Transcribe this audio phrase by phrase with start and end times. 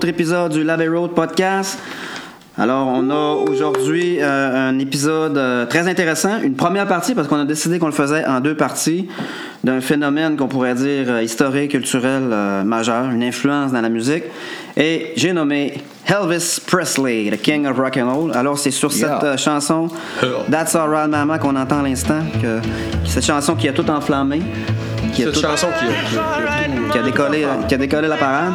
[0.00, 1.78] autre épisode du Lave Road Podcast.
[2.56, 7.38] Alors, on a aujourd'hui euh, un épisode euh, très intéressant, une première partie parce qu'on
[7.38, 9.08] a décidé qu'on le faisait en deux parties
[9.62, 14.24] d'un phénomène qu'on pourrait dire euh, historique, culturel euh, majeur, une influence dans la musique.
[14.74, 15.74] Et j'ai nommé
[16.06, 18.32] Elvis Presley, the King of Rock and Roll.
[18.34, 19.18] Alors, c'est sur Yeah.
[19.20, 19.88] cette euh, chanson
[20.50, 22.58] That's Alright Mama qu'on entend à l'instant, que,
[23.04, 24.40] cette chanson qui a tout enflammé,
[25.12, 27.46] qui a, Cette tout- chanson qui a, qui a- qui a tout- qui a décollé,
[27.68, 28.52] qui a décollé la parade.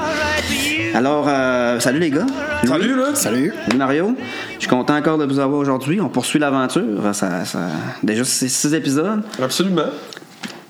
[0.94, 2.26] Alors, euh, salut les gars.
[2.66, 3.16] Salut, là!
[3.16, 3.54] Salut.
[3.66, 4.16] Salut Mario.
[4.56, 6.00] Je suis content encore de vous avoir aujourd'hui.
[6.00, 6.84] On poursuit l'aventure.
[7.14, 7.60] Ça, ça-
[8.04, 9.22] déjà six, six épisodes.
[9.42, 9.84] Absolument.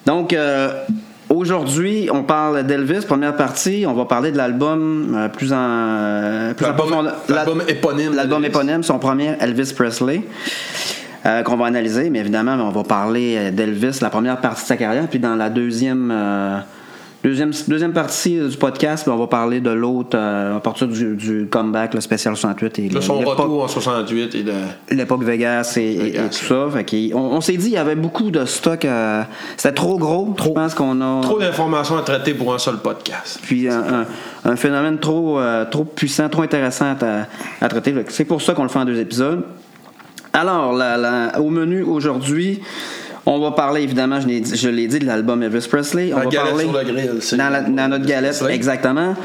[0.06, 0.70] Donc, euh,
[1.30, 3.86] aujourd'hui, on parle d'Elvis, première partie.
[3.88, 6.54] On va parler de l'album euh, plus en.
[6.56, 6.66] plus
[7.34, 8.56] L'album- éponyme L'album d'Elvis.
[8.56, 10.22] éponyme, son premier, Elvis Presley.
[11.28, 14.78] euh, qu'on va analyser, mais évidemment, on va parler d'Elvis, la première partie de sa
[14.78, 16.58] carrière, puis dans la deuxième, euh,
[17.30, 20.88] deuxième, deuxième partie euh, du podcast, ben, on va parler de l'autre euh, à partir
[20.88, 24.54] du, du comeback, le spécial 68 et Là, son retour en 68 et de...
[24.92, 26.68] l'époque Vegas et, Vegas, et tout ça.
[26.74, 28.86] Fait on, on s'est dit il y avait beaucoup de stock.
[28.86, 29.24] euh,
[29.58, 30.34] C'était trop gros.
[30.38, 31.22] Je pense qu'on a.
[31.22, 33.40] Trop d'informations à traiter pour un seul podcast.
[33.44, 34.06] Puis un, un-
[34.48, 37.26] un phénomène trop, euh, trop puissant, trop intéressant à,
[37.66, 37.94] à traiter.
[38.10, 39.44] C'est pour ça qu'on le fait en deux épisodes.
[40.34, 42.60] Alors, la- la- au menu aujourd'hui,
[43.26, 46.12] on va parler évidemment, je l'ai dit, je l'ai dit, de l'album Elvis Presley.
[46.14, 48.56] On La va parler sur le grill, c'est- dans, la- dans notre galette, Presley.
[48.56, 49.16] exactement.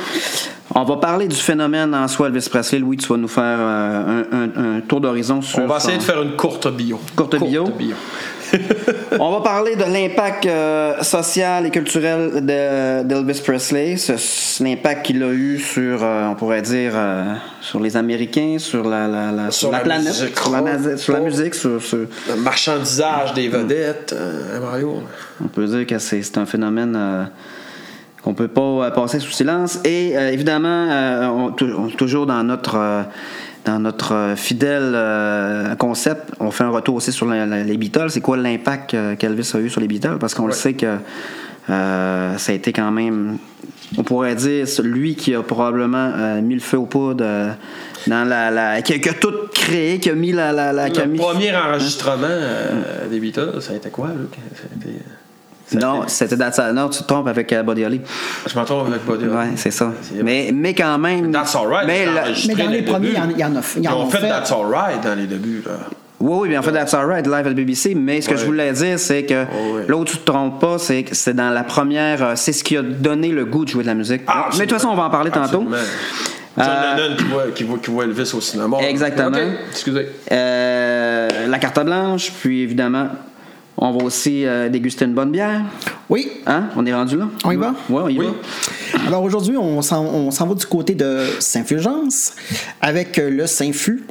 [0.74, 2.78] On va parler du phénomène en soi Elvis Presley.
[2.78, 5.94] Louis, tu vas nous faire euh, un, un- un tour d'horizon sur On va essayer
[5.94, 7.00] son- de faire une courte bio.
[7.16, 7.66] Courte bio.
[9.18, 15.06] On va parler de l'impact euh, social et culturel de- d'Elvis Presley, ce- ce- l'impact
[15.06, 17.24] qu'il a eu sur, euh, on pourrait dire, euh,
[17.60, 20.38] sur les Américains, sur la, la- la- Sur la la planète, musique.
[20.38, 25.02] sur la, ma- sur la musique, sur, sur- Le marchandisage des vedettes, hein, Mario.
[25.44, 27.28] on peut dire que c'est un phénomène
[28.22, 29.80] qu'on peut pas passer sous silence.
[29.84, 33.04] Et euh, évidemment, euh, on- toujours dans notre
[33.64, 37.76] dans notre euh, fidèle euh, concept, on fait un retour aussi sur la- la- les
[37.76, 38.10] Beatles.
[38.10, 40.16] C'est quoi l'impact euh, qu'Elvis a eu sur les Beatles?
[40.18, 40.96] Parce qu'on le sait que
[41.68, 43.38] euh, ça a été quand même,
[43.98, 46.10] on pourrait dire, lui qui a probablement
[46.42, 47.24] mis le feu aux poudres
[48.06, 50.88] dans la, la- qui, a, qui a tout créé, qui a mis la, la, la-
[50.90, 52.26] qui a Le mis- premier enregistrement
[53.10, 54.14] des Beatles, ça a été quoi, là?
[54.54, 55.19] Ça a été- ça a
[55.78, 58.00] Non, c'était That's All- Non, tu te trompes avec euh, Buddy Holly.
[58.46, 59.26] Je m'en trompe avec Buddy.
[59.26, 59.92] Ouais, c'est ça.
[60.22, 61.30] Mais, mais quand même.
[61.30, 61.56] That's.
[61.86, 63.58] Mais la- enregistré Mais dans les le premiers, il y en- il y en a-
[63.58, 64.28] en Ils ont fait fait.
[64.28, 65.72] That's Alright dans les débuts, là.
[66.22, 67.94] Oui, oui, bien en fait, That's Alright, live à la BBC.
[67.94, 68.40] Mais ce que Ouais.
[68.40, 69.84] je voulais dire, c'est que Oh, ouais.
[69.88, 72.22] là où tu te trompes pas, c'est que c'est dans la première.
[72.22, 74.22] euh, C'est ce qui a donné le goût de jouer de la musique.
[74.26, 75.64] Ah, mais de toute façon, on va en parler tantôt.
[76.58, 78.76] John Euh, Lennon qui voit, qui, voit, qui voit Elvis au cinéma.
[78.86, 79.38] Exactement.
[79.70, 80.08] Excusez.
[80.30, 83.06] Euh, la carte blanche, puis évidemment,
[83.80, 85.62] on va aussi euh, déguster une bonne bière.
[86.08, 86.30] Oui.
[86.46, 86.64] Hein?
[86.76, 87.28] On est rendu là?
[87.44, 87.74] On y va?
[87.88, 88.26] Oui, on y Oui.
[88.26, 89.06] va.
[89.06, 92.34] Alors aujourd'hui, on s'en on s'en va du côté de Saint-Fulgence
[92.80, 94.04] avec euh, le Saint-Fu.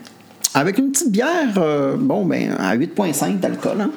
[0.55, 3.81] Avec une petite bière, euh, bon, ben, à 8,5 d'alcool.
[3.81, 3.91] Hein?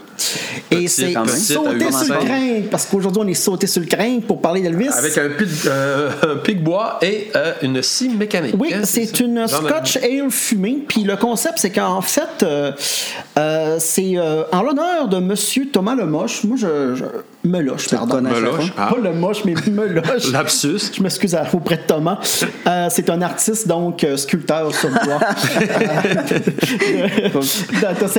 [0.70, 2.18] Et c'est à sur le 8,5.
[2.24, 4.88] crin, parce qu'aujourd'hui, on est sauté sur le crin pour parler d'Elvis.
[4.88, 8.54] Avec un pic, euh, un pic bois et euh, une scie mécanique.
[8.58, 10.78] Oui, hein, c'est une de- Scotch Ale fumée.
[10.88, 12.72] Puis le concept, c'est qu'en fait, euh,
[13.38, 16.44] euh, c'est euh, en l'honneur de Monsieur Thomas Lemoche.
[16.44, 17.04] Moi, je, je
[17.48, 18.20] me loche, pardon.
[18.20, 18.72] Meloche.
[18.76, 18.90] Ah.
[18.94, 20.28] Pas le moche, mais me loche.
[20.32, 20.92] Lapsus.
[20.96, 22.18] Je m'excuse à- auprès de Thomas.
[22.66, 25.20] Euh, c'est un artiste, donc euh, sculpteur sur bois.
[26.82, 27.28] Euh,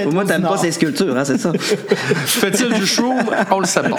[0.04, 1.52] Pour moi, t'aimes pas ces sculptures, hein, c'est ça?
[2.26, 3.14] Fait-il du chou?
[3.52, 3.98] On le sait pas.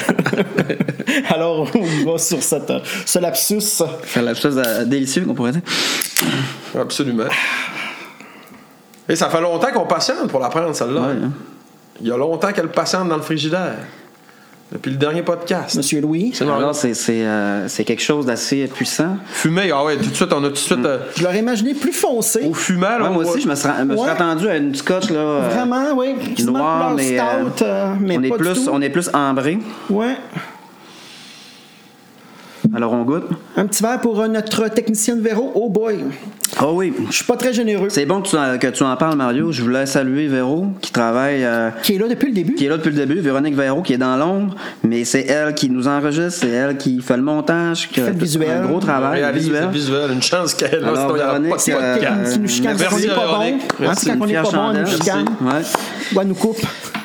[1.35, 3.83] Alors, on y va sur cette, euh, ce lapsus.
[4.07, 5.63] C'est la chose euh, délicieuse qu'on pourrait dire.
[6.79, 7.25] Absolument.
[9.09, 11.01] Et ça fait longtemps qu'on patiente pour la prendre, celle-là.
[11.01, 11.31] Ouais, hein.
[12.01, 13.77] Il y a longtemps qu'elle patiente dans le frigidaire.
[14.73, 15.77] Depuis le dernier podcast.
[15.77, 16.33] Monsieur Louis.
[16.35, 16.63] C'est normal.
[16.65, 19.19] Alors, c'est c'est, euh, c'est quelque chose d'assez puissant.
[19.27, 20.85] Fumé, ah ouais, tout de suite, on a tout de suite.
[20.85, 22.41] euh, Je l'aurais imaginé plus foncé.
[22.45, 24.11] au fumant, là, Ouais, moi aussi, je me suis, me suis Ouais.
[24.11, 25.19] attendu à une scotch là.
[25.19, 26.15] euh, Vraiment, oui.
[26.45, 27.65] Noire, mais, stout,
[28.01, 28.71] mais on est pas plus, tout.
[28.73, 29.59] on est plus ambré.
[29.91, 30.17] Ouais.
[32.77, 33.25] Alors on goûte.
[33.57, 35.53] Un petit verre pour euh, notre technicien de Véro.
[35.55, 36.05] Oh boy.
[36.63, 36.93] Oh oui.
[37.09, 37.89] Je suis pas très généreux.
[37.91, 39.51] C'est bon que tu, en- que tu en parles, Mario.
[39.53, 42.55] Je voulais saluer Véro, qui travaille, euh, Qui est là depuis le début.
[42.55, 43.21] qui est là depuis le début.
[43.21, 47.01] Véronique Véro, qui est dans l'ombre, mais c'est elle qui nous enregistre, c'est elle qui
[47.01, 48.51] fait le montage, qui fait le visuel.
[48.63, 49.65] un gros travail réalise visuel.
[49.65, 50.11] le visuel.
[50.13, 52.39] Une chance qu'elle est là, Alors, sinon il n'y aura pas de Véronique, euh, qui
[52.41, 53.39] nous chicane quand on Merci, n'est pas bon.
[53.41, 53.63] Véronique.
[53.81, 54.07] Merci.
[54.07, 55.25] quand on n'est pas bon, on nous chicane.
[55.41, 55.63] Ouais.
[56.17, 56.61] Ou elle nous coupe.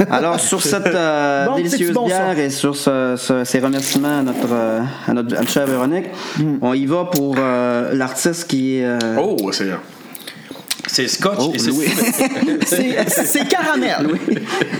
[0.09, 4.21] Alors, sur cette euh, Bon, délicieuse bon, bière et sur ce- ce- ces remerciements à
[4.21, 6.05] notre, euh, à notre, à notre chère Véronique,
[6.37, 6.57] Hmm.
[6.61, 8.85] on y va pour euh, l'artiste qui est.
[8.85, 9.65] euh, Oh, c'est.
[9.65, 9.71] c'est
[10.99, 11.71] C'est scotch Oh, et c'est.
[13.25, 14.07] C'est caramel.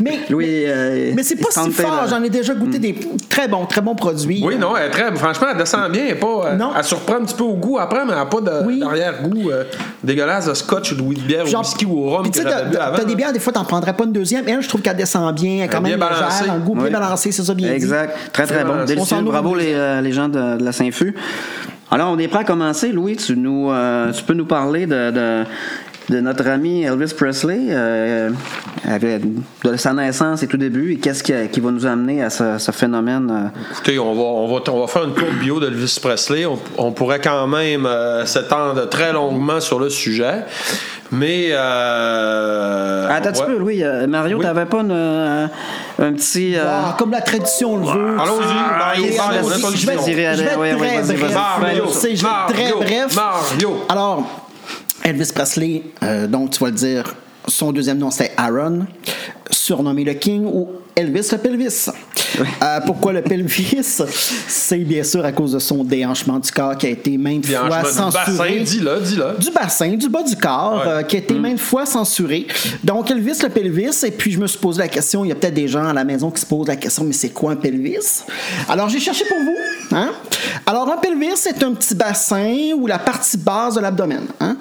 [0.02, 2.06] Mais, Louis, euh, mais c'est pas si fort.
[2.10, 2.96] J'en ai déjà goûté des
[3.30, 4.42] très bons, très bons produits.
[4.44, 6.04] Oui, non, elle est très, franchement, elle descend bien.
[6.06, 6.72] Elle, est pas, euh, Non.
[6.78, 8.80] elle surprend un petit peu au goût après, mais elle n'a pas de- Oui.
[8.80, 9.64] d'arrière-goût euh,
[10.04, 13.16] dégueulasse de scotch ou de bière Genre- ou whisky ou au rhum tu t'as des
[13.16, 14.44] bières, des fois, t'en prendrais pas une deuxième.
[14.48, 16.86] Elle, je trouve qu'elle descend bien, elle est quand même bien légère, un goût bien
[16.86, 16.90] Oui.
[16.92, 17.72] balancé, c'est ça bien.
[17.74, 18.14] Exact.
[18.34, 18.84] Très, très Très bon.
[18.86, 19.18] Délicieux.
[19.22, 21.16] Bravo les, les gens de, de la Saint-Fu.
[21.92, 22.92] Alors, on est prêt à commencer.
[22.92, 25.44] Louis, tu, nous, euh, tu peux nous parler de, de,
[26.10, 28.32] de notre ami Elvis Presley, euh,
[28.88, 29.22] avec-
[29.64, 32.58] de sa naissance et tout début, et qu'est-ce qui, qui va nous amener à ce,
[32.58, 33.30] ce phénomène.
[33.32, 36.46] euh, Écoutez, on va, on, va, on va faire une courte bio d'Elvis Presley.
[36.46, 40.46] On, on pourrait quand même euh, s'étendre très longuement sur le sujet.
[41.12, 41.50] Mais.
[41.52, 43.84] Euh, Attends un peu, Louis.
[44.08, 44.44] Mario, Oui.
[44.44, 45.48] t'avais pas une, euh,
[46.02, 46.56] un petit.
[46.56, 48.18] euh, Ah, comme la tradition le veut.
[48.20, 50.78] Allons-y, Ah, Mario, yes, Mario, je vais être très bref.
[51.60, 52.24] Mario, je vais très
[52.70, 53.16] Mario, bref.
[53.16, 53.86] Mario.
[53.90, 54.49] Alors,
[55.04, 57.16] Elvis Presley, euh, donc tu vas le dire,
[57.48, 58.86] son deuxième nom c'était Aaron,
[59.50, 60.70] surnommé le King ou
[61.00, 61.86] Elvis le pelvis.
[62.62, 64.02] Euh, pourquoi le pelvis?
[64.48, 67.56] C'est bien sûr à cause de son déhanchement du corps qui a été maintes fois
[67.70, 68.60] chemin du bassin, censuré.
[68.60, 69.38] dis-le, dis-le.
[69.40, 70.92] du bassin, du bas du corps, Ouais.
[70.92, 72.48] euh, qui a été maintes fois censuré.
[72.84, 75.36] Donc, Elvis le pelvis, et puis je me suis posé la question, il y a
[75.36, 77.56] peut-être des gens à la maison qui se posent la question, mais c'est quoi un
[77.56, 78.24] pelvis?
[78.68, 79.96] Alors, j'ai cherché pour vous.
[79.98, 80.12] Hein?
[80.66, 84.26] Alors, un pelvis, c'est un petit bassin ou la partie basse de l'abdomen.
[84.40, 84.58] Hein?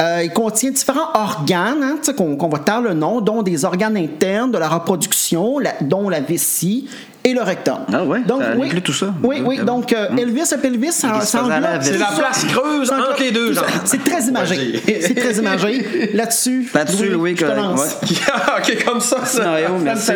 [0.00, 3.42] Euh, il contient différents organes, hein, tu sais, qu'on qu'on va taire le nom, dont
[3.42, 6.88] des organes internes de la reproduction, la- dont la vessie
[7.26, 7.78] et le rectum.
[7.92, 9.12] Ah ouais, donc, ça oui, inclut tout ça.
[9.22, 9.58] Oui, oui.
[9.60, 9.64] Ah.
[9.64, 11.64] Donc, euh, Elvis le pelvis, ça, ça englobe.
[11.80, 13.52] C'est la place creuse entre les deux.
[13.84, 14.80] C'est très imagé.
[15.00, 16.10] C'est très imagé.
[16.14, 17.52] Là-dessus, Là-dessus, Louis, je ouais.
[18.58, 19.24] ok, comme ça.
[19.24, 20.12] Scénario, merci.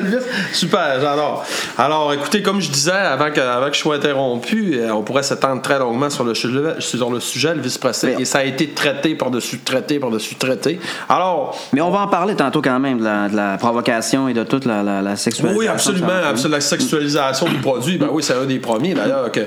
[0.53, 1.45] Super, j'adore.
[1.77, 5.23] Alors, écoutez, comme je disais avant que, avant que je sois interrompu, euh, on pourrait
[5.25, 8.69] s'étendre très longuement sur le, sujet- sur le sujet Elvis Presley, et ça a été
[8.69, 10.79] traité par-dessus traité par-dessus traité.
[11.09, 14.35] Alors, Mais on va en parler tantôt quand même de la, de la provocation et
[14.35, 15.59] de toute la, la, la sexualisation.
[15.59, 16.57] oui, absolument, absolument.
[16.57, 16.61] La
[17.01, 19.41] du produit, ben oui, c'est un des premiers d'ailleurs que-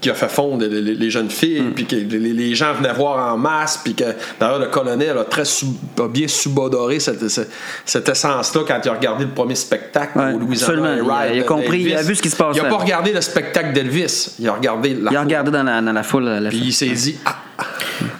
[0.00, 2.92] qui a fait fondre les, les- les jeunes filles, puis que les, les gens venaient
[2.92, 4.02] voir en masse, puis que
[4.40, 5.68] d'ailleurs le colonel a très sub-
[6.00, 7.48] a bien subodoré cette, cette,
[7.84, 11.40] cette essence-là quand il a regardé le premier spectacle Ouais, au Louisiana Il a- il
[11.40, 12.58] a compris, il a vu ce qui se passait.
[12.58, 15.62] Il a pas regardé le spectacle d'Elvis, il a regardé la Il a regardé dans
[15.62, 16.24] la, dans la foule.
[16.24, 17.36] La puis il s'est dit ah.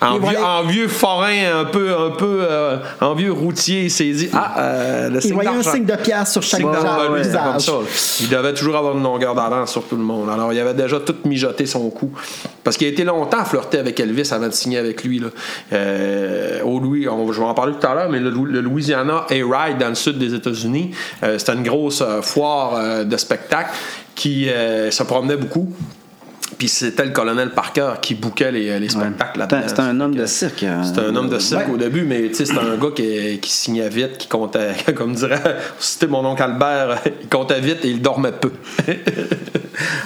[0.00, 0.46] En, vieux, voilà.
[0.46, 4.54] en vieux forain un peu un peu euh, en vieux routier il s'est dit ah
[4.58, 7.60] euh, le Il voyait un signe de pièce sur chaque visage.
[7.60, 7.72] ça.
[8.20, 10.28] Il devait toujours avoir une longueur d'avance sur tout le monde.
[10.30, 12.10] Alors, il avait déjà tout mijoté son coup.
[12.64, 15.18] Parce qu'il a été longtemps flirté avec Elvis avant de signer avec lui.
[15.18, 15.28] Là.
[15.72, 19.26] Euh, au Louis, on- je vais en parler tout à l'heure, mais le, le Louisiana
[19.30, 20.90] A-Ride dans le sud des États-Unis,
[21.22, 23.70] euh, c'était une grosse euh, foire de spectacle
[24.14, 24.46] qui
[24.90, 25.72] se promenait beaucoup.
[26.58, 29.62] Puis c'était le colonel Parker qui bouquait les, les spectacles là-dedans.
[29.66, 30.62] C'était un homme de cirque.
[30.62, 31.74] euh, C'était un homme de cirque Ouais.
[31.74, 35.14] au début, mais tu sais, c'était un gars qui, qui signait vite, qui comptait, comme
[35.14, 35.40] dirait,
[35.78, 38.52] c'était mon oncle Albert, il comptait vite et il dormait peu.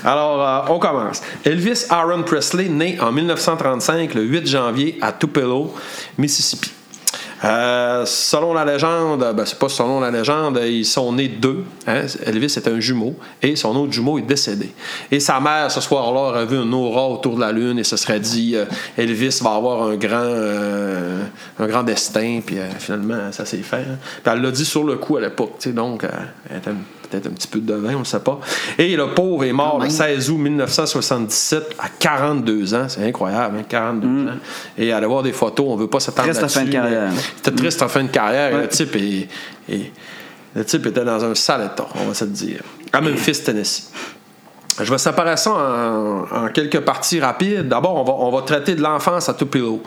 [0.05, 1.21] Alors, euh, on commence.
[1.45, 5.75] Elvis Aaron Presley, né en 1935, le 8 janvier, à Tupelo,
[6.19, 6.71] Mississippi.
[7.45, 11.65] Euh, selon la légende, ben, c'est pas selon la légende, ils sont nés deux.
[11.87, 12.03] hein.
[12.25, 14.71] Elvis est un jumeau et son autre jumeau est décédé.
[15.11, 17.97] Et sa mère, ce soir-là, aurait vu un aura autour de la lune et se
[17.97, 18.65] serait dit euh,
[18.97, 21.23] Elvis va avoir un grand, euh,
[21.59, 22.41] un grand destin.
[22.45, 23.77] Puis finalement, ça s'est fait.
[23.77, 23.99] hein.
[24.23, 25.67] Puis elle l'a dit sur le coup à l'époque.
[25.69, 26.05] Donc,
[26.51, 26.71] elle était
[27.09, 28.41] peut-être un petit peu de vin, on ne sait pas.
[28.79, 29.91] Et le pauvre est mort le même.
[29.91, 32.87] 16 août 1977 à 42 ans.
[32.89, 34.35] C'est incroyable, hein, 42 ans.
[34.79, 37.11] Et aller voir des photos, on veut pas s'attendre Triste en fin de carrière.
[37.37, 38.57] C'était triste en fin de carrière.
[38.57, 38.63] et.
[38.63, 39.29] Le type est,
[39.73, 39.93] est-
[40.55, 42.61] le type était dans un sale état, on va se le dire.
[42.93, 43.91] À Memphis, Tennessee.
[44.79, 47.69] Je vais séparer ça en, quelques parties rapides.
[47.69, 49.83] D'abord, on va, traiter de l'enfance à Tupelo.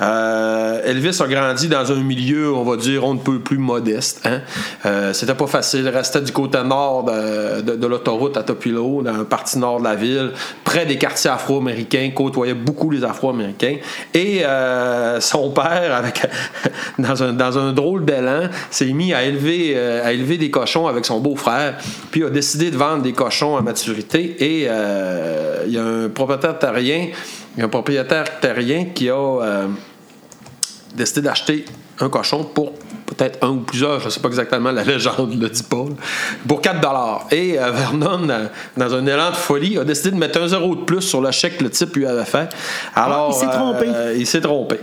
[0.00, 4.22] Euh, Elvis a grandi dans un milieu, on va dire, on ne peut plus modeste.
[4.24, 4.40] Hein?
[4.86, 5.82] Euh, C'était pas facile.
[5.84, 9.94] Il restait du côté nord de, l'autoroute à Tupelo, dans la partie nord de la
[9.94, 10.32] ville,
[10.64, 13.76] près des quartiers afro-américains, côtoyait beaucoup les afro-américains.
[14.12, 16.26] Et euh, son père, avec,
[16.98, 21.78] dans, un, drôle d'élan, s'est mis à élever, à élever des cochons avec son beau-frère,
[22.10, 23.62] puis a décidé de vendre des cochons à
[24.40, 27.08] Et euh, il y a un propriétaire terrien,
[27.56, 29.66] y a un propriétaire terrien qui a euh,
[30.94, 31.64] décidé d'acheter
[32.00, 32.72] un cochon pour
[33.06, 35.84] peut-être un ou plusieurs, je ne sais pas exactement, la légende ne le dit pas,
[36.46, 38.46] pour 4 Et euh, Vernon, euh,
[38.76, 41.30] dans un élan de folie, a décidé de mettre un zéro de plus sur le
[41.30, 42.48] chèque que le type lui avait fait.
[42.94, 43.86] Alors, Ah, il s'est trompé.
[43.88, 44.78] euh, il s'est trompé.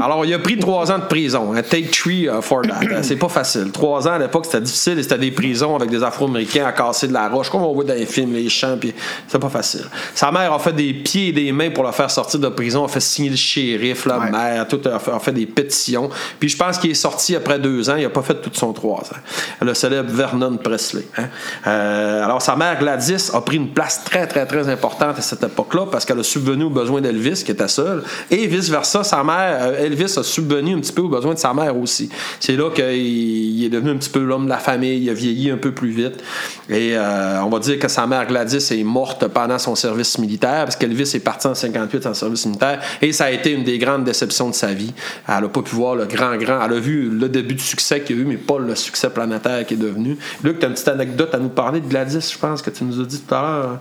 [0.00, 1.52] Alors, il a pris trois ans de prison.
[1.54, 3.02] hein, take three uh, for that.
[3.02, 3.70] C'est pas facile.
[3.72, 7.08] Trois ans à l'époque, c'était difficile et c'était des prisons avec des Afro-Américains à casser
[7.08, 8.94] de la roche, comme on voit dans les films, les champs, puis
[9.28, 9.84] c'est pas facile.
[10.14, 12.84] Sa mère a fait des pieds et des mains pour le faire sortir de prison,
[12.84, 14.30] a fait signer le shérif, la Ouais.
[14.30, 16.08] mère, tout a fait, a fait des pétitions.
[16.40, 18.72] Puis je pense qu'il est sorti après deux ans, il a pas fait tout son
[18.72, 19.62] trois ans.
[19.62, 21.06] Le célèbre Vernon Presley.
[21.18, 21.28] hein.
[21.66, 25.42] Euh, alors, sa mère Gladys a pris une place très, très, très importante à cette
[25.42, 29.58] époque-là parce qu'elle a subvenu aux besoins d'Elvis, qui était seul, et vice-versa, sa mère,
[29.60, 32.08] euh, Elvis a subvenu un petit peu aux besoins de sa mère aussi.
[32.40, 35.14] C'est là qu'il il est devenu un petit peu l'homme de la famille, il a
[35.14, 36.22] vieilli un peu plus vite.
[36.68, 40.64] Et euh, on va dire que sa mère Gladys est morte pendant son service militaire,
[40.64, 43.78] parce qu'Elvis est parti en 58 en service militaire, et ça a été une des
[43.78, 44.92] grandes déceptions de sa vie.
[45.28, 46.64] Elle n'a pas pu voir le grand, grand.
[46.64, 49.10] Elle a vu le début du succès qu'il y a eu, mais pas le succès
[49.10, 50.16] planétaire qu'il est devenu.
[50.44, 52.84] Luc, tu as une petite anecdote à nous parler de Gladys, je pense, que tu
[52.84, 53.78] nous as dit tout à l'heure?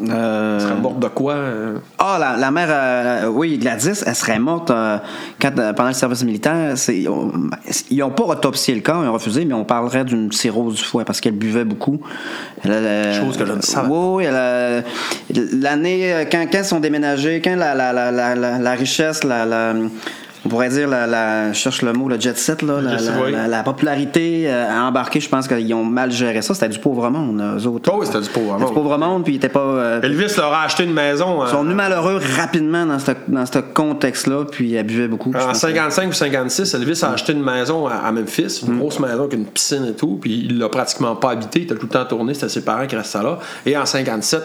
[0.00, 1.32] Euh, Elle serait morte de quoi?
[1.34, 1.78] euh?
[1.98, 4.96] Ah, la, la mère, euh, oui, Gladys, elle serait morte euh,
[5.42, 6.76] quand, pendant le service militaire.
[7.08, 7.32] On-
[7.90, 10.84] ils n'ont pas autopsié le corps, ils ont refusé, mais on parlerait d'une cirrhose du
[10.84, 12.00] foie parce qu'elle buvait beaucoup.
[12.62, 13.94] Elle Chose que je ne savais pas.
[13.94, 14.24] Oui,
[15.60, 19.74] l'année, quand, quand ils sont déménagés, quand la, richesse, la-
[20.44, 23.64] on pourrait dire, la, la- je cherche le mot, le jet set, là, la, oui.
[23.64, 26.54] popularité euh, a embarqué, je pense qu'ils ont mal géré ça.
[26.54, 27.90] C'était du pauvre monde, eux autres.
[27.92, 28.68] Oh oui, c'était du pauvre C'était monde.
[28.68, 29.60] du pauvre monde, puis ils étaient pas.
[29.60, 31.44] euh, Elvis leur a acheté une maison.
[31.44, 35.30] ils sont euh, venus malheureux rapidement dans ce, dans ce contexte-là, puis elle buvait beaucoup.
[35.30, 35.58] En pense.
[35.58, 39.34] 55 ou 56, Elvis a acheté une maison à à Memphis, une grosse maison avec
[39.34, 42.04] une piscine et tout, puis il l'a pratiquement pas habité, il était tout le temps
[42.04, 43.38] tourné, c'était ses parents qui restaient là.
[43.66, 44.42] Et en 57,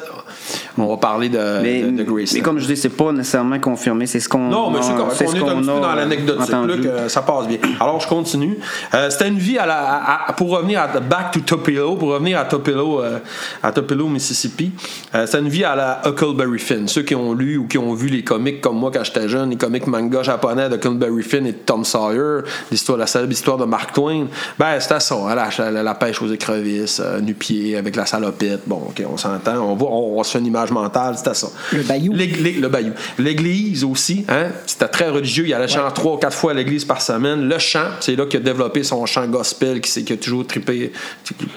[0.77, 2.33] on va parler de, Mais, de, de Graceland.
[2.35, 5.15] mais comme je dis, c'est pas nécessairement confirmé, c'est ce qu'on Non, mais c'est correct.
[5.17, 7.57] c'est On ce est un petit peu dans l'anecdotique, ça passe bien.
[7.79, 8.57] Alors, je continue.
[8.93, 9.79] Euh, C'était une vie à la.
[9.79, 13.19] à- à- pour revenir à Back to Tupelo, pour revenir à Tupelo, euh,
[13.61, 14.71] à Tupelo, Mississippi,
[15.15, 16.87] euh, c'était une vie à la Huckleberry Finn.
[16.87, 19.49] Ceux qui ont lu ou qui ont vu les comics comme moi quand j'étais jeune,
[19.51, 23.57] les comics manga japonais de Huckleberry Finn et de Tom Sawyer, l'histoire, la célèbre histoire
[23.57, 24.25] de Mark Twain,
[24.59, 25.15] ben, c'était ça.
[25.15, 28.61] hein, la, la- la pêche aux écrevisses, euh, nu-pied, avec la salopette.
[28.65, 29.57] Bon, OK, on s'entend.
[29.57, 31.47] On, voit, on, on se fait une image mentale, c'était ça.
[31.71, 32.13] Le bayou.
[32.13, 32.91] L'Église- le bayou.
[33.19, 35.45] L'église aussi, hein, c'était très religieux.
[35.47, 37.47] Il allait chanter trois ou quatre fois à l'église par semaine.
[37.47, 40.91] Le chant, c'est là qu'il a développé son chant gospel, qui, qui a toujours trippé,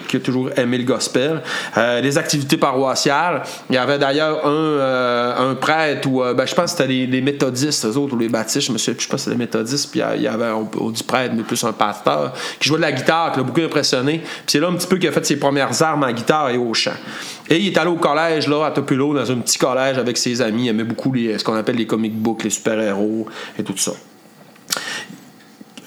[0.08, 1.42] qui, a toujours aimé le gospel.
[1.76, 6.46] Euh, les activités paroissiales, il y avait d'ailleurs un, euh, un prêtre ou, euh, ben,
[6.46, 8.94] je pense que c'était les, les méthodistes, eux autres, ou les baptistes, je me souviens
[8.94, 11.34] plus, je pense que c'était les méthodistes, puis il y avait, on, on dit prêtre,
[11.36, 14.18] mais plus un pasteur, qui jouait de la guitare, qui l'a beaucoup impressionné.
[14.18, 16.56] Puis c'est là un petit peu qu'il a fait ses premières armes en guitare et
[16.56, 16.92] au chant.
[17.48, 20.42] Et il est allé au collège, là, à Tupelo, dans un petit collège avec ses
[20.42, 20.64] amis.
[20.64, 23.26] Il aimait beaucoup les, ce qu'on appelle les comic books, les super-héros
[23.58, 23.92] et tout ça.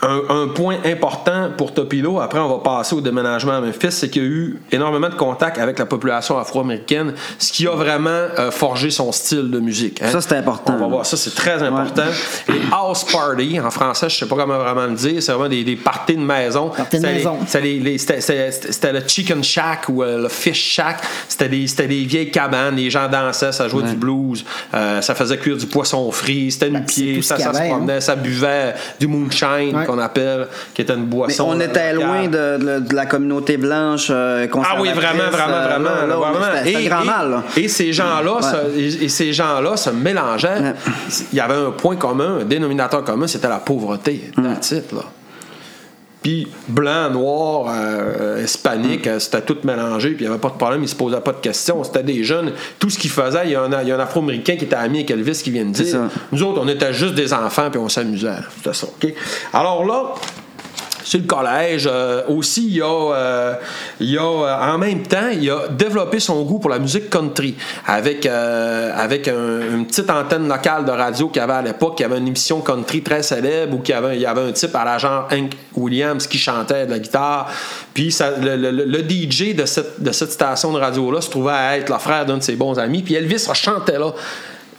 [0.02, 4.10] Un, un point important pour Topilo, après on va passer au déménagement à Memphis, c'est
[4.10, 8.10] qu'il y a eu énormément de contacts avec la population afro-américaine, ce qui a vraiment
[8.10, 10.02] euh, forgé son style de musique.
[10.02, 10.08] hein.
[10.10, 10.76] Ça, c'est important.
[10.78, 12.04] On va voir, ça c'est très important.
[12.48, 15.66] Les house party, en français, je sais pas comment vraiment le dire, c'est vraiment des,
[15.66, 16.70] des parties de maison.
[16.70, 17.38] Parties de maison.
[17.46, 21.00] c'était les- les- c'était- C'était c'était le chicken shack ou euh, le fish shack.
[21.28, 25.14] C'était des, c'était des vieilles cabanes, les gens dansaient, ça jouait du blues, euh, ça
[25.14, 27.68] faisait cuire du poisson frit, c'était une Ben, pied, ça, ça se hein.
[27.70, 29.86] promenait, ça buvait du moonshine Ouais.
[29.90, 31.46] Qu'on appelle, qui était une Mais boisson.
[31.48, 32.08] on était locale.
[32.10, 35.90] loin de, de- de la communauté blanche euh, Ah oui, vraiment, vraiment, euh, vraiment.
[35.90, 36.46] là, là, vraiment.
[36.58, 37.42] C'était c'était grand mal.
[37.58, 40.60] et ces gens-là, se- et, et ces gens-là se mélangeaient.
[40.60, 40.74] Ouais.
[41.32, 44.32] Il y avait un point commun, un dénominateur commun, c'était la pauvreté.
[44.36, 45.02] That's it, là.
[46.22, 49.20] Puis blanc, noir, euh, hispanique, Mm.
[49.20, 51.38] c'était tout mélangé, puis il n'y avait pas de problème, ils se posaient pas de
[51.38, 51.84] questions.
[51.84, 52.52] C'était des jeunes.
[52.78, 55.52] Tout ce qu'ils faisaient, il y a un, Afro-Américain qui était ami avec Elvis qui
[55.52, 56.10] vient de dire.
[56.32, 58.40] Nous autres, on était juste des enfants, puis on s'amusait.
[58.58, 59.14] C'était ça, OK?
[59.54, 60.14] Alors là,
[61.10, 61.90] sur le collège.
[61.92, 62.86] euh, aussi, il a,
[63.16, 63.54] euh,
[64.00, 67.56] il a euh, en même temps, il a développé son goût pour la musique country
[67.88, 72.18] avec, avec un- une petite antenne locale de radio qu'il avait à l'époque, qui avait
[72.20, 74.98] une émission country très célèbre où il y avait, il avait un type à la
[75.00, 77.50] genre Hank Williams qui chantait de la guitare.
[77.94, 81.92] Puis le- le DJ de cette, de cette station de radio-là se trouvait à être
[81.92, 83.02] le frère d'un de ses bons amis.
[83.02, 84.14] Puis Elvis chantait là.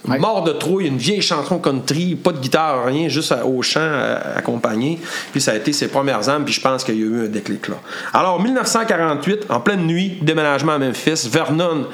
[0.04, 4.19] Mort de trouille, une vieille chanson country, pas de guitare, rien, juste au chant euh,
[4.37, 4.99] accompagné.
[5.30, 7.28] Puis ça a été ses premières âmes, puis je pense qu'il y a eu un
[7.28, 7.76] déclic là.
[8.12, 11.87] Alors, 1948, en pleine nuit, déménagement à Memphis, Vernon.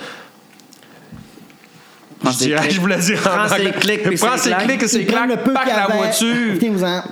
[2.18, 2.73] Prends Je, ses dirais, clics.
[2.73, 5.85] je voulais dire en Prends ses clics, Prends ses clics et ses claques, pack la
[5.85, 5.96] avait.
[5.99, 6.54] voiture,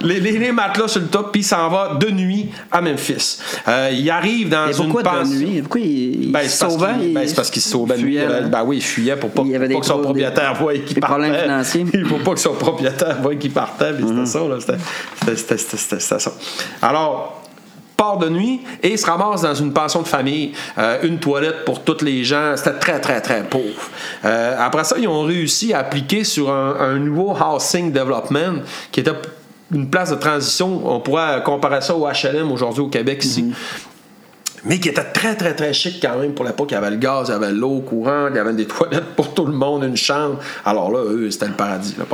[0.01, 3.39] les, les- les matelas sur le top, puis il s'en va de nuit à Memphis.
[3.69, 5.61] Euh, il arrive dans une pourquoi passe- de nuit?
[5.61, 6.89] Pourquoi il, il ben, se c'est parce sauvait?
[7.03, 8.13] il- ben, c'est parce qu'il se sauvait de nuit.
[8.15, 10.53] fuyait, Ben, ben oui, il fuyait pour pas, Il avait pour pas que son propriétaire
[10.55, 11.15] des- voie qu'il des partait.
[11.17, 11.85] problèmes financiers.
[11.95, 14.39] Il faut pas que son propriétaire voie qu'il partait, puis c'était ça.
[14.41, 14.57] là.
[14.59, 16.33] C'était- c'était- c'était ça.
[16.83, 17.43] Alors,
[17.97, 21.83] part de nuit et se ramasse dans une pension de famille, euh, une toilette pour
[21.83, 22.55] tous les gens.
[22.57, 23.91] C'était très, très, très pauvre.
[24.25, 29.01] Euh, après ça, ils ont réussi à appliquer sur un, un nouveau housing development qui
[29.01, 29.13] était
[29.73, 30.83] une place de transition.
[30.85, 33.53] On pourrait comparer ça au HLM aujourd'hui au Québec ici.
[34.65, 36.71] Mais qui était très, très, très chic quand même pour l'époque.
[36.71, 39.15] Il y avait le gaz, il y avait l'eau courante, il y avait des toilettes
[39.17, 40.39] pour tout le monde, une chambre.
[40.65, 41.95] Alors là, eux, c'était le paradis.
[41.99, 42.05] Là.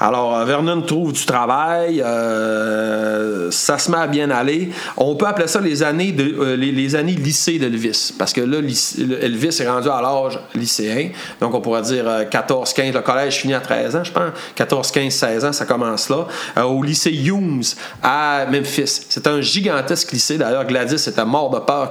[0.00, 4.70] Alors, euh, Vernon trouve du travail, euh, ça se met à bien aller.
[4.96, 8.12] On peut appeler ça les années, de, euh, les, années lycée d'Elvis.
[8.18, 11.10] Parce que là, Elvis est rendu à l'âge lycéen.
[11.40, 12.94] Donc, on pourrait dire euh, 14, 15.
[12.94, 14.30] Le collège finit à 13 ans, je pense.
[14.54, 16.26] 14, 15, 16 ans, ça commence là.
[16.64, 17.62] Au lycée Humes
[18.02, 19.06] à Memphis.
[19.08, 20.38] C'est un gigantesque lycée.
[20.38, 21.90] D'ailleurs, Gladys était mort de peur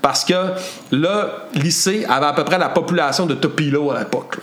[0.00, 0.34] Parce que
[0.90, 4.36] le lycée avait à peu près la population de Topilo à l'époque.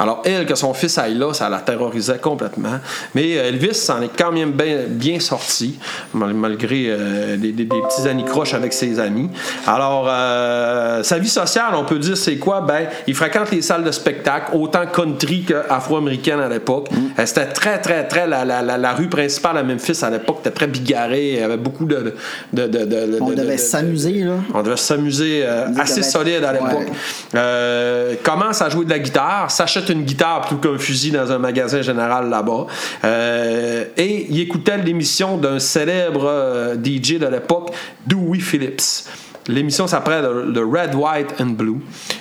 [0.00, 2.80] Alors, elle, que son fils aille là, ça la terrorisait complètement.
[3.14, 5.78] Mais euh, Elvis s'en est quand même bien, bien sorti,
[6.14, 9.28] mal- malgré euh, des, des- des petits anicroches avec ses amis.
[9.66, 12.62] Alors, euh, sa vie sociale, on peut dire, c'est quoi?
[12.62, 16.88] Ben, il fréquente les salles de spectacle, autant country qu'afro-américaine à l'époque.
[17.18, 18.26] Euh, C'était très, très, très.
[18.26, 21.28] La, la- la- la rue principale à Memphis à l'époque était très bigarrée.
[21.34, 22.14] Il y avait beaucoup de.
[22.54, 24.32] de, de- de- On de- devait de- de- s'amuser, là.
[24.54, 26.88] on devait s'amuser euh, assez de- solide à l'époque.
[27.34, 28.18] Ouais.
[28.22, 31.82] Commence à jouer de la guitare, s'achète une guitare plutôt qu'un fusil dans un magasin
[31.82, 32.66] général là-bas.
[33.04, 37.72] Euh, et il écoutait l'émission d'un célèbre euh, DJ de l'époque,
[38.06, 39.08] Dewey Phillips.
[39.48, 41.80] L'émission s'appelait le, Red, White and Blue.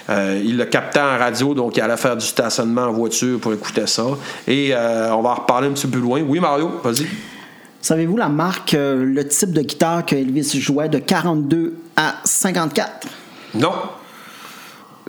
[0.10, 3.54] Euh, il le captait en radio, donc il allait faire du stationnement en voiture pour
[3.54, 4.06] écouter ça.
[4.48, 6.22] Et euh, on va en reparler un petit peu plus loin.
[6.22, 7.08] Oui, Mario, vas-y.
[7.82, 13.08] Savez-vous la marque, le type de guitare que Elvis jouait de 42 à 54?
[13.56, 13.72] Non.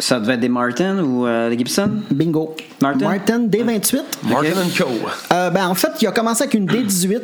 [0.01, 1.91] Ça devait être des Martin ou euh, des Gibson?
[2.11, 2.57] Bingo.
[2.81, 3.07] Martin?
[3.47, 3.97] D28.
[4.25, 4.85] Martin Co.
[5.33, 7.21] Euh, ben, en fait, il a commencé avec une D18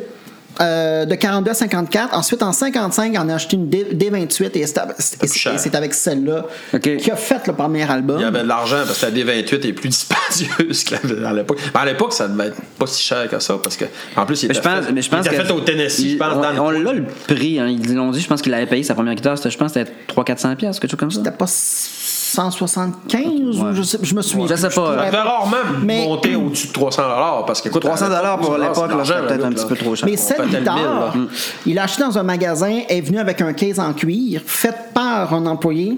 [0.59, 2.15] euh, de 42 à 54.
[2.17, 6.97] Ensuite, en 55, il en a acheté une D, 28 et c'est avec celle-là Ok.
[6.97, 8.17] qu'il a fait le premier album.
[8.19, 10.97] Il y avait de l'argent parce que la D28 est plus dispendieuse qu'à
[11.33, 11.59] l'époque.
[11.75, 14.41] Mais à l'époque, ça devait être pas si cher que ça parce que en plus,
[14.43, 16.01] il Mais était je pense, fait, mais je pense il était que- fait au Tennessee,
[16.01, 16.33] je il- pense.
[16.35, 17.59] on, on l'a le prix.
[17.59, 17.67] hein.
[17.67, 19.37] Ils l'ont dit, je pense qu'il avait payé sa première guitare.
[19.37, 21.19] c'était- Je pense que c'était 300-400$, piastres, quelque chose comme ça.
[21.23, 21.45] C'était pas
[22.27, 24.47] 175 ou je, sais- je me souviens.
[24.47, 24.73] Je sais pas.
[24.73, 27.01] pourrais Ça devait rarement Mais- monter au-dessus de 300
[27.45, 30.07] parce que écoute, 300$ à pour l'époque, c'était peut-être un petit peu trop cher.
[30.09, 31.13] Mais cette guitare, là.
[31.65, 35.33] il l'a acheté dans un magasin, est venu avec un case en cuir, fait par
[35.33, 35.97] un employé.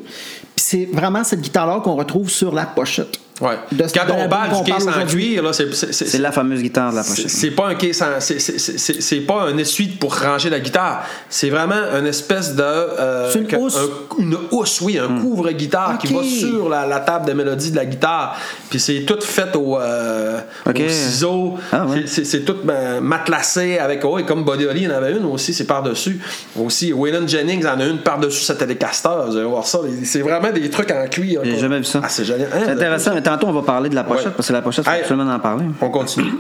[0.56, 3.18] Puis c'est vraiment cette guitare-là qu'on retrouve sur la pochette.
[3.41, 3.56] Ouais.
[3.71, 6.32] De- Quand de on parle du case en cuir, là, c'est- c'est- c'est- C'est la
[6.32, 7.30] fameuse guitare de la pochette.
[7.30, 10.60] C'est pas un case en- c'est- c'est- c'est- c'est pas un essuie pour ranger la
[10.60, 11.04] guitare.
[11.30, 12.62] C'est vraiment une espèce de.
[12.63, 13.78] euh, C'est une que- housse.
[13.78, 17.75] un- une housse, oui, un couvre-guitare qui va sur la, la table de mélodie de
[17.78, 18.36] la guitare.
[18.69, 21.56] Puis c'est tout fait au, euh, au ciseau.
[21.71, 22.04] Ah, ouais.
[22.08, 24.04] C'est- tout ben, matelassé avec.
[24.04, 26.19] Oh, et comme Buddy Holly en avait une aussi, c'est par-dessus.
[26.58, 29.10] Aussi, Waylon Jennings en a une par-dessus sa télécaster.
[29.28, 29.80] Vous allez voir ça.
[30.04, 31.41] C'est vraiment des trucs en cuir.
[31.43, 32.02] J'ai jamais vu ça.
[32.04, 32.49] Ah, c'est génial.
[32.54, 34.32] Hein, C'est intéressant, mais tantôt on va parler de la pochette Ouais.
[34.36, 35.65] parce que la pochette, il faut absolument en parler.
[35.82, 36.34] On continue.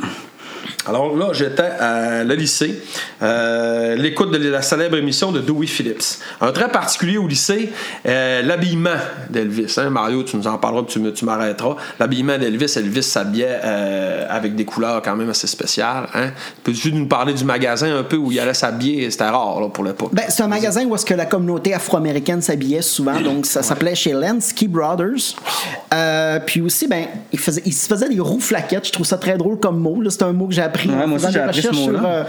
[0.87, 2.81] Alors là, j'étais à le lycée,
[3.21, 6.19] euh, l'écoute de la célèbre émission de Dewey Phillips.
[6.39, 7.69] Un trait particulier au lycée,
[8.05, 8.95] euh, l'habillement
[9.29, 9.75] d'Elvis.
[9.77, 9.89] hein.
[9.89, 11.75] Mario, tu nous en parleras, puis tu tu m'arrêteras.
[11.99, 16.07] L'habillement d'Elvis, Elvis s'habillait euh, avec des couleurs quand même assez spéciales.
[16.13, 16.29] Hein.
[16.63, 19.11] Peux-tu nous parler du magasin un peu où il allait s'habiller?
[19.11, 20.11] C'était rare là, pour l'époque.
[20.13, 23.95] Ben, c'est un magasin où est-ce que la communauté afro-américaine s'habillait souvent, donc ça s'appelait
[23.95, 25.35] chez Lansky Brothers.
[25.93, 28.87] Euh, puis aussi, ben, il, faisait, il se faisait des roues flaquettes.
[28.87, 30.01] Je trouve ça très drôle comme mot.
[30.09, 32.23] C'est un mot que j'ai appris Ouais, en moi aussi, j'ai appris ce sur euh,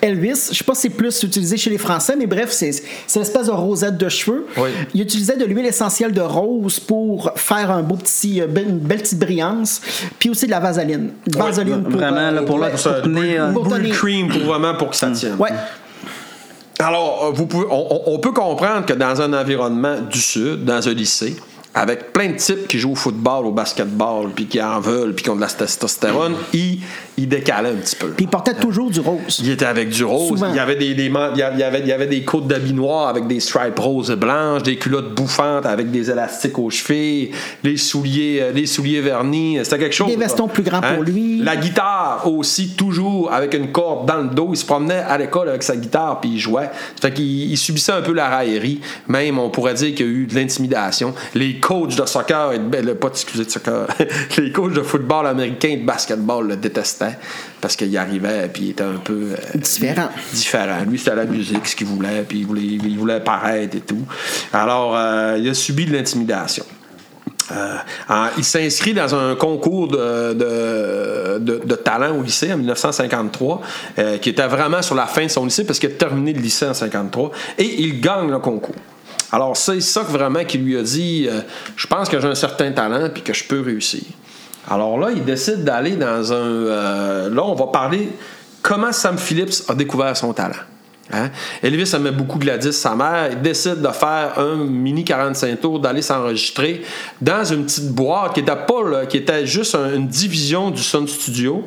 [0.00, 0.48] Elvis.
[0.52, 2.72] Je sais pas si c'est plus utilisé chez les Français, mais bref, c'est
[3.06, 4.46] c'est l'espèce de rosette de cheveux.
[4.56, 4.70] Oui.
[4.94, 9.00] Il utilisait de l'huile essentielle de rose pour faire un beau petit, euh, une belle
[9.02, 9.80] petite brillance,
[10.18, 11.10] puis aussi de la vaseline.
[11.34, 12.72] Ouais, vaseline pour, Vraiment, euh, là, pour, la, ouais.
[12.72, 13.94] Pour tenir, euh, Pour tenir.
[13.96, 15.36] cream pour vraiment pour que ça tienne.
[15.38, 15.50] Ouais.
[16.78, 20.88] Alors, vous pouvez, on, on- on peut comprendre que dans un environnement du Sud, dans
[20.88, 21.36] un lycée,
[21.74, 25.22] avec plein de types qui jouent au football, au basketball, puis qui en veulent, puis
[25.24, 26.80] qui ont de la testostérone, ils,
[27.16, 28.08] ils décalaient un petit peu.
[28.08, 29.40] Puis il portait toujours du rose.
[29.42, 30.28] Il était avec du rose.
[30.28, 30.50] Souvent.
[30.50, 33.08] Il y avait des, des il y avait, il y avait des côtes d'habits noirs
[33.08, 37.30] avec des stripes roses et blanches, des culottes bouffantes avec des élastiques aux chevilles,
[37.62, 39.58] les souliers, euh, les souliers vernis.
[39.62, 40.08] C'était quelque chose.
[40.08, 40.52] Des vestons là.
[40.52, 41.40] plus grands pour lui.
[41.42, 44.50] La guitare aussi, toujours avec une corde dans le dos.
[44.52, 46.70] Il se promenait à l'école avec sa guitare puis il jouait.
[47.00, 48.80] Fait qu'il il subissait un peu la raillerie.
[49.08, 51.14] Même, on pourrait dire qu'il y a eu de l'intimidation.
[51.34, 53.86] Les coachs de soccer, et de, ben, le- pas de soccer,
[54.38, 57.09] les coachs de football américain et de basketball le détestaient
[57.60, 60.08] parce qu'il arrivait puis il était un peu euh, Différent.
[60.32, 60.78] différent.
[60.88, 64.02] Lui, c'était la musique, ce qu'il voulait, puis il voulait, il voulait paraître et tout.
[64.52, 66.64] Alors, euh, il a subi de l'intimidation.
[67.52, 67.76] Euh,
[68.08, 73.60] en- il s'inscrit dans un concours de, de, de- de talent au lycée en 1953,
[73.98, 76.40] euh, qui était vraiment sur la fin de son lycée parce qu'il a terminé le
[76.40, 78.76] lycée en 53 et il gagne le concours.
[79.32, 81.40] Alors c'est ça que vraiment qui lui a dit, euh,
[81.76, 84.02] je pense que j'ai un certain talent puis que je peux réussir.
[84.70, 86.36] Alors là, il décide d'aller dans un.
[86.36, 88.08] euh, là, on va parler
[88.62, 90.54] comment Sam Phillips a découvert son talent.
[91.12, 91.30] Hein?
[91.60, 93.30] Elvis aimait beaucoup Gladys, sa mère.
[93.32, 96.82] Il décide de faire un mini 45 tours, d'aller s'enregistrer
[97.20, 100.80] dans une petite boîte qui était pas là, qui était juste un- une division du
[100.82, 101.66] Sun Studio,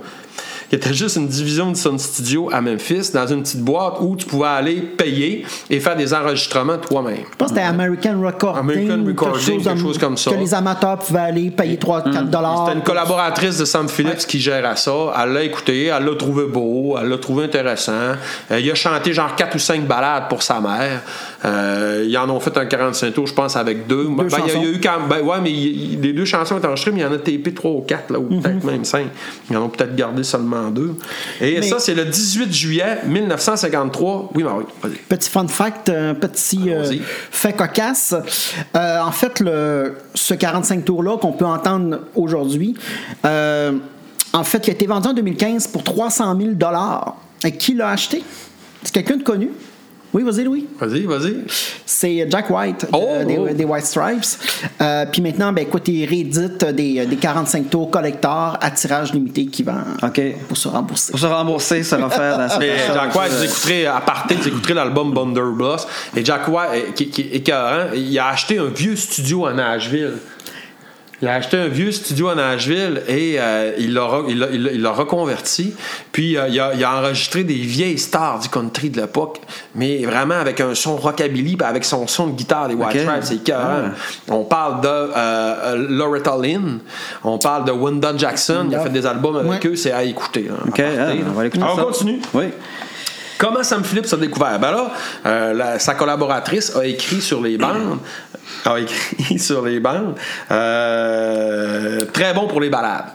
[0.70, 4.16] qui était juste une division du Sun Studio à Memphis, dans une petite boîte où
[4.16, 7.18] tu pouvais aller payer et faire des enregistrements toi-même.
[7.32, 8.60] Je pense que c'était American Recording.
[8.60, 10.32] American ou Recording, quelque chose comme ça.
[10.32, 12.66] Que les amateurs pouvaient aller payer 3-4 dollars.
[12.66, 14.92] C'était une collaboratrice de Sam Phillips qui gérait ça.
[15.22, 17.92] Elle l'a écouté, elle l'a trouvé beau, elle l'a trouvé intéressant.
[18.52, 21.02] Euh, il a chanté genre 4 ou 5 balades pour sa mère.
[21.46, 24.08] Euh, ils en ont fait un 45 tours, je pense, avec deux.
[24.08, 26.92] Ben, il y a- eu quand ben, ouais, mais il- les deux chansons étaient enregistrées,
[26.92, 28.42] mais il y en a tapé 3 ou 4, là, ou Mhm.
[28.42, 29.08] peut-être même 5.
[29.50, 30.96] Ils en ont peut-être gardé seulement deux.
[31.42, 34.30] Et Mais- ça, c'est le 18 juillet 1953.
[34.36, 34.94] Oui, Marie, vas-y.
[35.10, 36.84] Petit fun fact, un petit euh,
[37.32, 38.16] fait cocasse.
[38.76, 42.76] Euh, en fait, le, ce 45 tours-là qu'on peut entendre aujourd'hui,
[43.26, 43.74] euh,
[44.34, 46.52] en fait, il a été vendu en 2015 pour 300 000
[47.46, 48.24] Et qui l'a acheté?
[48.84, 49.50] C'est quelqu'un de connu?
[50.14, 50.68] Oui, vas-y, Louis.
[50.80, 51.38] Vas-y, vas-y.
[51.86, 53.48] C'est Jack White Oh, des, oh.
[53.52, 54.40] des White Stripes.
[54.80, 59.48] Euh, puis maintenant, ben, écoute, il réédite des, des 45 tours collector à tirage limité
[59.48, 60.22] qui vend OK.
[60.48, 61.12] pour se rembourser.
[61.12, 64.48] Pour se rembourser, ça va faire dans Mais Jack White, vous écouterez, à partir, vous
[64.48, 65.88] écouterez l'album Blunderbuss.
[66.16, 69.54] Et Jack White, euh, qui, qui est écœurant, il a acheté un vieux studio à
[69.54, 70.18] Nashville.
[71.24, 74.86] Il a acheté un vieux studio à Nashville et euh, il l'a il il il
[74.88, 75.74] reconverti.
[76.12, 79.40] Puis euh, il, a, il a enregistré des vieilles stars du country de l'époque,
[79.74, 83.00] mais vraiment avec un son rockabilly, puis avec son son de guitare des White.
[83.00, 83.24] Stripes.
[83.46, 83.54] C'est.
[83.54, 83.84] Ah.
[84.30, 86.80] On parle de euh, euh, Loretta Lynn,
[87.24, 88.66] on parle de Wanda Jackson.
[88.70, 89.70] Il a fait des albums avec Ouais.
[89.72, 90.50] eux, c'est à écouter.
[90.52, 91.82] hein, à OK, partir, ah, on va écouter Alors, ça.
[91.84, 92.20] on continue?
[92.34, 92.46] Oui.
[93.44, 94.58] Comment Sam Phillips a découvert?
[94.58, 94.92] Ben là,
[95.26, 98.00] euh, sa collaboratrice a écrit sur les bandes.
[98.66, 100.16] A écrit sur les bandes.
[100.50, 103.08] euh, très bon pour les balades.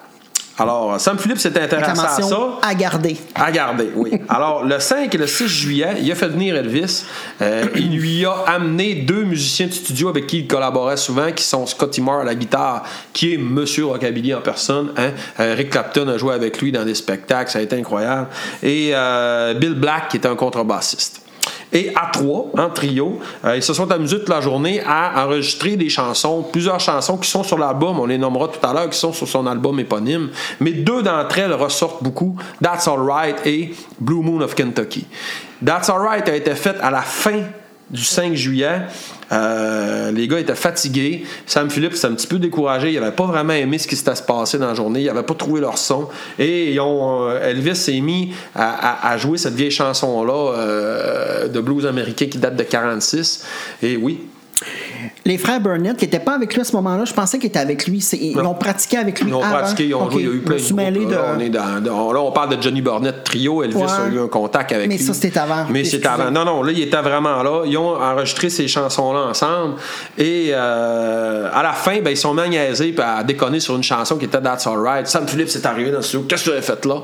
[0.58, 2.58] Alors, Sam Phillips s'est intéressé à ça.
[2.62, 3.16] À garder.
[3.34, 4.12] À garder, oui.
[4.28, 7.04] Alors, le 5 et le 6 juillet, il a fait venir Elvis.
[7.40, 11.44] Euh, il lui a amené deux musiciens de studio avec qui il collaborait souvent, qui
[11.44, 14.92] sont Scotty Moore à la guitare, qui est Monsieur Rockabilly en personne.
[14.96, 15.10] Hein.
[15.38, 18.26] Euh, Rick Clapton a joué avec lui dans des spectacles, ça a été incroyable.
[18.62, 21.22] Et euh, Bill Black, qui était un contrebassiste.
[21.72, 25.76] Et à trois, en trio, euh, ils se sont amusés toute la journée à enregistrer
[25.76, 28.98] des chansons, plusieurs chansons qui sont sur l'album, on les nommera tout à l'heure, qui
[28.98, 30.30] sont sur son album éponyme.
[30.60, 35.06] Mais deux d'entre elles ressortent beaucoup, That's Alright et Blue Moon of Kentucky.
[35.64, 37.42] That's Alright a été faite à la fin
[37.90, 38.82] du 5 juillet.
[39.32, 41.24] Euh, les gars étaient fatigués.
[41.46, 42.92] Sam Phillips s'est un petit peu découragé.
[42.92, 45.00] Il n'avait pas vraiment aimé ce qui s'était passé dans la journée.
[45.00, 46.08] Il n'avait pas trouvé leur son.
[46.38, 51.86] Et ils ont, euh, Elvis s'est mis à, jouer cette vieille chanson-là euh, de blues
[51.86, 53.44] américain qui date de 46.
[53.82, 54.20] Et oui,
[55.24, 57.58] Les frères Burnett, qui n'étaient pas avec lui à ce moment-là, je pensais qu'ils étaient
[57.58, 57.98] avec lui.
[58.20, 59.28] Ils l'ont pratiqué avec lui.
[59.30, 59.58] Ils ont avant.
[59.58, 60.60] pratiqué, ils ont Ok, joué, il y a eu plein de
[60.98, 61.14] groupes, de.
[61.14, 61.34] là.
[61.36, 63.62] On est dans- dans- là, on parle de Johnny Burnett Trio.
[63.62, 63.84] Elvis Ouais.
[63.84, 65.02] a eu un contact avec Mais lui.
[65.04, 65.66] ça, c'était avant.
[65.70, 66.30] Mais c'était avant.
[66.30, 67.62] Non, non, là, il était vraiment là.
[67.66, 69.74] Ils ont enregistré ces chansons-là ensemble.
[70.16, 74.24] Et euh, à la fin, ben, ils sont mis à déconner sur une chanson qui
[74.24, 75.06] était That's Alright.
[75.06, 76.26] Sam Phillips est arrivé dans le studio.
[76.28, 77.02] Qu'est-ce que tu as fait là?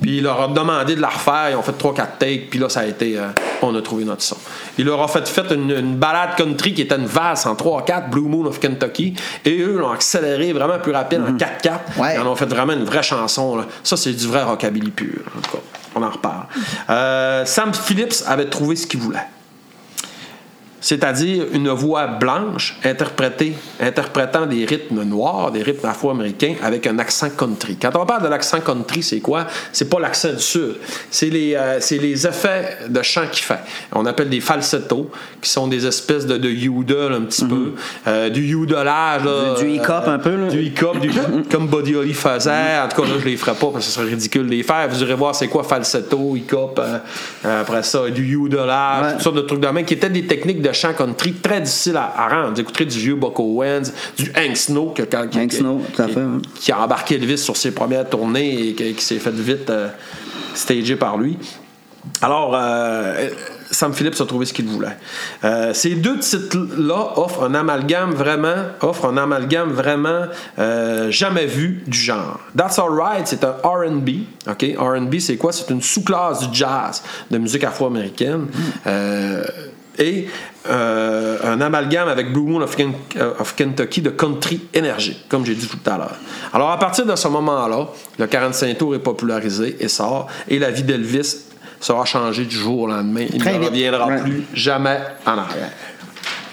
[0.00, 1.50] Puis il leur a demandé de la refaire.
[1.50, 2.50] Ils ont fait 3-4 takes.
[2.50, 3.18] Puis là, ça a été.
[3.18, 3.26] euh,
[3.62, 4.36] on a trouvé notre son.
[4.78, 8.10] Il leur a fait, fait une, une balade country qui était une valse en 3-4,
[8.10, 9.14] Blue Moon of Kentucky.
[9.44, 11.98] Et eux l'ont accéléré vraiment plus rapide en 4-4.
[11.98, 12.14] Ouais.
[12.16, 13.56] Ils en ont fait vraiment une vraie chanson.
[13.56, 13.64] là.
[13.82, 15.20] Ça, c'est du vrai rockabilly pur.
[15.36, 15.62] En tout cas,
[15.94, 16.46] on en reparle.
[16.90, 19.26] Euh, Sam Phillips avait trouvé ce qu'il voulait.
[20.80, 27.30] C'est-à-dire une voix blanche interprétée, interprétant des rythmes noirs, des rythmes afro-américains avec un accent
[27.30, 27.76] country.
[27.80, 29.46] Quand on parle de l'accent country, c'est quoi?
[29.72, 30.76] C'est pas l'accent du Sud.
[31.10, 33.58] C'est les, euh, les effets de chant qu'il fait.
[33.92, 35.10] On appelle des falsettos,
[35.40, 37.72] qui sont des espèces de, de yodel un petit peu.
[38.06, 39.24] Euh, du yodelage.
[39.24, 39.58] là, Mhm.
[39.60, 40.48] Du- hiccup un peu, là.
[40.48, 41.10] Du hiccup, du-
[41.50, 42.78] comme Buddy Holly faisait.
[42.84, 44.62] En tout cas, là, je les ferai pas parce que ce serait ridicule de les
[44.62, 44.86] faire.
[44.88, 49.12] Vous irez voir c'est quoi falsetto, hiccup, euh, après ça, du yodelage, Ouais.
[49.14, 51.96] toutes sortes de trucs de même qui étaient des techniques de chant country très difficiles
[51.96, 52.54] à, à rendre.
[52.54, 55.82] Vous écouterez du vieux Buck Owens, du Hank Snow, que, quand- qui, Hank qui- Snow,
[55.94, 56.38] tout à qui- fait, ouais.
[56.60, 59.88] qui a embarqué Elvis sur ses premières tournées et qui, qui s'est fait vite euh,
[60.54, 61.36] stager par lui.
[62.22, 63.28] Alors, euh,
[63.72, 64.96] Sam Phillips a trouvé ce qu'il voulait.
[65.44, 70.26] Euh, ces deux titres-là offrent un amalgame vraiment, offrent un amalgame vraiment
[70.60, 72.38] euh, jamais vu du genre.
[72.56, 74.10] That's Alright, c'est un R&B.
[74.48, 75.52] Ok, R&B, c'est quoi?
[75.52, 78.46] C'est une sous-classe du jazz, de musique afro-américaine.
[78.86, 79.44] Euh,
[79.98, 80.26] et
[80.68, 85.44] euh, un amalgame avec Blue Moon of, Ken- euh, of Kentucky de country énergie, comme
[85.46, 86.16] j'ai dit tout à l'heure.
[86.52, 90.70] Alors, à partir de ce moment-là, le 45 tours est popularisé et sort, et la
[90.70, 91.36] vie d'Elvis
[91.80, 93.26] sera changée du jour au lendemain.
[93.32, 93.68] Il Très ne vite.
[93.70, 94.20] reviendra Ouais.
[94.22, 95.70] plus jamais en arrière.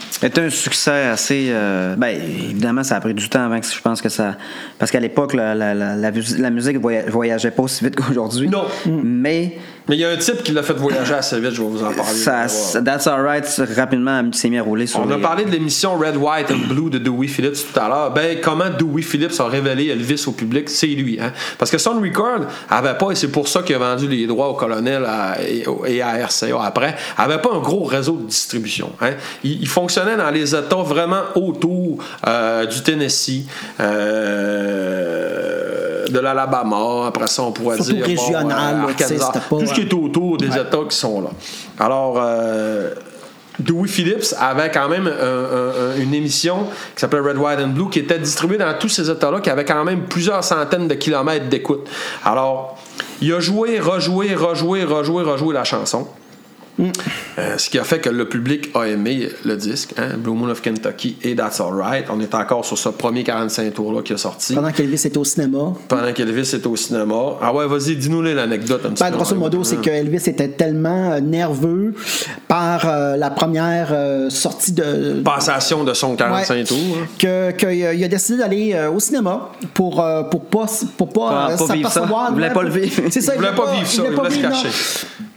[0.09, 1.47] C'était un succès assez.
[1.49, 4.35] euh, ben, évidemment, ça a pris du temps avant que je pense que ça.
[4.79, 7.95] Parce qu'à l'époque, la, la, la, la mus- la musique voya- voyageait pas aussi vite
[7.97, 8.47] qu'aujourd'hui.
[8.47, 8.63] Non.
[8.85, 9.57] Mais
[9.89, 11.83] Mais il y a un type qui l'a fait voyager assez vite, je vais vous
[11.83, 12.13] en parler.
[12.13, 12.83] ça, voir.
[12.85, 16.51] That's Alright rapidement s'est mis à rouler sur On a parlé de l'émission Red, White
[16.51, 18.13] and Blue de Dewey Phillips tout à l'heure.
[18.13, 21.19] Ben, comment Dewey Phillips a révélé Elvis au public, c'est lui.
[21.21, 21.33] Hein?
[21.57, 24.47] Parce que Sun Record avait pas, et c'est pour ça qu'il a vendu les droits
[24.47, 25.35] au colonel à-
[25.85, 28.89] et, à RCA après, avait pas un gros réseau de distribution.
[29.01, 29.11] Hein?
[29.43, 33.43] Il, il fonctionnait dans les États vraiment autour euh, du Tennessee,
[33.81, 39.07] euh, de l'Alabama, après ça on pourrait Surtout dire régional, euh, Arkansas.
[39.33, 40.61] c'était pas, tout ce qui est autour des Ouais.
[40.61, 41.29] États qui sont là.
[41.79, 42.93] Alors, euh,
[43.59, 47.67] Dewey Phillips avait quand même un- un- un- une émission qui s'appelait Red, White and
[47.69, 50.95] Blue qui était distribuée dans tous ces États-là, qui avait quand même plusieurs centaines de
[50.95, 51.87] kilomètres d'écoute.
[52.25, 52.77] Alors,
[53.21, 56.07] il a joué, rejoué, rejoué, rejoué, rejoué la chanson.
[57.37, 60.49] Euh, ce qui a fait que le public a aimé le disque, hein, Blue Moon
[60.49, 62.05] of Kentucky et That's Alright.
[62.11, 64.55] On est encore sur ce premier 45 tours-là qui est sorti.
[64.55, 65.73] Pendant qu'Elvis était au cinéma.
[65.87, 67.15] Pendant qu'Elvis était au cinéma.
[67.41, 69.17] Ah ouais, vas-y, dis-nous l'anecdote un petit Ben, peu.
[69.17, 71.93] grosso modo, c'est que Elvis était tellement euh, nerveux
[72.47, 75.21] par euh, la première euh, sortie de.
[75.23, 76.63] Passation de son 45 Ouais.
[76.63, 76.77] tours.
[77.01, 77.07] hein.
[77.19, 80.65] que, que, il a décidé d'aller euh, au cinéma pour pour, pour pas
[80.97, 82.05] pour pas, Pas- euh, pas vivre ça.
[82.29, 83.03] Il voulait pas le vivre.
[83.11, 84.69] C'est ça, Il voulait pas vivre ça, il voulait se cacher.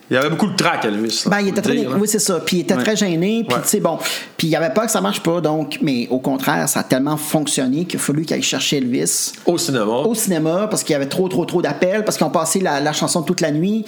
[0.09, 1.25] Il y avait beaucoup de trac, Elvis.
[1.27, 1.97] Ben, il était très, dire, là.
[1.99, 2.39] oui, c'est ça.
[2.39, 3.45] Puis il était très gêné.
[3.47, 3.63] Puis, Ouais.
[3.63, 3.99] tu sais, bon.
[4.37, 5.41] Puis il avait peur que ça marche pas.
[5.41, 9.33] Donc, mais au contraire, ça a tellement fonctionné qu'il a fallu qu'il aille chercher Elvis
[9.47, 9.85] Au cinéma.
[9.85, 12.79] au cinéma parce qu'il y avait trop, trop, trop d'appels, parce qu'ils ont passé la,
[12.81, 13.85] la chanson toute la nuit.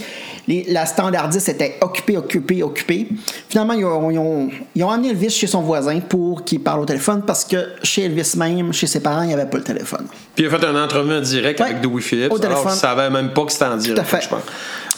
[0.48, 3.08] Les- la standardiste était occupée, occupée, occupée.
[3.48, 6.80] Finalement, ils ont, ils ont, ils ont amené Elvis chez son voisin pour qu'il parle
[6.80, 9.64] au téléphone parce que chez Elvis même, chez ses parents, il n'y avait pas le
[9.64, 10.06] téléphone.
[10.34, 11.66] Puis il a fait un entrevue en direct Ouais.
[11.66, 12.32] avec Dewey Phillips.
[12.32, 12.72] Au alors téléphone.
[12.72, 14.40] qu'il savait même pas que c'était en direct, je pense.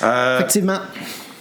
[0.02, 0.78] Euh, Effectivement.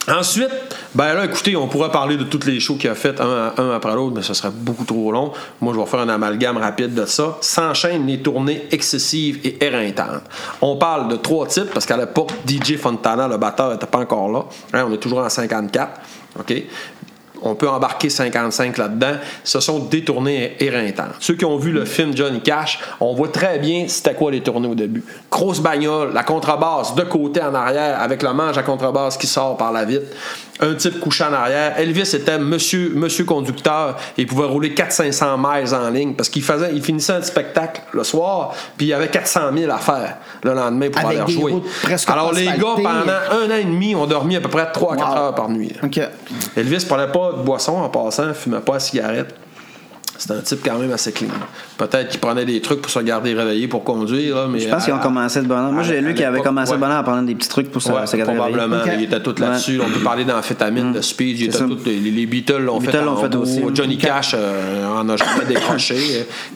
[0.07, 0.49] Ensuite,
[0.95, 3.71] ben là, écoutez, on pourrait parler de tous les shows qu'il a fait un, un
[3.75, 5.31] après l'autre, mais ce serait beaucoup trop long.
[5.61, 7.37] Moi, je vais faire un amalgame rapide de ça.
[7.41, 10.23] S'enchaînent les tournées excessives et éreintantes.
[10.61, 14.31] On parle de trois types, parce qu'à l'époque, DJ Fontana, le batteur, n'était pas encore
[14.31, 14.45] là.
[14.73, 15.91] Hein, on est toujours en 54.
[16.39, 16.53] OK?
[17.41, 19.13] On peut embarquer 55 là-dedans.
[19.43, 21.15] Ce sont des tournées éreintantes.
[21.19, 24.41] Ceux qui ont vu le film Johnny Cash, on voit très bien c'était quoi les
[24.41, 25.03] tournées au début.
[25.31, 29.57] Grosse bagnole, la contrebasse de côté en arrière avec le manche à contrebasse qui sort
[29.57, 30.05] par la vitre.
[30.61, 31.79] Un type couché en arrière.
[31.79, 36.43] Elvis était monsieur, monsieur conducteur et il pouvait rouler 400-500 miles en ligne parce qu'il
[36.43, 40.17] faisait, il finissait un spectacle le soir puis il y avait 400 000 à faire
[40.43, 44.05] le lendemain pour Avec aller presque Alors les gars, pendant un an et demi, ont
[44.05, 45.17] dormi à peu près 3-4 Wow.
[45.17, 45.71] heures par nuit.
[45.81, 45.99] OK.
[46.57, 49.35] Elvis prenait pas de boisson en passant, fumait pas de cigarette.
[50.19, 51.29] C'était un type quand même assez clean.
[51.77, 54.59] Peut-être qu'il prenait des trucs pour se garder réveillé pour conduire, là, mais.
[54.59, 55.71] Je pense qu'ils ont commencé de bonheur.
[55.71, 57.89] Moi, j'ai lu avaient l'époque, commencé de bonheur à prendre des petits trucs pour se,
[57.91, 58.53] Ouais, se garder réveillé.
[58.57, 58.83] probablement.
[58.97, 59.79] Il était tout là-dessus.
[59.81, 61.39] On peut parler d'amphétamine, de speed.
[61.39, 63.61] Il C'est était tout- les, les Beatles l'ont fait, en fait aussi.
[63.73, 63.97] Johnny.
[63.97, 65.95] Cash euh, en a jamais décroché.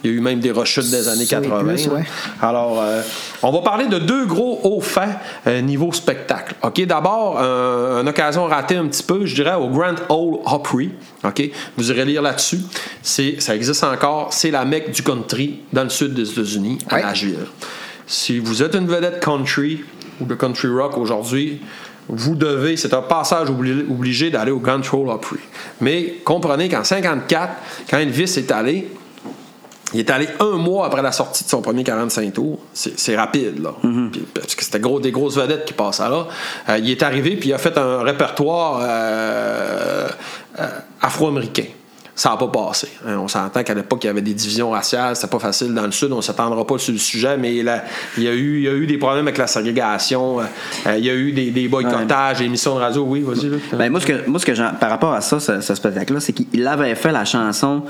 [0.03, 1.63] Il y a eu même des rechutes des années Ça et 80.
[1.73, 2.03] plus, ouais.
[2.41, 3.01] Alors, euh,
[3.43, 5.09] on va parler de deux gros hauts faits
[5.47, 6.53] euh, niveau spectacle.
[6.63, 10.91] OK, d'abord, une occasion ratée un petit peu, je dirais, au Grand Ole Opry.
[11.23, 12.59] OK, vous irez lire là-dessus.
[13.01, 14.33] C'est, ça existe encore.
[14.33, 17.03] C'est la mecque du country dans le sud des États-Unis, à Ouais.
[17.03, 17.45] Nashville.
[18.07, 19.83] Si vous êtes une vedette country
[20.19, 21.61] ou de country rock aujourd'hui,
[22.09, 25.37] vous devez, c'est un passage obli- obligé d'aller au Grand Ole Opry.
[25.81, 27.53] Mais comprenez qu'en 54,
[27.89, 28.89] quand Elvis est allé,
[29.93, 32.59] il est allé un mois après la sortie de son premier 45 tours.
[32.73, 33.75] C'est rapide, là.
[34.11, 36.27] Puis, parce que c'était gros, des grosses vedettes qui passaient là.
[36.69, 40.09] Euh, il est arrivé, puis il a fait un répertoire euh,
[40.59, 40.67] euh,
[40.99, 41.65] afro-américain.
[42.15, 42.89] Ça n'a pas passé.
[43.07, 45.15] Hein, on s'entend qu'à l'époque, il y avait des divisions raciales.
[45.15, 46.11] C'était pas facile dans le Sud.
[46.11, 47.83] On ne s'attendra pas sur le sujet, mais là,
[48.17, 50.39] il, y a eu, il y a eu des problèmes avec la ségrégation.
[50.39, 50.43] Euh,
[50.85, 53.03] euh, il y a eu des, des boycottages, des émissions de radio.
[53.03, 53.49] Oui, vas-y.
[53.75, 56.33] Ben, moi, ce que, moi, ce que par rapport à ça, ce, ce spectacle-là, c'est
[56.33, 57.83] qu'il avait fait la chanson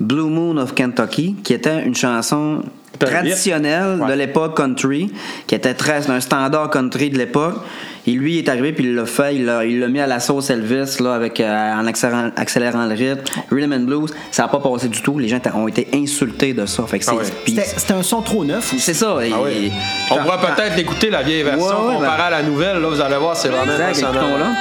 [0.00, 2.62] Blue Moon of Kentucky, qui était une chanson
[2.98, 5.12] traditionnelle de l'époque country,
[5.46, 7.56] qui était très un standard country de l'époque.
[8.04, 10.50] Et lui, il est arrivé, puis il l'a fait, il l'a, mis à la sauce
[10.50, 13.22] Elvis, là, avec, euh, en accélérant, accélérant le rythme.
[13.52, 15.20] Rhythm and Blues, ça n'a pas passé du tout.
[15.20, 16.84] Les gens ont été insultés de ça.
[16.88, 19.18] Fait que c'est, Ah puis C'était un son trop neuf c'est ça.
[19.20, 19.70] Ah oui.
[20.10, 22.78] On pourrait peut-être écouter la vieille version Ouais, ouais, comparée ben- à la nouvelle.
[22.80, 24.54] Là, vous allez voir, c'est vraiment Exact, impressionnant.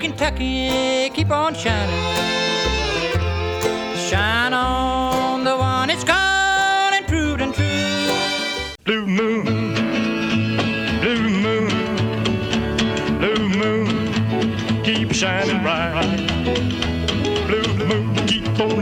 [0.00, 1.74] Kentucky, keep on shining.
[3.96, 7.64] Shine on the one it's gone and proved and true.
[8.84, 9.44] Blue moon,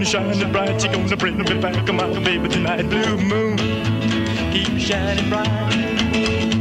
[0.05, 0.81] shining bright.
[0.81, 2.89] She gonna bring me back, my baby tonight.
[2.89, 3.57] Blue moon,
[4.53, 5.49] keep shining bright.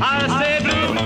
[0.02, 0.98] I say blue moon.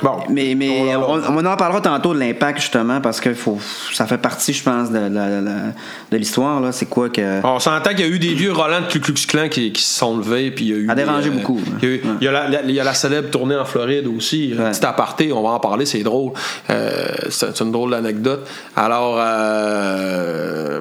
[0.00, 0.20] Bon.
[0.30, 3.58] Mais, mais On- on, on en parlera tantôt de l'impact, justement, parce que faut,
[3.92, 5.72] ça fait partie, je pense, de, de- de-
[6.12, 6.60] de l'histoire.
[6.60, 6.70] là.
[6.70, 7.44] C'est quoi que.
[7.44, 9.82] On s'entend qu'il y a eu des vieux Roland de Ku Klux Klan qui, qui
[9.82, 10.52] se sont levés.
[10.52, 12.10] Puis il y a eu A des, dérangé beaucoup, Il y a, eu- ouais.
[12.20, 14.54] il y a la, la- il y a la célèbre tournée en Floride aussi.
[14.56, 14.70] Un Ouais.
[14.70, 16.30] petit aparté, on va en parler, c'est drôle.
[16.70, 18.46] Euh, c'est c'est une drôle d'anecdote.
[18.76, 20.80] Alors, euh,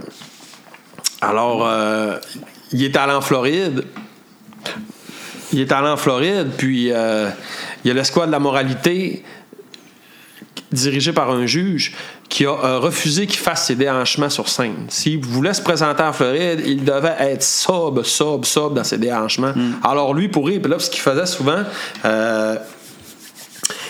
[1.21, 2.17] alors euh,
[2.71, 3.84] il est allé en Floride.
[5.53, 7.30] Il est allé en Floride, puis euh,
[7.84, 9.23] il y a l'escouade de la moralité
[10.71, 11.95] dirigé par un juge
[12.27, 14.86] qui a euh, refusé qu'il fasse ses déhanchements sur scène.
[14.89, 19.53] S'il voulait se présenter en Floride, il devait être sobre, sobre, sobre dans ses déhanchements.
[19.84, 21.63] Alors lui, pour rire, puis là, ce qu'il faisait souvent,
[22.03, 22.58] euh,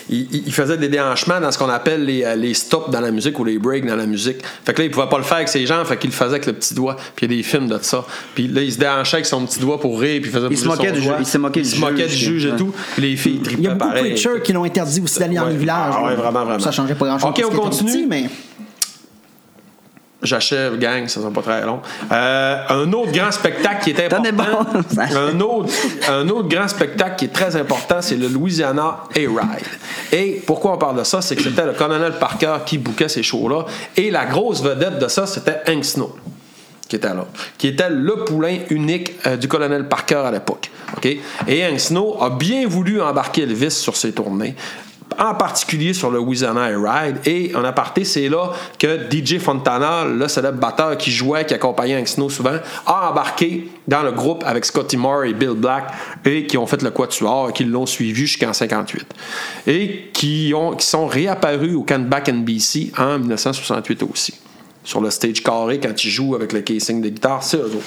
[0.10, 3.38] il, faisait des déhanchements dans ce qu'on appelle les, euh, les stops dans la musique
[3.40, 4.38] ou les breaks dans la musique.
[4.66, 6.32] Fait que là, il pouvait pas le faire avec ses jambes, fait qu'il le faisait
[6.32, 6.96] avec le petit doigt.
[7.16, 8.06] Puis il y a des films de ça.
[8.34, 10.58] Puis là, il se déhanchait avec son petit doigt pour rire, puis il faisait Il
[10.58, 11.18] se moquait du doigt.
[11.18, 12.58] ju- il se moquait juge, du juge et ouais.
[12.58, 12.74] tout.
[12.98, 15.58] Les filles Il y a beaucoup de preachers qui l'ont interdit aussi d'aller dans les
[15.58, 15.94] villages.
[15.98, 16.16] Ah ouais, là.
[16.16, 16.60] vraiment, vraiment.
[16.60, 17.30] Ça changeait pas grand-chose.
[17.30, 18.08] Ok, on continue.
[18.08, 18.30] mais
[20.28, 21.80] J'achève, gang, ça sera pas très long.
[22.12, 24.32] Euh, un autre grand spectacle qui est important.
[24.34, 25.74] bon, un, autre,
[26.10, 29.66] un autre grand spectacle qui est très important, c'est le Louisiana A-Ride.
[30.12, 31.22] Et pourquoi on parle de ça?
[31.22, 33.66] C'est que c'était le colonel Parker qui bouquait ces shows-là.
[33.96, 36.16] Et la grosse vedette de ça, c'était Hank Snow
[36.88, 37.26] qui était là,
[37.58, 40.72] qui était le poulain unique euh, du colonel Parker à l'époque.
[40.96, 41.06] OK?
[41.48, 44.56] Et Hank Snow a bien voulu embarquer Elvis sur ses tournées,
[45.20, 47.18] en particulier sur le Louisiana Air Ride.
[47.26, 51.98] Et en aparté, c'est là que DJ Fontana, le célèbre batteur qui jouait, qui accompagnait
[51.98, 55.86] Hank Snow souvent, a embarqué dans le groupe avec Scotty Moore et Bill Black
[56.26, 59.06] et qui ont fait le Quatuor et qui l'ont suivi jusqu'en 58.
[59.68, 64.34] Et qui, ont, qui sont réapparus au Canback NBC en 1968 aussi
[64.88, 67.84] sur le stage carré quand ils jouent avec le casing de guitare, c'est eux autres.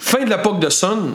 [0.00, 1.14] Fin de l'époque de Sun.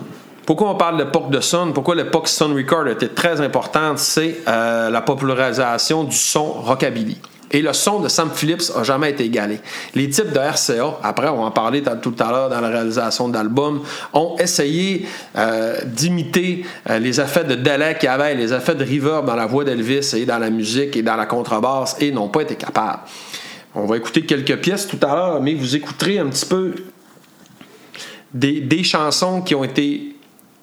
[0.49, 1.73] Pourquoi on parle de l'époque de Sun?
[1.73, 3.99] Pourquoi l'époque Sun Record était très importante?
[3.99, 7.19] C'est euh, la popularisation du son rockabilly.
[7.51, 9.59] Et le son de Sam Phillips n'a jamais été égalé.
[9.93, 12.69] Les types de RCA, après on va en parler t- tout à l'heure dans la
[12.69, 13.81] réalisation d'albums,
[14.11, 15.05] ont essayé
[15.37, 19.35] euh, d'imiter euh, les effets de délai qu'il y avait, les effets de reverb dans
[19.35, 22.55] la voix d'Elvis et dans la musique et dans la contrebasse et n'ont pas été
[22.55, 23.01] capables.
[23.75, 26.73] On va écouter quelques pièces tout à l'heure, mais vous écouterez un petit peu
[28.33, 30.15] des chansons qui ont été.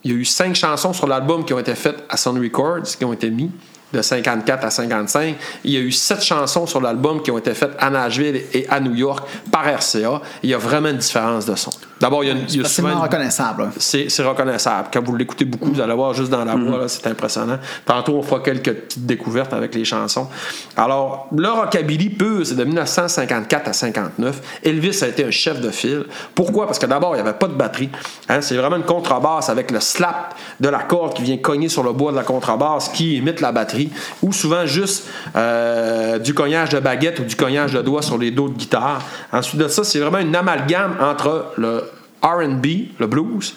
[0.07, 2.85] Il y a eu cinq chansons sur l'album qui ont été faites à Sun Records,
[2.97, 3.51] qui ont été mis
[3.93, 5.37] de 54 à 55.
[5.65, 8.67] Il y a eu sept chansons sur l'album qui ont été faites à Nashville et
[8.69, 10.21] à New York par RCA.
[10.43, 11.71] Il y a vraiment une différence de son.
[11.99, 13.63] D'abord, il y a, une- il y a facilement souvent une- reconnaissable.
[13.63, 13.69] là.
[13.79, 14.89] c'est c'est reconnaissable.
[14.93, 17.59] Quand vous l'écoutez beaucoup, vous allez voir juste dans la voix, là, c'est impressionnant.
[17.87, 20.29] Tantôt, on fera quelques petites découvertes avec les chansons.
[20.77, 24.41] Alors, le rockabilly pur, c'est de 1954 à 59.
[24.63, 26.05] Elvis a été un chef de file.
[26.35, 26.67] Pourquoi?
[26.67, 27.89] Parce que d'abord, il n'y avait pas de batterie.
[28.29, 31.83] Hein, c'est vraiment une contrebasse avec le slap de la corde qui vient cogner sur
[31.83, 33.86] le bois de la contrebasse qui imite la batterie.
[34.23, 35.05] Ou souvent juste
[35.37, 39.03] euh, du cognage de baguette ou du cognage de doigt sur les dos de guitare.
[39.33, 41.85] Ensuite de ça, c'est vraiment une amalgame entre le
[42.23, 42.67] RB,
[42.99, 43.55] le blues,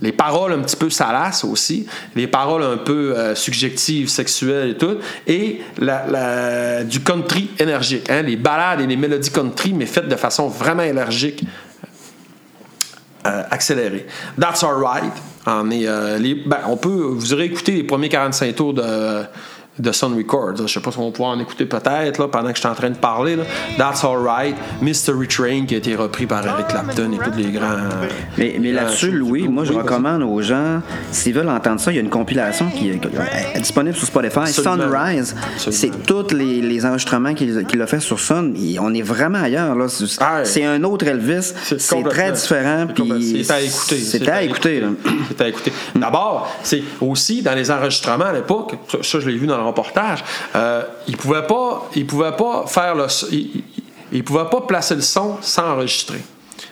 [0.00, 4.76] les paroles un petit peu salaces aussi, les paroles un peu euh, subjectives, sexuelles et
[4.76, 5.60] tout, et
[6.84, 10.82] du country énergique, hein, les ballades et les mélodies country, mais faites de façon vraiment
[10.82, 11.44] énergique,
[13.26, 14.06] euh, accélérée.
[14.40, 15.12] That's Alright.
[15.46, 15.86] En est,
[16.18, 18.82] les- ben, on peut, vous aurez écouté les premiers 45 tours de
[19.78, 20.56] de Sun Records.
[20.56, 22.68] Je sais pas si on va pouvoir en écouter peut-être là, pendant que je suis
[22.68, 23.36] en train de parler.
[23.36, 23.42] là.
[23.78, 27.66] That's Alright, Mystery Train qui a été repris par Eric Clapton et tous les grands.
[28.38, 29.10] Mais, mais grands là-dessus.
[29.10, 30.80] Louis, moi, je Oui, recommande aux gens,
[31.12, 33.00] s'ils veulent entendre ça, il y a une compilation qui est,
[33.54, 34.38] est disponible sur Spotify.
[34.40, 34.76] Absolument.
[34.84, 35.94] Sunrise, Absolument.
[35.96, 38.54] c'est tous les, les enregistrements qu'il qu'il a fait sur Sun.
[38.56, 39.74] Et on est vraiment ailleurs.
[39.74, 39.88] là.
[39.88, 41.52] C'est Ah, c'est un autre Elvis.
[41.78, 42.86] C'est très différent.
[42.88, 43.96] c'est complètement- puis C'est à écouter.
[43.98, 44.82] C'est à écouter.
[45.28, 45.72] C'est à écouter.
[45.94, 49.62] D'abord, c'est aussi dans les enregistrements à l'époque, ça, ça, je l'ai vu dans le
[49.66, 50.24] reportage,
[50.54, 53.64] euh, ils pouvaient pas, ils pouvaient pas faire le, ils-
[54.12, 56.22] ils pouvaient pas placer le son sans enregistrer.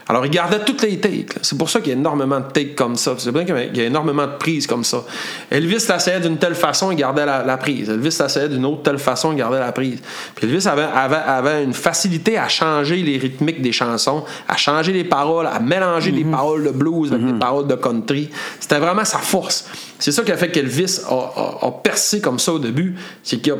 [0.08, 1.34] Alors, ils gardaient toutes les takes.
[1.40, 3.14] C'est pour ça qu'il y a énormément de takes comme ça.
[3.16, 5.02] C'est bien qu'il y a- il énormément de prises comme ça.
[5.50, 7.88] Elvis l'assayait d'une telle façon, il gardait la, la prise.
[7.88, 10.00] Elvis l'assayait d'une autre telle façon, il gardait la prise.
[10.34, 14.92] Puis Elvis avait, avait, avait une facilité à changer les rythmiques des chansons, à changer
[14.92, 18.28] les paroles, à mélanger les paroles de blues avec les paroles de country.
[18.60, 19.66] C'était vraiment sa force.
[19.98, 22.94] C'est ça qui a fait qu'Elvis a, a- a percé comme ça au début.
[23.22, 23.56] C'est qu'il a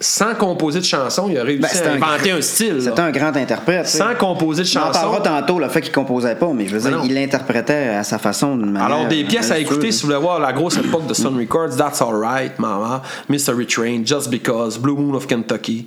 [0.00, 2.76] sans composer de chansons, il a réussi Ben, à inventer un style.
[2.80, 3.86] C'était un grand interprète.
[3.86, 5.22] Sans composer de On en parlera chansons.
[5.24, 7.04] tantôt, le fait qu'il composait pas, mais je veux Ben dire, non.
[7.04, 8.86] il l'interprétait à sa façon d'une manière.
[8.86, 11.76] Alors, des pièces à écouter si vous voulez voir la grosse époque de Sun Records,
[11.76, 15.86] That's Alright, Mama, Mystery Train, Just Because, Blue Moon of Kentucky.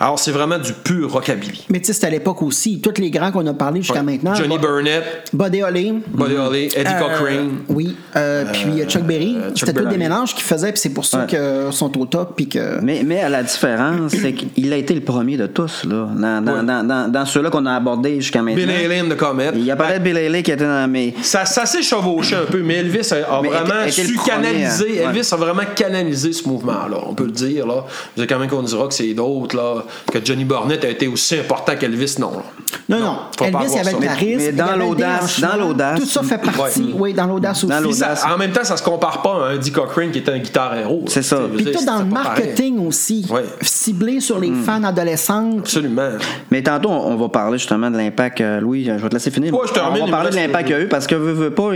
[0.00, 1.66] Alors, c'est vraiment du pur rockabilly.
[1.70, 2.80] Mais tu sais, c'était à l'époque aussi.
[2.80, 4.34] Tous les grands qu'on a parlé jusqu'à maintenant.
[4.34, 5.92] Johnny Bo- Burnett, Buddy Holly.
[6.08, 7.58] Buddy Holly, Eddie Euh, Cochrane.
[7.68, 7.96] Oui.
[8.16, 9.36] Euh, puis euh, Chuck Berry.
[9.54, 11.26] C'était tous des mélanges qu'ils faisaient, puis c'est pour ça Ouais.
[11.26, 12.34] qu'ils sont au top.
[12.36, 12.80] Puis que.
[12.82, 16.08] Mais, mais à la différence, c'est qu'il a été le premier de tous, là.
[16.14, 18.60] Dans, dans, dans, dans, dans ceux-là qu'on a abordés jusqu'à maintenant.
[18.66, 19.50] Bill Haley de Comet.
[19.54, 21.14] Il y a peut-être Bill Haley qui était dans mes.
[21.22, 24.14] Ça, ça s'est chevauché un peu, mais Elvis a, a Mais vraiment était- était su
[24.14, 24.84] premier, canaliser.
[25.02, 25.08] hein.
[25.10, 25.16] Ouais.
[25.16, 27.66] Elvis a vraiment canalisé ce mouvement-là, on peut le dire.
[27.66, 27.84] Là.
[28.14, 29.82] Vous avez quand même qu'on dira que c'est d'autres, là,
[30.12, 32.32] que Johnny Burnett a été aussi important qu'Elvis, non.
[32.32, 32.42] là.
[32.90, 33.16] Non, non.
[33.38, 33.92] faut pas Elvis, avait ça.
[33.92, 34.36] le Mais- charisme.
[34.38, 36.00] mais dans avait le l'audace, dans l'audace.
[36.00, 36.80] Tout ça fait partie.
[36.82, 36.94] Ouais.
[36.98, 37.94] Oui, dans l'audace aussi.
[37.94, 40.38] Ça- en même temps, ça se compare pas à un Eddie Cochrane qui était un
[40.38, 41.04] guitare héros.
[41.06, 41.38] C'est ça.
[41.54, 43.26] Puis tout dans le marketing aussi.
[43.38, 43.44] Ouais.
[43.62, 44.42] Ciblé sur Hmm.
[44.42, 45.60] les fans adolescentes.
[45.60, 46.10] Absolument.
[46.50, 48.40] Mais tantôt, on on va parler justement de l'impact.
[48.40, 49.52] euh, Louis, je vais te laisser finir.
[49.54, 51.14] Ouais, je termine, on il va parler de l'impact qu'il y a eu parce que,
[51.14, 51.70] veut, veut pas,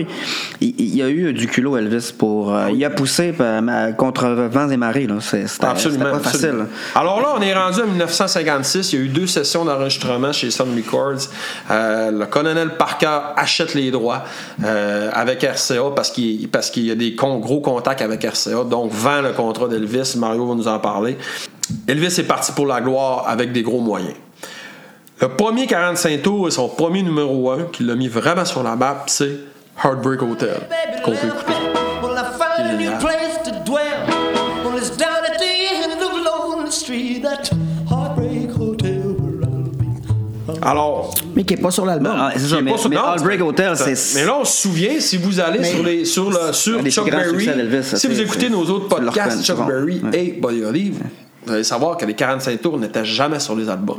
[0.60, 2.54] il, y a eu du culot, Elvis, pour.
[2.54, 5.06] euh, il a poussé euh, contre vents et marées.
[5.06, 5.14] là.
[5.20, 6.04] C'est- C'était Absolument.
[6.04, 6.46] c'était pas facile.
[6.48, 6.68] absolument.
[6.94, 8.92] Alors là, on est rendu en 1956.
[8.92, 11.28] Il y a eu deux sessions d'enregistrement chez Sun Records.
[11.70, 14.24] Euh, le colonel Parker achète les droits
[14.64, 18.64] euh, avec RCA parce qu'il parce qu'il y a des con- gros contacts avec RCA.
[18.64, 20.14] Donc, vend le contrat d'Elvis.
[20.18, 21.16] Mario va nous en parler.
[21.88, 24.14] Elvis est parti pour la gloire avec des gros moyens.
[25.20, 28.74] Le premier 45 tours et son premier numéro 1 qui l'a mis vraiment sur la
[28.76, 29.30] map, c'est
[29.82, 30.56] Heartbreak Hotel,
[31.04, 31.52] qu'on peut écouter.
[40.60, 42.12] Alors, Mais qui n'est pas sur l'album.
[42.16, 44.14] Ah, c'est ça, mais, pas sur- mais non, Heartbreak c'est- Hotel, c'est.
[44.20, 47.10] Mais là, on se souvient, si vous allez Mais- sur, les, sur, le, sur Chuck
[47.10, 47.48] Berry,
[47.82, 49.66] si vous écoutez nos autres podcasts, Chuck.
[49.66, 50.18] Berry Ouais.
[50.18, 50.92] et Buddy Holly,
[51.46, 53.98] vous allez savoir que les 45 tours n'étaient jamais sur les albums.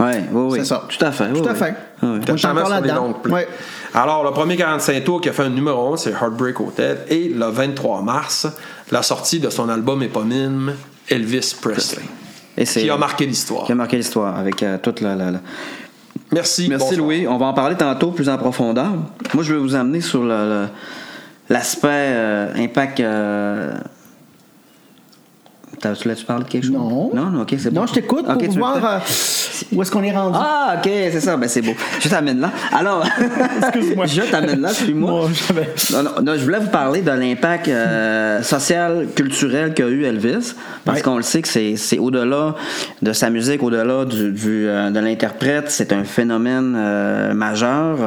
[0.00, 0.58] Oui, oui, oui.
[0.58, 0.82] C'est ça.
[0.88, 1.28] Tout à fait.
[1.32, 1.58] Tout oui, à oui.
[1.58, 1.74] fait.
[2.02, 2.20] Oui.
[2.28, 3.46] On jamais sur les longues plays.
[3.94, 6.98] Alors, le premier 45 tours qui a fait un numéro 1, c'est Heartbreak Hotel.
[7.08, 8.48] Et le 23 mars,
[8.90, 10.74] la sortie de son album éponyme,
[11.08, 12.02] Elvis Presley.
[12.56, 13.64] Et c'est- Qui a marqué l'histoire.
[13.66, 15.14] Qui a marqué l'histoire avec euh, toute la.
[15.14, 15.40] la- la-
[16.32, 16.66] Merci.
[16.68, 16.98] Merci bonsoir.
[17.06, 17.26] Louis.
[17.28, 18.90] On va en parler tantôt plus en profondeur.
[19.32, 20.66] Moi, je vais vous amener sur le- le-
[21.50, 22.98] l'aspect euh, impact.
[23.00, 23.72] euh,
[25.92, 26.72] Tu parlé de quelque chose?
[26.72, 27.10] Non?
[27.14, 27.80] Non, ok, c'est bon.
[27.82, 28.98] Non, je t'écoute Ok, pour tu voir euh,
[29.72, 30.36] où est-ce qu'on est rendu.
[30.40, 31.36] Ah, ok, c'est ça.
[31.36, 31.72] Ben, c'est beau.
[32.00, 32.50] Je t'amène là.
[32.72, 33.04] Alors,
[33.62, 34.06] Excuse-moi.
[34.06, 35.28] je t'amène là, suis-moi.
[35.92, 40.54] Non, non, non, je voulais vous parler de l'impact euh, social, culturel qu'a eu Elvis,
[40.84, 41.02] parce Ouais.
[41.02, 42.54] qu'on le sait que c'est, au-delà
[43.02, 46.72] de sa musique, au-delà du, du, euh, de l'interprète, c'est un phénomène
[47.34, 47.98] majeur.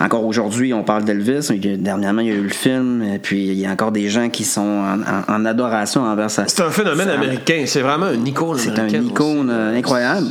[0.00, 1.48] Encore aujourd'hui, on parle d'Elvis.
[1.50, 3.70] Il y a- Dernièrement, il y a eu le film, et puis il y a
[3.70, 6.46] encore des gens qui sont en, en- en adoration envers sa.
[6.48, 7.64] C'est un phénomène américain.
[7.66, 9.56] C'est vraiment un icône C'est un icône aussi.
[9.58, 10.26] euh, incroyable.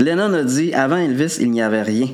[0.00, 2.08] Lennon a dit avant Elvis, il n'y avait rien.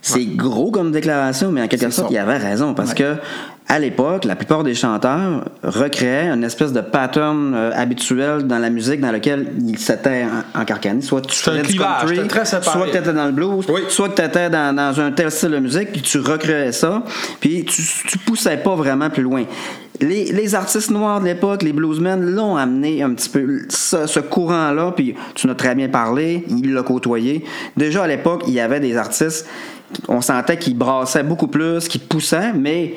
[0.00, 2.14] C'est gros comme déclaration, mais en quelque sorte, ça.
[2.14, 2.96] il avait raison parce Ouais.
[2.96, 3.14] que
[3.70, 8.70] à l'époque, la plupart des chanteurs recréaient une espèce de pattern euh, habituel dans la
[8.70, 11.02] musique dans lequel ils s'étaient en- encarcanés.
[11.02, 12.16] Soit tu faisais du country,
[12.62, 13.82] soit tu étais dans le blues, Oui.
[13.88, 17.02] soit tu étais dans, dans un tel style de musique, puis tu recréais ça,
[17.40, 19.44] puis tu, tu poussais pas vraiment plus loin.
[20.00, 24.20] Les, les artistes noirs de l'époque, les bluesmen, l'ont amené un petit peu ce, ce
[24.20, 27.44] courant-là, puis tu en as très bien parlé, il l'a côtoyé.
[27.76, 29.46] Déjà à l'époque, il y avait des artistes,
[30.06, 32.94] on sentait qu'ils brassaient beaucoup plus, qu'ils poussaient, mais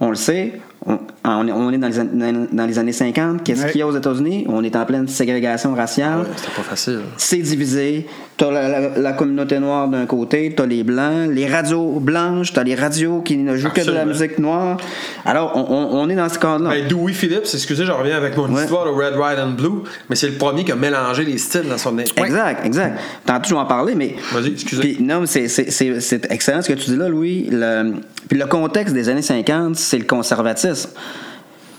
[0.00, 3.44] on le sait, on, on est, on est dans, les, an- dans les années 50.
[3.44, 3.70] Qu'est-ce Ouais.
[3.72, 4.46] qu'il y a aux États-Unis?
[4.48, 7.00] On est en pleine ségrégation raciale Ouais, C'était pas facile.
[7.18, 8.06] c'est divisé.
[8.38, 12.64] T'as la, la- la communauté noire d'un côté, t'as les blancs, les radios blanches, t'as
[12.64, 14.78] les radios qui ne jouent que de la musique noire.
[15.26, 16.70] Alors, on, on- on est dans ce cadre-là.
[16.70, 18.62] Ben, Dewey Phillips, excusez, je reviens avec mon Ouais.
[18.62, 21.68] histoire de Red, White and Blue, mais c'est le premier qui a mélangé les styles
[21.68, 22.98] dans son Exact, exact.
[23.26, 24.14] Tantôt, je vais en parler, mais.
[24.32, 24.80] Vas-y, excusez.
[24.80, 27.48] Puis, non, mais c'est- c'est c'est- c'est excellent ce que tu dis là, Louis.
[27.50, 27.92] Le,
[28.28, 30.90] puis le contexte des années 50, c'est le conservatisme.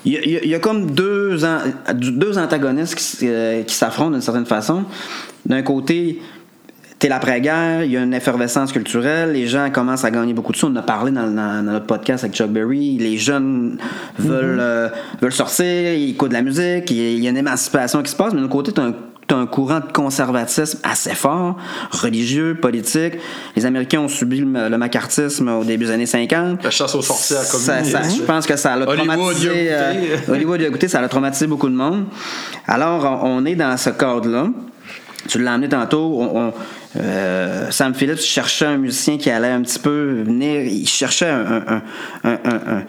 [0.05, 1.59] Il y, a, y y comme deux, an-
[1.93, 4.83] deux antagonistes qui, euh, qui s'affrontent d'une certaine façon.
[5.45, 6.19] D'un côté,
[6.97, 10.57] t'es l'après-guerre, il y a une effervescence culturelle, les gens commencent à gagner beaucoup de
[10.57, 10.67] sous.
[10.67, 12.97] On en a parlé dans, dans- dans notre podcast avec Chuck Berry.
[12.97, 13.77] Les jeunes
[14.19, 14.89] veulent, euh,
[15.21, 18.01] veulent sortir, ils écoutent de la musique, il y a- il y a une émancipation
[18.01, 18.93] qui se passe, mais d'un côté, t'as un
[19.31, 21.55] un courant de conservatisme assez fort,
[21.91, 23.15] religieux, politique.
[23.55, 26.63] Les Américains ont subi le, le macartisme au début des années 50.
[26.63, 27.91] La chasse aux sorcières Ça- communistes.
[27.97, 29.49] ça- je pense que ça l'a traumatisé.
[29.71, 29.93] euh,
[30.29, 32.05] Hollywood y a goûté, ça a traumatisé beaucoup de monde.
[32.67, 34.47] Alors, on on est dans ce cadre-là.
[35.27, 36.17] Tu l'as amené tantôt.
[36.21, 36.53] on- on-
[36.97, 40.61] euh, Sam Phillips cherchait un musicien qui allait un petit peu venir.
[40.63, 41.81] Il cherchait un, un,
[42.25, 42.79] un,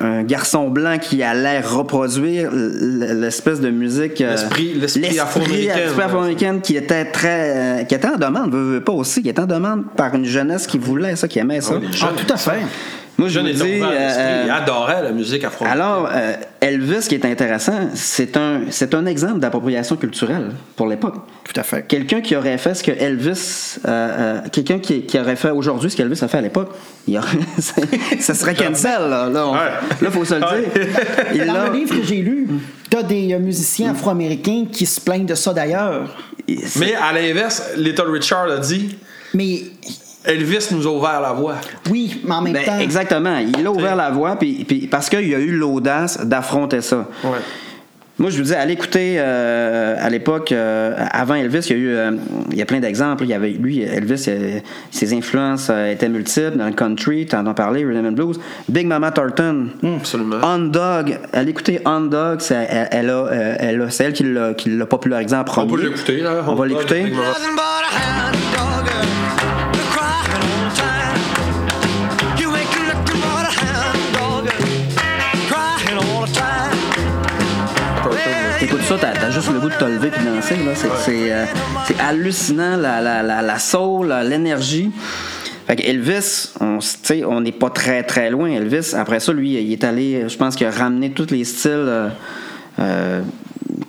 [0.00, 4.20] un, garçon blanc qui allait reproduire l'espèce de musique.
[4.20, 5.74] euh, L'esprit- l'esprit afro-américain.
[5.76, 7.52] l'esprit afro-américaine qui était très.
[7.56, 10.24] euh, qui était en demande, veux, veux pas aussi, qui était en demande par une
[10.24, 11.74] jeunesse qui voulait ça, qui aimait ça.
[11.76, 12.58] Ah, jeunes, tout à fait.
[13.18, 13.80] Moi, je Jeune vous et dis.
[13.82, 18.62] euh, il adorait la musique afro alors, euh, Elvis, ce qui est intéressant, c'est un,
[18.70, 21.14] c'est un exemple d'appropriation culturelle pour l'époque.
[21.44, 21.86] Tout à fait.
[21.86, 25.90] Quelqu'un qui aurait fait ce que Elvis, euh, euh, quelqu'un qui, qui aurait fait aujourd'hui
[25.90, 26.72] ce qu'Elvis a fait à l'époque,
[27.06, 27.38] il aurait-
[28.20, 29.00] ça serait cancel.
[29.08, 29.60] Là, là, on- Ouais.
[30.02, 30.86] là, faut se le dire.
[31.34, 32.48] Il Dans le livre que j'ai lu,
[32.90, 36.14] t'as des euh, musiciens afro-américains qui se plaignent de ça d'ailleurs.
[36.78, 38.96] Mais à l'inverse, Little Richard a dit
[39.32, 39.62] Mais
[40.26, 41.54] Elvis nous a ouvert la voie.
[41.90, 42.78] oui, mais en même Ben, temps.
[42.78, 43.38] exactement.
[43.38, 47.06] Il a ouvert la voie puis, puis parce qu'il a eu l'audace d'affronter ça.
[47.24, 47.38] Ouais.
[48.18, 51.76] Moi, je vous dis, allez écouter euh, à l'époque, euh, avant Elvis, il y a
[51.76, 52.12] eu, euh,
[52.50, 53.24] il y a plein d'exemples.
[53.24, 54.58] Il y avait lui, Elvis, euh,
[54.90, 58.40] ses influences euh, étaient multiples dans le country, t'en as parlé, Rhythm and Blues.
[58.70, 59.66] Big Mama Thornton,
[59.98, 60.36] absolument.
[60.42, 63.26] On Dog, allez écouter On Dog, c'est elle, elle a,
[63.60, 65.70] elle a- c'est elle qui l'a, qui l'a popularisé en premier.
[65.74, 66.42] peut l'écouter, là.
[66.46, 67.12] On On va l'écouter.
[78.58, 80.56] T'écoutes ça, t'as, t'as juste le goût de te lever puis danser.
[80.56, 80.72] Là.
[80.74, 81.44] C'est, euh,
[82.00, 84.90] hallucinant, la, la, la, la soul, l'énergie.
[85.66, 86.78] Fait que Elvis, on
[87.26, 88.48] on n'est pas très très loin.
[88.48, 91.70] Elvis, après ça, lui, il est allé, je pense qu'il a ramené tous les styles
[91.72, 92.08] euh,
[92.78, 93.20] euh,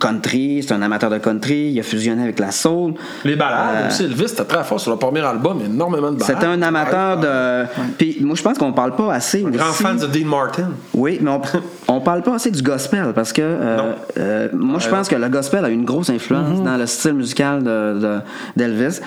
[0.00, 0.62] country.
[0.66, 1.70] C'est un amateur de country.
[1.72, 2.94] Il a fusionné avec la soul.
[3.24, 4.04] Les balades Euh, aussi.
[4.04, 5.60] Elvis, c'était très fort sur le premier album.
[5.64, 6.34] Énormément de balades.
[6.34, 7.64] C'était un amateur de.
[7.98, 9.42] Puis moi, je pense qu'on parle pas assez.
[9.42, 10.70] Grand aussi- fan de Dean Martin.
[10.94, 11.40] Oui, mais on,
[11.88, 15.28] on parle pas assez du gospel parce que euh, euh, moi je pense que le
[15.28, 18.18] gospel a une grosse influence dans le style musical de, de-
[18.56, 19.00] d'Elvis.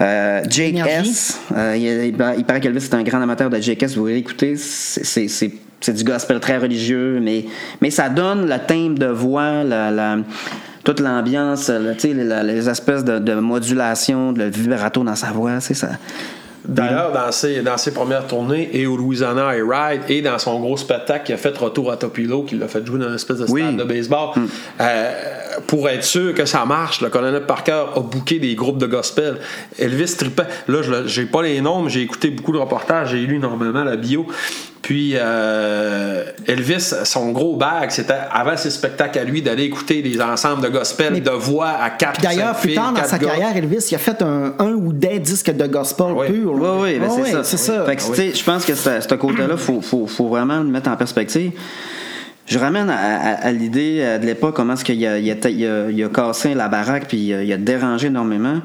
[0.00, 0.76] Euh, Jake.
[0.86, 3.94] S, euh, il, il pa- il paraît qu'Elvis est un grand amateur de Jake S.
[3.94, 5.28] Vous pouvez l'écouter, c'est,
[5.80, 7.46] c'est, du gospel très religieux, mais,
[7.80, 10.18] mais ça donne le timbre de voix, la, la-
[10.84, 15.74] toute l'ambiance, le- les, les espèces de, de modulation, de vibrato dans sa voix, c'est
[15.74, 15.90] ça.
[16.62, 20.60] D'ailleurs, dans ses, dans ses premières tournées, et au Louisiana I Ride, et dans son
[20.60, 23.38] gros spectacle qui a fait Retour à Topilo, qui l'a fait jouer dans une espèce
[23.38, 23.76] de stade Oui.
[23.76, 24.28] De baseball,
[24.80, 25.12] euh,
[25.66, 29.38] pour être sûr que ça marche, le colonel Parker a booké des groupes de gospel.
[29.78, 30.44] Elvis tripait.
[30.68, 33.96] Là, j'ai pas les noms, mais j'ai écouté beaucoup de reportages, j'ai lu énormément la
[33.96, 34.26] bio.
[34.82, 40.20] Puis euh, Elvis, son gros bag, c'était avant ses spectacles à lui d'aller écouter des
[40.20, 43.28] ensembles de gospel Mais- de voix à quatre Puis D'ailleurs, plus tard dans sa gars.
[43.28, 46.26] carrière, Elvis, il a fait un, un ou des disques de gospel Oui.
[46.28, 46.52] pur.
[46.54, 47.44] Oui, oui, ben Ah c'est oui, ça.
[47.44, 47.84] c'est ça.
[47.84, 50.58] Fait que, tu sais, je pense que ce, ce côté-là, il faut, faut, faut vraiment
[50.58, 51.52] le mettre en perspective.
[52.50, 55.48] Je ramène à, à- à l'idée euh, de l'époque, comment est-ce qu'il a, il a,
[55.48, 58.60] il a- il a cassé la baraque puis il a, il a dérangé énormément.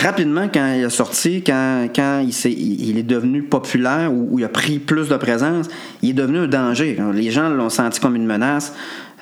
[0.00, 4.48] Rapidement, quand il est sorti, quand, quand il, est devenu populaire ou, ou il a
[4.48, 5.66] pris plus de présence,
[6.02, 6.96] il est devenu un danger.
[7.12, 8.72] Les gens l'ont senti comme une menace.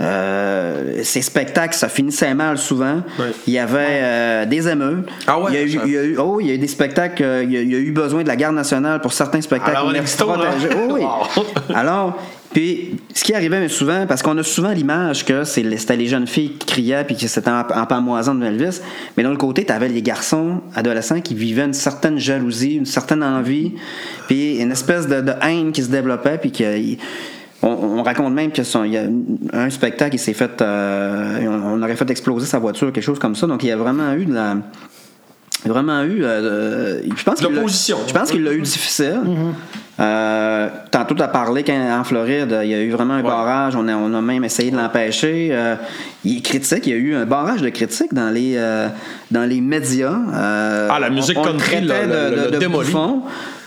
[0.01, 3.03] Euh, ses spectacles, ça finissait mal souvent.
[3.19, 3.27] Oui.
[3.47, 5.09] Il y avait euh, des émeutes.
[5.27, 6.59] Ah ouais, il, y a eu, il y a eu- oh, il y a eu
[6.59, 9.01] des spectacles, euh, il y a, il y a eu besoin de la garde nationale
[9.01, 9.77] pour certains spectacles.
[9.77, 10.51] Alors, exto, là.
[10.51, 10.69] protéger.
[10.77, 11.03] Oh, oui.
[11.75, 12.19] Alors,
[12.53, 16.53] puis, ce qui arrivait souvent, parce qu'on a souvent l'image que c'était les jeunes filles
[16.59, 18.81] qui criaient puis que c'était en, en de Elvis,
[19.17, 22.87] mais d'un autre côté, tu avais les garçons adolescents qui vivaient une certaine jalousie, une
[22.87, 23.73] certaine envie,
[24.27, 26.97] puis une espèce de, haine qui se développait, puis que.
[27.63, 29.05] on raconte même qu'il y a
[29.53, 30.61] un spectacle qui s'est fait.
[30.61, 33.47] euh, on, on aurait fait exploser sa voiture, quelque chose comme ça.
[33.47, 34.57] Donc, il y a vraiment eu de la.
[35.65, 36.25] Il y a vraiment eu.
[36.25, 37.99] euh, je pense l'opposition.
[38.07, 39.21] Je pense qu'il l'a eu difficile.
[40.01, 43.77] Euh, tantôt, tu as parlé qu'en Floride, il y a eu vraiment un barrage.
[43.77, 45.51] On a, on a même essayé de l'empêcher.
[45.53, 45.77] Euh,
[46.25, 46.87] il est critique.
[46.87, 48.89] Il y a eu un barrage de critiques dans les, euh,
[49.31, 50.17] dans les médias.
[50.35, 51.77] Euh, Ah, la musique on, on le country
[52.59, 52.91] démoli.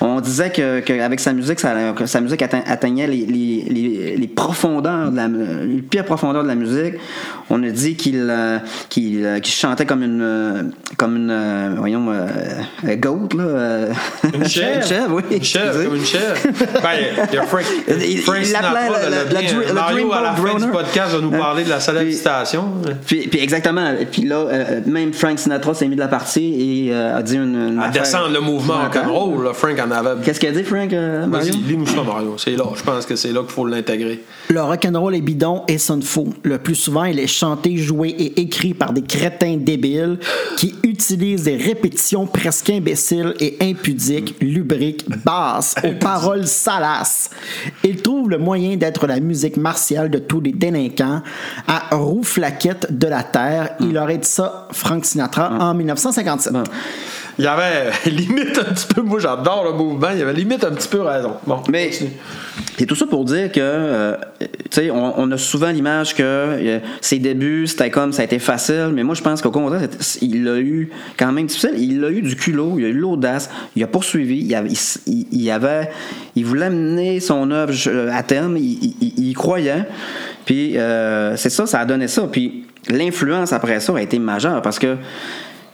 [0.08, 4.28] On disait que, qu'avec sa musique, ça, que sa musique atteignait les, les, les, les
[4.28, 6.94] profondeurs, de la, les pires profondeurs de la musique.
[7.50, 8.58] On a dit qu'il, euh,
[8.90, 10.64] qu'il, euh, qu'il chantait comme une, euh,
[10.98, 12.06] comme une, euh, voyons,
[12.98, 13.44] goat là.
[13.44, 13.94] euh,
[14.34, 14.84] Une chèvre.
[15.12, 15.24] oui.
[15.32, 16.36] Une chèvre, comme une chèvre.
[16.84, 16.90] Ben,
[17.32, 20.34] il y a Frank, Il- Frank il l'appelait l'a le Dre- le Mario, à la
[20.34, 22.66] fin du podcast, va nous parler de la célèbre Puis- citation.
[23.08, 23.92] Puis, puis exactement.
[24.12, 24.46] Puis là,
[24.86, 27.56] même Frank Sinatra s'est mis de la partie et a dit une.
[27.74, 30.24] une À descendre le mouvement rock'n'roll, là, Frank en avait.
[30.24, 31.54] Qu'est-ce qu'il a dit, Frank euh, Mario?
[31.54, 32.36] Vas-y, lis-nous ça, Mario.
[32.38, 32.66] C'est là.
[32.76, 34.24] Je pense que c'est là qu'il faut l'intégrer.
[34.50, 36.30] Le rock'n'roll est bidon et sonne faux.
[36.44, 40.20] Le plus souvent, il est chanté, joué et écrit par des crétins débiles
[40.58, 47.30] qui utilisent des répétitions presque imbéciles et impudiques, lubriques, basses, aux paroles salaces.
[47.84, 51.22] Il trouve le moyen d'être la musique martiale de tous les délinquants
[51.68, 53.76] à roue-flaquette de la terre.
[53.80, 56.54] Il aurait dit ça, Frank Sinatra, en 1957.
[57.38, 59.02] Il y avait limite un petit peu.
[59.02, 60.08] Moi, j'adore le mouvement.
[60.14, 61.34] Il y avait limite un petit peu raison.
[61.46, 61.92] Bon, Mais
[62.78, 66.24] c'est tout ça pour dire que, euh, tu sais, on, on a souvent l'image que
[66.24, 69.88] euh, ses débuts, c'était comme, ça a été facile, mais moi, je pense qu'au contraire,
[70.22, 71.74] il l'a eu quand même difficile.
[71.78, 74.70] Il a eu du culot, il a eu l'audace, il a poursuivi, il, avait,
[75.08, 75.90] il, avait,
[76.36, 79.84] il voulait mener son œuvre euh, à terme, il, il- croyait,
[80.46, 82.28] puis euh, c'est ça, ça a donné ça.
[82.32, 84.96] Puis l'influence après ça a été majeure parce que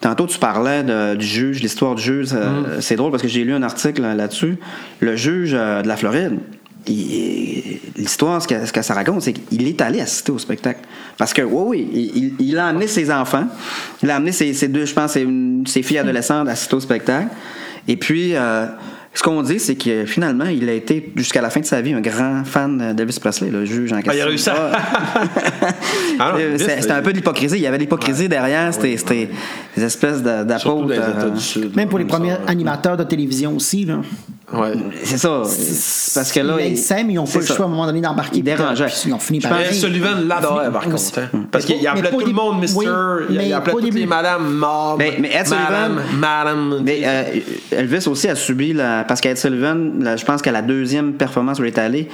[0.02, 2.30] Tantôt, tu parlais de- du juge, l'histoire du juge.
[2.34, 4.58] euh, C'est drôle parce que j'ai lu un article là- là-dessus.
[5.00, 6.40] Le juge euh, de la Floride,
[7.96, 10.80] l'histoire, ce que, ce que ça raconte, c'est qu'il est allé assister au spectacle.
[11.18, 13.46] Parce que, oui, oui, il, a amené ses enfants.
[14.02, 15.28] Il a amené ses, ses deux, je pense, ses,
[15.66, 17.28] ses filles adolescentes à assister au spectacle.
[17.88, 18.66] Et puis, euh,
[19.14, 21.94] ce qu'on dit, c'est que finalement, il a été jusqu'à la fin de sa vie
[21.94, 24.12] un grand fan d'Elvis Presley, le juge en question.
[24.14, 24.72] Ah, il a réussi à-
[26.20, 27.56] Ah non, Euh, C'était un peu de l'hypocrisie.
[27.58, 28.74] Il y avait de l'hypocrisie derrière.
[28.74, 29.30] C'était c'était
[29.76, 30.88] des espèces d'apôtres.
[30.88, 31.70] les euh.
[31.76, 32.38] Même pour les comme ça, premiers ouais.
[32.48, 33.86] animateurs de télévision aussi.
[33.86, 34.02] Là.
[34.54, 34.74] Ouais.
[35.04, 35.42] C'est ça.
[36.16, 36.56] Parce que là.
[36.62, 37.56] Ils s'aiment, ils c'est pas le ça.
[37.56, 38.38] choix à un moment donné d'embarquer.
[38.40, 38.86] Ils dérangeaient.
[39.06, 39.58] Ils ont fini Je par.
[39.58, 41.12] pense- Mais Sullivan l'adorait, par Aussi.
[41.14, 41.28] contre.
[41.34, 41.40] hein.
[41.52, 42.78] Parce qu'il appelait pas tout le monde Mister.
[42.80, 42.86] Oui,
[43.30, 44.06] il, appelait toutes les.
[44.06, 44.96] Madame Mom.
[44.98, 46.82] Mais- mais Ed Sullivan- Madame.
[46.84, 47.24] Mais euh,
[47.72, 49.04] Elvis aussi a subi la.
[49.08, 52.10] Parce qu'Ed Sullivan, la- je pense qu'à la deuxième performance où il est allé,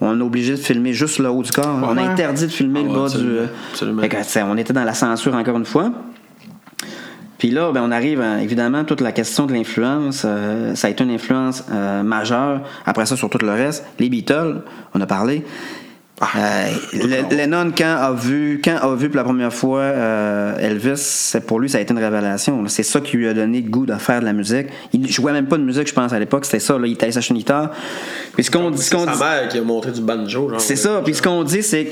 [0.00, 1.78] on a obligé de filmer juste le haut du corps.
[1.82, 3.48] On a interdit de filmer Ah le bas absolument, du.
[3.72, 4.02] absolument.
[4.02, 5.90] Fait que, sais, on était dans la censure encore une fois.
[7.42, 10.22] Puis là, ben, on arrive à, évidemment toute la question de l'influence.
[10.24, 12.60] euh, ça a été une influence euh, majeure.
[12.86, 14.60] Après ça, sur tout le reste, les Beatles,
[14.94, 15.42] on a parlé.
[16.22, 20.92] Euh, Le- Lennon, quand a vu, quand a vu pour la première fois euh, Elvis,
[20.98, 22.62] c'est pour lui, ça a été une révélation.
[22.68, 24.68] C'est ça qui lui a donné le goût de faire de la musique.
[24.92, 26.44] Il jouait même pas de musique, je pense, à l'époque.
[26.44, 26.78] C'était ça.
[26.78, 27.70] Là, il était allé s'acheter une guitare.
[28.34, 30.48] Puis ce qu'on dit, ce C'est qu'on sa dit- mère qui a montré du banjo.
[30.58, 31.00] c'est ça.
[31.04, 31.90] Puis ce qu'on dit, c'est que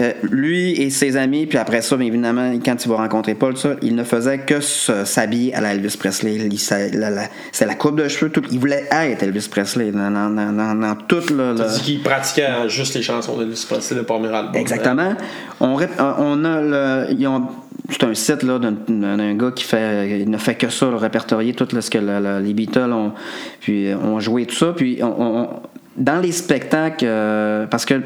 [0.00, 3.56] euh, lui et ses amis, puis après ça, bien évidemment, quand il va rencontrer Paul,
[3.58, 6.38] ça, il ne faisait que s'habiller à la Elvis Presley.
[7.52, 8.30] C'est la coupe de cheveux.
[8.30, 12.48] Tout, il voulait être Elvis Presley dans, dans, dans, dans- tout le- le- qu'il pratiquait
[12.68, 14.56] juste les chansons de Elvis Presley, le premier album.
[14.56, 15.14] Exactement.
[15.60, 15.76] On,
[16.18, 17.06] on a le.
[17.18, 17.48] ils ont-
[17.90, 21.52] c'est un site là, d'un, gars qui fait, il ne fait que ça, là, répertorier
[21.52, 23.12] tout là, ce que le- le- les Beatles ont,
[23.60, 24.72] puis, euh, ont joué, tout ça.
[24.74, 25.48] Puis on- on-
[25.96, 28.00] dans les spectacles, euh, parce que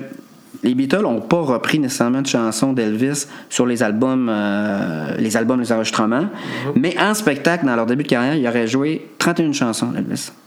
[0.62, 5.60] les Beatles n'ont pas repris nécessairement de chansons d'Elvis sur les albums, euh, les albums,
[5.60, 6.26] les enregistrements,
[6.74, 10.30] mais en spectacle, dans leur début de carrière, ils auraient joué 31 chansons d'Elvis.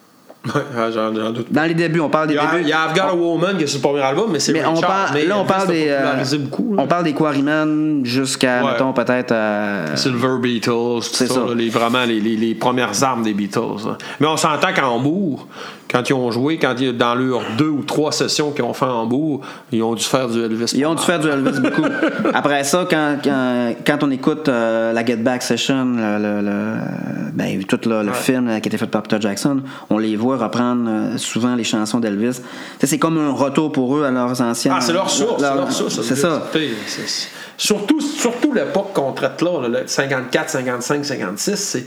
[0.45, 0.61] Ouais,
[0.93, 1.47] j'en, j'en doute.
[1.51, 2.61] Dans les débuts, on parle des Il y a, débuts.
[2.63, 4.53] il y a I've Got a Woman qui est sur le premier album, mais c'est
[4.53, 4.89] Mais on Richard.
[4.89, 6.75] parle, mais là, on Elvis parle des, euh, beaucoup.
[6.77, 8.71] on parle des Quarrymen jusqu'à, Ouais.
[8.71, 9.33] mettons, peut-être.
[9.33, 11.39] euh, Silver Beatles, tout C'est ça, ça.
[11.41, 13.59] là, les, vraiment les, les- les premières armes des Beatles.
[13.85, 13.97] là.
[14.21, 15.45] Mais on s'entend qu'en Hambourg,
[15.91, 18.85] quand ils ont joué, quand ils, dans leurs deux ou trois sessions qu'ils ont fait
[18.85, 20.71] en Hambourg, ils ont dû faire du Elvis.
[20.75, 21.83] Ils ont dû faire du Elvis beaucoup.
[22.33, 26.75] Après ça, quand, quand, quand on écoute euh, la Get Back Session, le, le- le-
[27.33, 30.15] ben, tout le, le film euh, qui a été fait par Peter Jackson, on les
[30.15, 32.39] voit reprendre euh, souvent les chansons d'Elvis.
[32.83, 34.73] C'est comme un retour pour eux à leurs anciennes.
[34.77, 36.01] Ah, c'est leur source, leur- c'est leur source.
[36.03, 36.43] C'est ça.
[37.57, 41.85] Surtout, surtout l'époque qu'on traite là, là, le 54, 55, 56, c'est.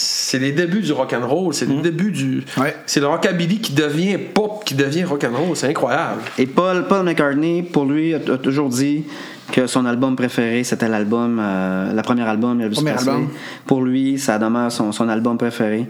[0.00, 2.44] C'est les débuts du rock and roll, c'est les débuts du.
[2.56, 2.76] Ouais.
[2.86, 6.22] C'est le rockabilly qui devient pop, qui devient rock and roll, c'est incroyable.
[6.38, 9.04] Et Paul, Paul McCartney, pour lui, a, a toujours dit
[9.50, 13.28] que son album préféré, c'était l'album, euh, le premier album Premier album.
[13.66, 15.88] Pour lui, ça demeure son, son album préféré.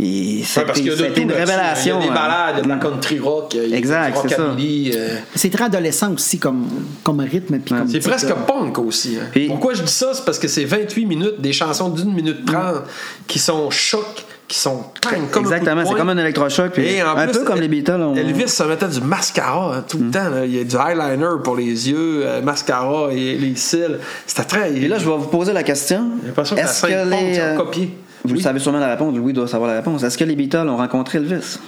[0.00, 2.00] Et Ouais, c'était parce qu'il y a de tout une révélation.
[2.00, 2.20] Il y a des hein.
[2.20, 4.40] balades, de la country rock, Exact, c'est ça.
[4.42, 6.66] euh, C'est très adolescent aussi comme,
[7.04, 7.58] comme rythme.
[7.60, 9.18] Puis comme C'est presque punk aussi.
[9.20, 9.26] hein.
[9.30, 10.10] Puis- Pourquoi je dis ça?
[10.12, 12.82] C'est parce que c'est 28 minutes, des chansons d'une minute trente
[13.28, 14.84] qui sont chocs, qui sont
[15.30, 16.76] comme Exactement, c'est comme un électrochoc.
[16.78, 17.92] Et en un plus, peu comme les Beatles.
[18.00, 20.28] on- Elvis se mettait du mascara hein, tout le temps.
[20.28, 20.44] là.
[20.44, 23.98] Il y a du eyeliner pour les yeux, euh, mascara et les cils.
[24.26, 24.72] C'était très.
[24.74, 26.10] Et là, je vais vous poser la question.
[26.20, 27.38] J'ai l'impression que la Est-ce que pompes, les.
[27.38, 27.98] euh, copier.
[28.24, 28.40] Vous Oui.
[28.40, 29.14] savez sûrement la réponse.
[29.14, 30.02] Louis doit savoir la réponse.
[30.02, 31.58] Est-ce que les Beatles ont rencontré Elvis?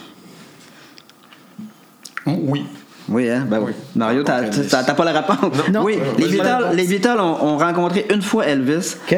[2.26, 2.64] Oui.
[3.08, 3.46] Oui, hein?
[3.48, 3.72] Ben oui.
[3.94, 4.42] Mario, t'as
[4.94, 5.68] pas la réponse.
[5.72, 5.84] Non.
[5.84, 6.02] Oui, Non.
[6.18, 8.96] les Beatles, les Beatles ont, ont rencontré une fois Elvis.
[9.06, 9.16] OK.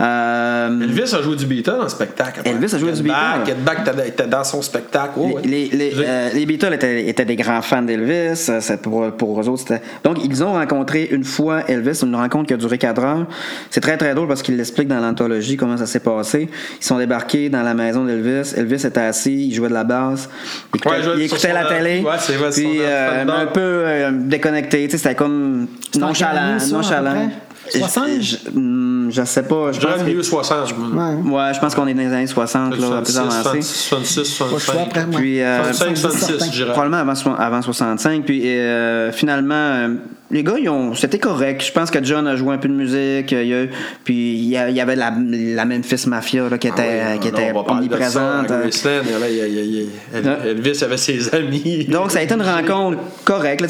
[0.00, 2.40] Euh, Elvis a joué du Beatle en spectacle.
[2.44, 3.46] Elvis a joué du Get Beatle.
[3.46, 5.12] Get Back était- dans son spectacle.
[5.16, 5.42] Oh, ouais.
[5.44, 8.46] Les, euh, les Beatles étaient, étaient des grands fans d'Elvis.
[8.48, 12.46] euh, Pour, pour eux autres, c'était- Donc, ils ont rencontré une fois Elvis, une rencontre
[12.48, 13.26] qui a duré 4 heures.
[13.70, 16.48] C'est très, très drôle parce qu'ils l'expliquent dans l'anthologie comment ça s'est passé.
[16.80, 18.54] Ils sont débarqués dans la maison d'Elvis.
[18.56, 20.28] Elvis était assis, il jouait de la basse.
[20.74, 22.00] Il écoutait, Ouais, il jouait il sur écoutait son- la télé.
[22.00, 24.88] ouais, c'est vrai, puis, euh, un peu euh, déconnecté.
[24.90, 25.66] C'était comme
[25.98, 26.56] nonchalant.
[26.72, 27.28] nonchalant.
[27.70, 27.78] Près?
[27.80, 28.04] 60?
[28.20, 29.72] Je, je, hum, je sais pas.
[29.72, 30.68] Je dirais milieu 60.
[30.68, 31.30] je me- Ouais.
[31.46, 33.62] Ouais, je pense qu'on est dans les années 60, là, plus 66, avancé.
[33.62, 34.44] 66, 65.
[34.46, 35.20] Pas le choix après, moi.
[35.20, 36.44] Puis, euh, 65, 66, certain.
[36.46, 36.72] je dirais.
[36.72, 38.24] Probablement avant, avant 65.
[38.24, 39.88] Puis euh, finalement, euh,
[40.30, 41.64] les gars, ils ont, c'était correct.
[41.66, 43.32] Je pense que John a joué un peu de musique.
[43.32, 43.66] il a-
[44.04, 47.72] puis il y, avait la, la Memphis Mafia là, qui était, Ah oui, qui ça,
[47.72, 48.46] omniprésente.
[48.46, 49.88] Graceland, il y avait- il.
[50.46, 51.84] Elvis avait ses amis.
[51.86, 53.68] Donc, ça a été une rencontre correcte, là,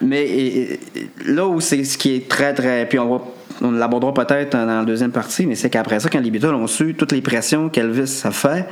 [0.00, 0.80] mais et-
[1.26, 2.86] là où c'est ce qui est très, très.
[2.86, 3.22] Puis on va.
[3.60, 6.68] On l'abordera peut-être dans la deuxième partie, mais c'est qu'après ça, quand les Beatles ont
[6.68, 8.64] su toutes les pressions qu'Elvis a fait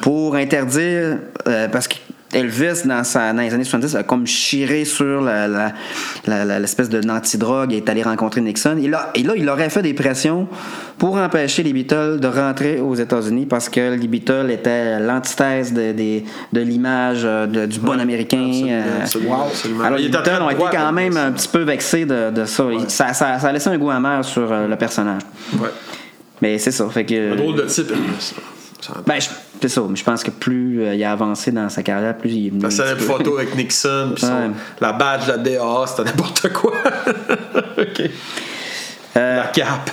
[0.00, 1.94] pour interdire, euh, parce que
[2.34, 5.72] Elvis, dans, sa- dans les années 70, a comme chiré sur la- la-
[6.26, 8.76] la- la- l'espèce de d'antidrogue et est allé rencontrer Nixon.
[8.82, 10.48] Et là, et là, il aurait fait des pressions
[10.98, 15.94] pour empêcher les Beatles de rentrer aux États-Unis parce que les Beatles étaient l'antithèse de,
[16.60, 18.38] l'image euh, du bon américain.
[18.46, 19.84] absolument, euh, absolument, absolument.
[19.84, 22.44] Alors, Il les était Beatles ont été quand même un petit peu vexés de, de
[22.44, 22.64] ça.
[22.88, 23.38] Ça, ça.
[23.38, 25.22] ça a laissé un goût amer sur euh, le personnage.
[25.58, 25.68] Ouais.
[26.42, 26.88] Mais c'est ça.
[26.90, 28.20] Fait que, Un drôle de type, Elvis.
[28.20, 28.36] Ça-
[29.06, 29.14] ben,
[29.60, 29.82] c'est ça.
[29.88, 32.50] Mais je pense que plus euh, il a avancé dans sa carrière, plus il est
[32.50, 32.62] venu.
[32.62, 34.50] La célèbre photo avec Nixon, puis Ouais.
[34.80, 36.72] la badge la DAA, c'était n'importe quoi.
[37.78, 38.02] OK.
[39.16, 39.90] Euh, La cape.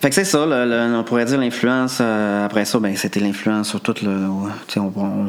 [0.00, 1.98] Fait que c'est ça, le- le- on pourrait dire l'influence.
[2.00, 4.10] euh, après ça, ben, c'était l'influence sur tout le.
[4.28, 5.26] ouais, on-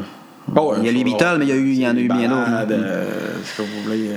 [0.70, 2.00] ouais, il y a les Beatles, mais il y, a eu, il y en a
[2.00, 2.68] eu bien d'autres.
[3.46, 4.10] ce que vous voulez,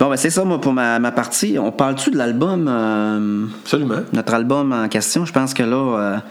[0.00, 1.58] Bon, ben, c'est ça, moi, pour ma, ma partie.
[1.58, 3.96] On parle-tu de l'album, Absolument.
[4.14, 5.24] notre album en question?
[5.26, 6.22] Je pense que là,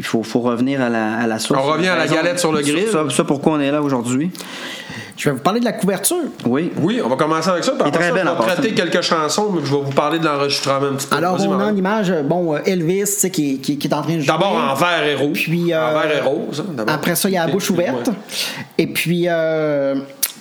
[0.00, 1.60] il faut, faut revenir à la, à la source.
[1.62, 2.88] On revient à la galette sur le grill.
[2.90, 4.30] Ça, ça, pourquoi on est là aujourd'hui?
[5.18, 6.16] Je vais vous parler de la couverture.
[6.46, 6.72] Oui.
[6.80, 7.72] Oui, on va commencer avec ça.
[7.72, 8.74] puis Il est après très ça, belle traiter passant.
[8.90, 11.16] quelques chansons, mais je vais vous parler de l'enregistrement un petit peu.
[11.16, 11.70] Alors, on a Marie.
[11.72, 14.20] en image, euh, bon, euh, Elvis, tu sais, qui, qui, qui est en train de
[14.20, 14.26] jouer.
[14.28, 15.42] D'abord en vert et rouge.
[15.46, 16.64] Puis, euh, en vert et rose.
[16.66, 16.94] hein, d'abord.
[16.94, 18.08] Après ça, il y a la bouche ouverte.
[18.78, 19.96] Et puis, euh,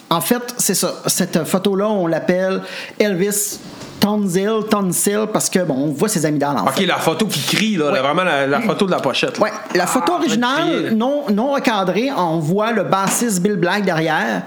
[0.10, 0.94] en fait, c'est ça.
[1.08, 2.62] Cette photo-là, on l'appelle
[3.00, 3.60] Elvis
[4.00, 6.72] Tonsil, Tonsil, parce que, bon, on voit ses amis dans l'enfant.
[6.76, 8.00] OK, la photo qui crie, là, Ouais.
[8.00, 9.38] vraiment la, la photo de la pochette.
[9.38, 9.44] là.
[9.46, 10.92] Ouais, la photo Ah, originale, crier.
[10.92, 14.44] non, non recadrée, on voit le bassiste Bill Black derrière,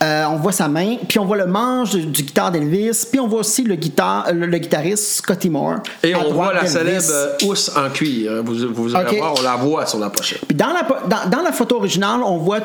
[0.00, 3.18] Euh, on voit sa main, puis on voit le manche du, du guitare d'Elvis, puis
[3.18, 5.78] on voit aussi le, guitare, le, le guitariste Scotty Moore.
[6.04, 8.42] Et on voit la célèbre euh, housse en cuir.
[8.44, 10.44] Vous, vous allez voir, on la voit sur la pochette.
[10.46, 12.60] Puis dans la, dans la photo originale, on voit.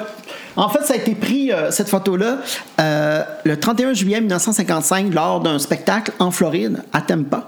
[0.55, 2.37] En fait, ça a été pris, euh, cette photo-là,
[2.79, 7.47] euh, le 31 juillet 1955, lors d'un spectacle en Floride, à Tampa.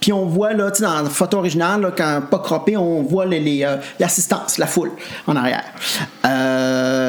[0.00, 3.40] Puis on voit, là, dans la photo originale, là, quand pas croppé, on voit les-
[3.40, 4.92] les, euh, l'assistance, la foule
[5.26, 5.64] en arrière.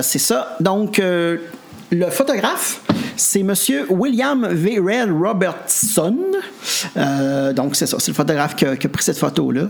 [0.04, 0.56] C'est ça.
[0.60, 1.02] Donc,
[1.92, 2.82] le photographe,
[3.16, 4.80] c'est Monsieur William V.
[4.80, 6.18] Red Robertson.
[6.98, 7.98] Euh, donc, c'est ça.
[8.00, 9.68] C'est le photographe qui a, qui a pris cette photo-là.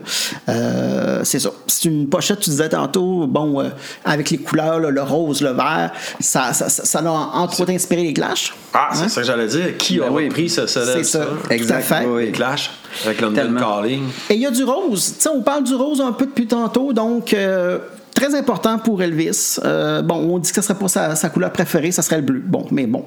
[0.49, 1.49] Euh, c'est ça.
[1.68, 3.70] C'est une pochette, tu disais tantôt, bon, euh,
[4.03, 7.72] avec les couleurs, là, le rose, le vert, ça, ça, ça, ça a entre autres
[7.72, 8.55] inspiré les Clash.
[8.74, 9.78] Ah, c'est ça que j'allais dire.
[9.78, 10.26] Qui a Ben oui.
[10.26, 11.20] repris ce célèbre C'est ça.
[11.20, 11.26] ça?
[11.26, 12.05] Tout à Exact, fait.
[12.07, 12.26] oui.
[12.28, 12.72] Les Clash,
[13.05, 13.55] avec London.
[13.59, 14.03] Calling.
[14.30, 15.13] Et il y a du rose.
[15.18, 17.78] Tu sais, on parle du rose un peu depuis tantôt, donc euh,
[18.16, 19.57] très important pour Elvis.
[19.63, 22.22] Euh, bon, on dit que ce serait pas sa, sa couleur préférée, ça serait le
[22.24, 22.41] bleu.
[22.43, 23.05] Bon, mais bon.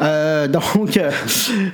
[0.00, 0.46] Euh,
[0.76, 1.10] donc, euh,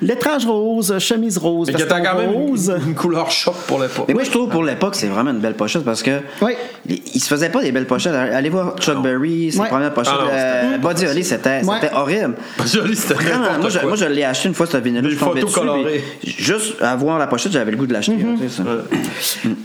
[0.01, 2.73] lettrage rose, chemise rose, Mais qui était veston quand même rose.
[2.81, 4.07] une, une couleur choc pour l'époque.
[4.09, 6.21] Mais moi, je trouve pour l'époque, c'est vraiment une belle pochette parce que.
[6.41, 6.53] Oui.
[6.89, 8.15] Il il se faisait pas des belles pochettes.
[8.15, 9.69] Allez voir Chuck Berry, ses Ouais.
[9.69, 10.15] premières pochettes.
[10.17, 11.79] Ah non, euh, c'était- Buddy Holly, c'était Ouais.
[11.81, 12.35] c'était horrible.
[12.65, 15.17] Joli, c'était Vraiment, n'importe moi, je, moi, je l'ai acheté une fois, ce vinyle dessus,
[15.53, 16.05] colorées.
[16.21, 18.17] puis Juste à voir la pochette, j'avais le goût de l'acheter.
[18.49, 18.63] Ça.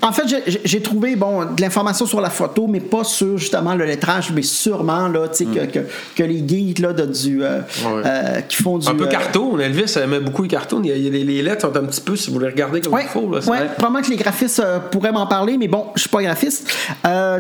[0.02, 0.24] En fait,
[0.64, 4.42] j'ai trouvé bon, de l'information sur la photo, mais pas sur justement le lettrage, mais
[4.42, 5.80] sûrement là, tu sais, que, que,
[6.16, 7.86] que les geeks là, de, du, euh, Mm.
[7.94, 8.02] Ouais.
[8.06, 8.88] euh, qui font du.
[8.88, 9.60] Un peu euh, cartoon.
[9.60, 10.82] Elvis aimait beaucoup les cartoons.
[10.84, 12.94] Il y a- les, les lettres sont un petit peu, si vous les regardez comme
[12.94, 13.32] Oui, il faut.
[13.32, 16.22] Là, c'est- ouais, probablement que les graphistes pourraient m'en parler, mais bon, je suis pas
[16.24, 16.72] graphiste.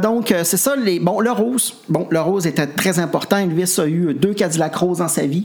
[0.01, 0.75] Donc, c'est ça.
[0.75, 1.73] Les, bon, le rose.
[1.89, 3.37] Bon, le rose était très important.
[3.37, 5.43] Elvis a eu deux Cadillac roses dans sa vie.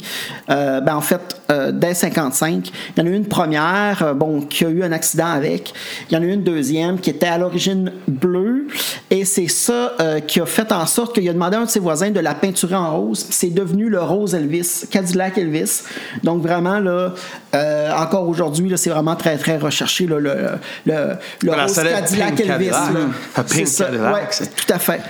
[0.49, 1.41] Ben, en fait,
[1.73, 2.71] dès 55.
[2.97, 5.73] Il y en a eu une première, bon, qui a eu un accident avec.
[6.11, 8.67] Il y en a eu une deuxième qui était à l'origine bleue.
[9.11, 11.65] Et c'est ça, euh, euh, qui a fait en sorte qu'il a demandé à un
[11.65, 13.25] de ses voisins de la peinturer en rose.
[13.25, 15.83] puis C'est devenu le rose Elvis, Cadillac Elvis.
[16.25, 17.13] Donc vraiment, là,
[17.55, 20.37] euh, encore aujourd'hui, c'est vraiment très, très recherché, là, le,
[20.87, 20.95] le,
[21.43, 22.71] le rose Cadillac Pink Elvis.
[23.35, 23.85] Ah, Pink ça.
[23.87, 25.01] Cadillac, Ouais, tout à fait.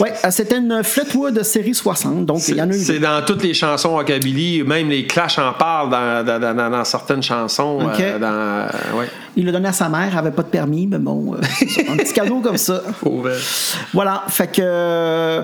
[0.00, 2.98] Ouais, euh, c'était une Fleetwood de série 60, donc il y en a eu C'est
[2.98, 6.84] dans toutes les chansons rockabilly, même les Clash en parlent dans, dans- dans- dans- dans
[6.84, 7.80] certaines chansons.
[7.82, 8.00] Ok.
[8.00, 9.06] euh, dans, euh, ouais.
[9.36, 12.12] Il l'a donné à sa mère, elle avait pas de permis, mais bon, un petit
[12.12, 12.82] cadeau comme ça.
[13.94, 14.60] Voilà, fait que.
[14.62, 15.42] euh,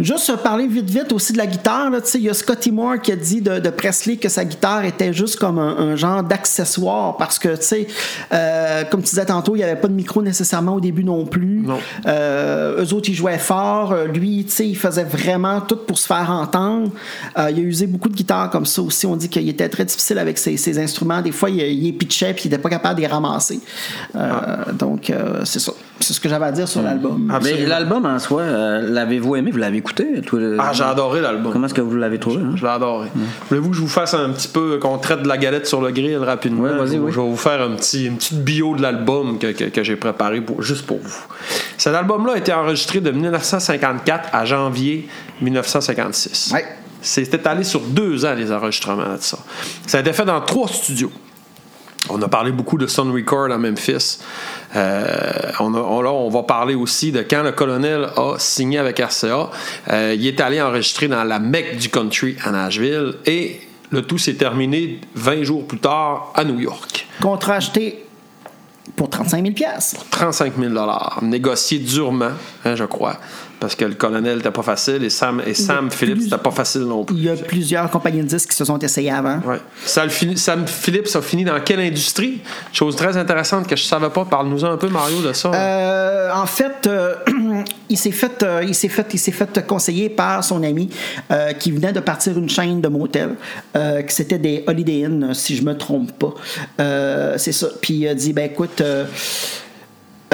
[0.00, 2.70] Juste parler vite vite aussi de la guitare, là, tu sais, il y a Scotty
[2.70, 5.96] Moore qui a dit de, de Presley que sa guitare était juste comme un, un
[5.96, 7.86] genre d'accessoire parce que, tu sais,
[8.32, 11.26] euh, comme tu disais tantôt, il n'y avait pas de micro nécessairement au début non
[11.26, 11.62] plus.
[11.64, 11.80] Non.
[12.06, 13.92] Euh, eux autres, ils jouaient fort.
[14.14, 16.92] Lui, tu sais, il faisait vraiment tout pour se faire entendre.
[17.36, 19.04] Euh, il a usé beaucoup de guitares comme ça aussi.
[19.04, 21.22] On dit qu'il était très difficile avec ses, ses instruments.
[21.22, 23.58] Des fois, il, il les pitchait puis il n'était pas capable de les ramasser.
[24.14, 24.28] Euh,
[24.74, 25.12] Donc,
[25.42, 25.72] c'est ça.
[26.00, 27.24] C'est ce que j'avais à dire sur l'album.
[27.28, 27.68] Mais Absolument.
[27.68, 29.50] l'album en soi, euh, l'avez-vous aimé?
[29.50, 30.20] Vous l'avez écouté?
[30.24, 31.52] toi, le- Ah, j'ai adoré l'album.
[31.52, 32.36] Comment est-ce que vous l'avez trouvé?
[32.36, 32.52] hein?
[32.54, 33.08] Je l'ai adoré.
[33.48, 35.90] Voulez-vous que je vous fasse un petit peu, qu'on traite de la galette sur le
[35.90, 36.62] grill rapidement?
[36.62, 37.12] Ouais, vas-y, je, oui.
[37.12, 39.96] je vais vous faire un petit, une petite bio de l'album que, que- que j'ai
[39.96, 41.20] préparé pour, juste pour vous.
[41.76, 45.08] Cet album-là a été enregistré de 1954 à janvier
[45.40, 46.52] 1956.
[46.54, 46.64] Ouais.
[47.00, 49.38] C'était allé sur deux ans, les enregistrements de ça.
[49.86, 51.12] Ça a été fait dans trois studios.
[52.10, 54.18] On a parlé beaucoup de Sun Record à Memphis.
[54.76, 55.04] Euh,
[55.60, 58.98] on a- on- là, on va parler aussi de quand le colonel a signé avec
[59.00, 59.50] RCA.
[59.90, 64.18] Euh, il est allé enregistrer dans la Mecque du country à Nashville et le tout
[64.18, 67.06] s'est terminé 20 jours plus tard à New York.
[67.22, 68.04] Contrat acheté
[68.96, 70.04] pour 35 000 piastres.
[70.10, 70.74] 35 000
[71.22, 72.30] négocié durement,
[72.64, 73.16] hein, je crois,
[73.60, 76.82] parce que le colonel n'était pas facile et Sam, et Sam Phillips n'était pas facile
[76.82, 77.16] non plus.
[77.16, 79.40] Il y a plusieurs compagnies de disques qui se sont essayées avant.
[79.44, 79.58] Ouais.
[79.84, 82.40] Sam, Phillips a fini dans quelle industrie?
[82.72, 84.24] Chose très intéressante que je ne savais pas.
[84.24, 85.50] Parle-nous un peu, Mario, de ça.
[85.52, 87.14] Euh, en fait, euh,
[87.88, 90.90] il s'est fait, euh, il s'est fait, il s'est fait conseiller par son ami
[91.58, 93.36] qui venait de partir une chaîne de motels,
[93.74, 96.34] que c'était des Holiday Inn, si je me trompe pas.
[97.38, 97.68] C'est ça.
[97.80, 98.82] Puis il a dit, ben écoute.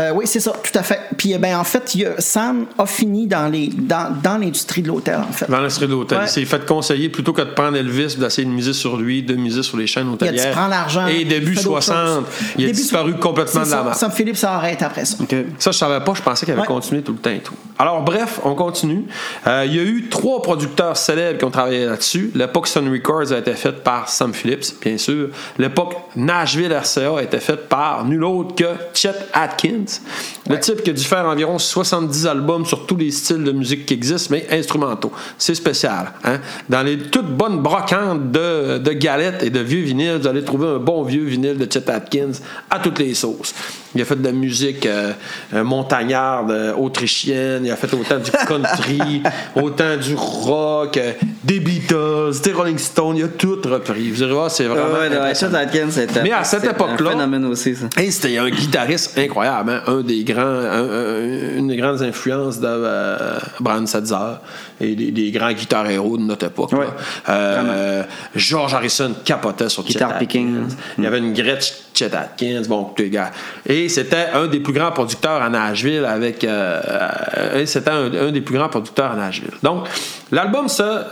[0.01, 1.01] Euh, oui, c'est ça, tout à fait.
[1.17, 5.17] Puis, euh, ben, en fait, Sam a fini dans les dans, dans l'industrie de l'hôtel,
[5.29, 5.49] en fait.
[5.51, 6.19] dans l'industrie de l'hôtel.
[6.19, 6.25] Ouais.
[6.25, 9.35] Il s'est fait conseiller plutôt que de prendre Elvis, d'essayer de miser sur lui, de
[9.37, 10.47] miser sur les chaînes Il a hôtelières.
[10.47, 11.07] dit, prends l'argent.
[11.07, 12.35] Et début fais d'autres 60, choses.
[12.59, 13.95] il a Début disparu so- complètement de la map.
[13.95, 15.17] Sam Phillips arrête après ça.
[15.21, 15.35] OK.
[15.59, 16.15] Ça, je savais pas.
[16.15, 16.67] Je pensais qu'il avait Ouais.
[16.67, 17.55] continué tout le temps et tout.
[17.79, 19.05] Alors, bref, on continue.
[19.47, 22.31] Euh, il y a eu trois producteurs célèbres qui ont travaillé là-dessus.
[22.35, 25.29] L'époque Sun Records a été faite par Sam Phillips, bien sûr.
[25.59, 28.65] L'époque Nashville RCA a été faite par nul autre que
[28.95, 29.84] Chet Atkins.
[29.85, 30.01] means.
[30.49, 33.87] Le type qui a dû faire environ 70 albums sur tous les styles de musique
[33.87, 35.11] qui existent, mais instrumentaux.
[35.39, 36.13] C'est spécial.
[36.25, 36.39] Hein?
[36.69, 40.69] Dans les toutes bonnes brocantes de, de galettes et de vieux vinyles, vous allez trouver
[40.69, 42.33] un bon vieux vinyle de Chet Atkins
[42.71, 43.55] à toutes les sauces.
[43.97, 45.13] Il a fait de la musique euh,
[45.55, 47.65] euh, montagnarde, euh, autrichienne.
[47.65, 49.23] Il a fait autant du country,
[49.55, 51.13] autant du rock, euh,
[51.45, 53.17] des Beatles, des Rolling Stones.
[53.19, 54.11] Il a tout repris.
[54.11, 54.95] Vous allez voir, c'est vraiment.
[54.99, 55.35] Ouais.
[55.35, 57.87] Chet Atkins, c'était Mais à cette époque-là- un phénomène aussi, ça.
[58.11, 59.83] C'était un guitariste incroyable, hein?
[59.87, 64.39] un des grands, un- un- une des grandes influences de euh, Brian Setzer
[64.81, 66.73] et des, des grands guitares héros de notre époque.
[66.73, 66.87] Ouais,
[67.29, 68.03] Euh,
[68.35, 70.67] George Harrison capotait sur Guitar picking.
[70.99, 73.31] Il y avait une Gretsch Chet Atkins, bon, tous les gars.
[73.67, 76.43] Et c'était un des plus grands producteurs à Nashville avec.
[76.45, 79.53] euh, et c'était un, un des plus grands producteurs à Nashville.
[79.63, 79.87] Donc,
[80.33, 81.03] l'album se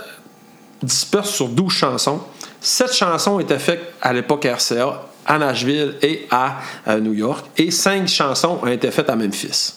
[0.81, 2.19] disperse sur 12 chansons.
[2.59, 6.57] Sept chansons étaient faites à l'époque RCA, à Nashville et à
[6.87, 7.45] euh, New York.
[7.57, 9.73] Et cinq chansons ont été faites à Memphis.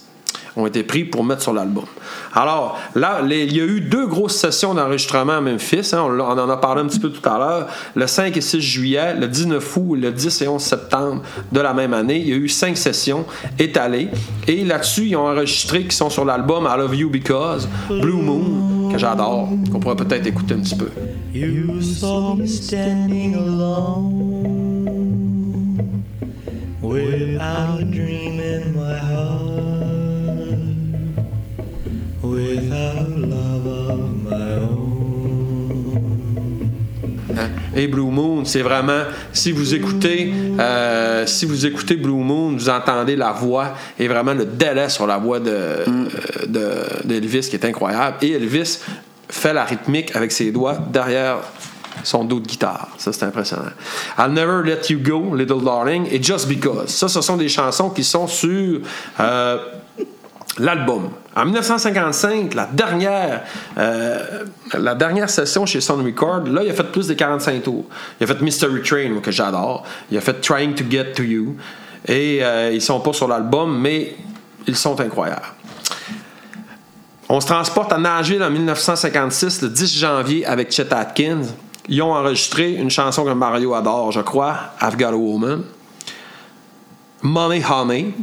[0.58, 1.84] Ont été pris pour mettre sur l'album.
[2.32, 5.90] Alors, là, il y a eu deux grosses sessions d'enregistrement à Memphis.
[5.92, 6.02] hein.
[6.02, 7.66] on, en a parlé un petit peu tout à l'heure.
[7.94, 11.22] Le 5 et 6 juillet, le 19 août, le 10 et 11 septembre
[11.52, 12.16] de la même année.
[12.18, 13.26] Il y a eu cinq sessions
[13.58, 14.08] étalées.
[14.48, 18.90] Et là-dessus, ils ont enregistré, qui sont sur l'album I Love You Because, Blue Moon,
[18.90, 20.88] que j'adore, qu'on pourrait peut-être écouter un petit peu.
[21.34, 24.65] You saw standing alone
[26.88, 30.58] without a dream in my heart,
[32.22, 34.86] without love of my own.
[37.38, 37.50] Hein?
[37.74, 42.68] Et Blue Moon, c'est vraiment, si vous écoutez, euh, si vous écoutez Blue Moon, vous
[42.70, 45.84] entendez la voix et vraiment le délai sur la voix de,
[46.46, 48.16] de- d'Elvis qui est incroyable.
[48.22, 48.78] Et Elvis
[49.28, 51.38] fait la rythmique avec ses doigts derrière
[52.02, 52.88] son dos de guitare.
[52.98, 53.70] Ça, c'est impressionnant.
[54.18, 56.88] I'll Never Let You Go, Little Darling, et Just Because.
[56.88, 58.80] Ça, ce sont des chansons qui sont sur
[59.20, 59.58] euh,
[60.58, 61.10] l'album.
[61.34, 63.42] En 1955, la dernière,
[63.76, 64.44] euh,
[64.78, 67.84] la dernière session chez Sun Record, là, il a fait plus de 45 tours.
[68.20, 69.84] Il a fait Mystery Train, que j'adore.
[70.10, 71.56] Il a fait Trying to Get to You.
[72.08, 74.16] Et euh, ils sont pas sur l'album, mais
[74.66, 75.42] ils sont incroyables.
[77.28, 81.42] On se transporte à Nashville en 1956, le 10 janvier, avec Chet Atkins.
[81.88, 85.64] Ils ont enregistré une chanson que Mario adore, je crois, I've Got a Woman.
[87.22, 88.14] Money Honey,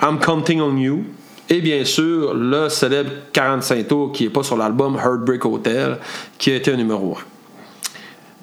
[0.00, 1.04] I'm Counting on You.
[1.50, 5.98] Et bien sûr, le célèbre 45 tours qui n'est pas sur l'album Heartbreak Hotel,
[6.36, 7.20] qui a été un numéro 1.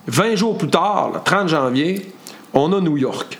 [0.08, 2.12] 20 jours plus tard, le 30 janvier,
[2.54, 3.40] on a New York.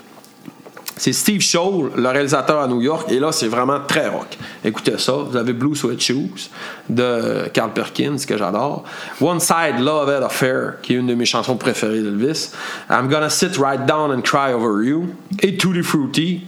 [0.98, 4.38] C'est Steve Scholl, le réalisateur à New York, et là, c'est vraiment très rock.
[4.64, 6.50] Écoutez ça, vous avez Blue Sweat Shoes
[6.90, 8.86] de Carl Perkins, que j'adore.
[9.20, 12.52] One Side Love and Affair, qui est une de mes chansons préférées d'Elvis.
[12.90, 15.08] I'm Gonna Sit Right Down and Cry Over You.
[15.42, 16.42] Et Tutti Fruity,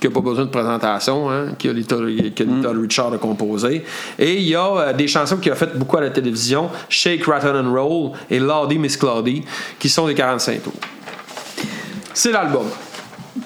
[0.00, 3.84] qui n'a pas besoin de présentation, hein, que que Little Richard a composé.
[4.18, 7.24] Et il y a euh, des chansons qu'il a faites beaucoup à la télévision, Shake,
[7.24, 9.44] Rattle and Roll et Lordy Miss Claudie,
[9.78, 10.72] qui sont des 45 tours.
[12.12, 12.66] C'est l'album.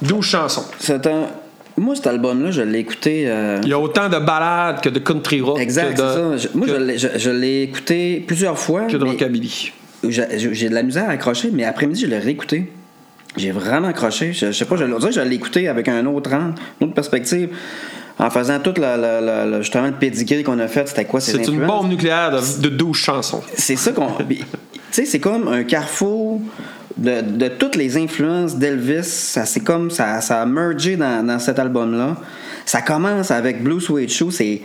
[0.06, 0.64] 12 chansons.
[0.78, 1.26] C'est un.
[1.78, 3.24] Moi, cet album-là, je l'ai écouté.
[3.26, 6.36] euh, Il y a autant de ballades que de country rock Exact, de, ça.
[6.38, 8.84] Je- moi, que, je l'ai- je, je l'ai écouté plusieurs fois.
[8.86, 9.72] que de mais rockabilly.
[10.08, 12.72] j'ai de la misère à accrocher, mais après-midi, je l'ai réécouté.
[13.36, 14.32] J'ai vraiment accroché.
[14.32, 16.94] Je, je sais pas, je, que je l'ai écouté avec un autre angle, une autre
[16.94, 17.50] perspective.
[18.18, 21.48] En faisant tout la, la- justement le pedigree qu'on a fait, c'était quoi ces C'est
[21.48, 23.42] une bombe nucléaire de, de 12 chansons.
[23.54, 24.06] C'est ça qu'on.
[24.26, 24.38] Tu
[24.90, 26.40] sais, c'est comme un carrefour
[26.96, 29.04] de, de toutes les influences d'Elvis.
[29.04, 29.90] Ça, c'est comme.
[29.90, 32.16] Ça, ça a mergé dans, dans cet album-là.
[32.64, 34.30] Ça commence avec Blue Suede Shoe.
[34.30, 34.62] C'est.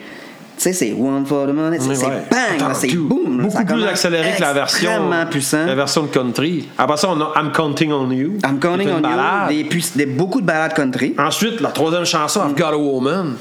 [0.58, 1.80] Tu sais, c'est One for the Money.
[1.80, 2.22] C'est ouais.
[2.30, 2.72] bang!
[2.76, 3.42] C'est boom!
[3.42, 4.90] Beaucoup Ça plus accéléré que la version.
[4.92, 5.66] Extrêmement puissant.
[5.66, 6.70] La version de country.
[6.78, 8.34] Après ça, on a I'm Counting on You.
[8.46, 9.64] I'm counting on you.
[9.68, 11.16] Des, des- beaucoup de ballades country.
[11.18, 13.38] Ensuite, la troisième chanson, I've Got a Woman,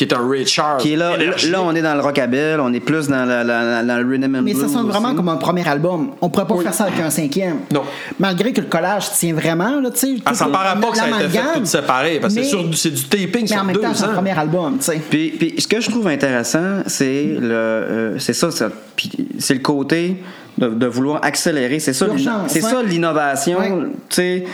[0.00, 0.78] qui est un Richard.
[0.78, 1.50] Qui est là, énergique.
[1.50, 4.34] là, on est dans le rockabilly, on est plus dans, la- la- dans le rhythm
[4.34, 5.16] and Mais ça sonne vraiment aussi.
[5.16, 6.12] comme un premier album.
[6.22, 7.56] On pourrait pas faire ça avec un cinquième.
[7.70, 7.82] Non.
[8.18, 10.14] Malgré que le collage tient vraiment, là, tu sais.
[10.24, 12.40] Ah, ça tout- paraît pas que ça a été fait tout séparé, parce que
[12.74, 14.14] c'est du taping Mais sur en même deux temps, c'est un ans.
[14.14, 15.00] premier album, tu sais.
[15.10, 19.54] Puis, puis ce que je trouve intéressant, c'est le, euh, c'est ça, ça puis c'est
[19.54, 20.16] le côté
[20.56, 21.78] de, de vouloir accélérer.
[21.78, 22.06] C'est ça,
[22.48, 22.70] c'est ouais.
[22.70, 23.70] ça l'innovation, Ouais.
[24.08, 24.44] tu sais,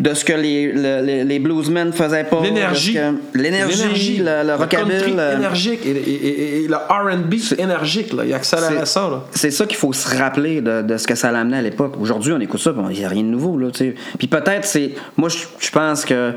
[0.00, 2.40] de ce que les, le- les, les bluesmen faisaient pas.
[2.42, 2.96] L'énergie.
[3.34, 5.12] L'énergie, le, le rockabilly.
[5.36, 8.12] énergique et, et- et- et le R&B énergique.
[8.12, 8.24] Là.
[8.26, 9.24] Il accélérait c'est- ça.
[9.30, 11.94] C'est ça qu'il faut se rappeler de, de ce que ça l'amenait à l'époque.
[12.00, 13.58] Aujourd'hui, on écoute ça, il n'y a rien de nouveau.
[13.58, 13.68] Là,
[14.18, 14.92] puis peut-être, c'est.
[15.16, 16.32] Moi, je je pense que.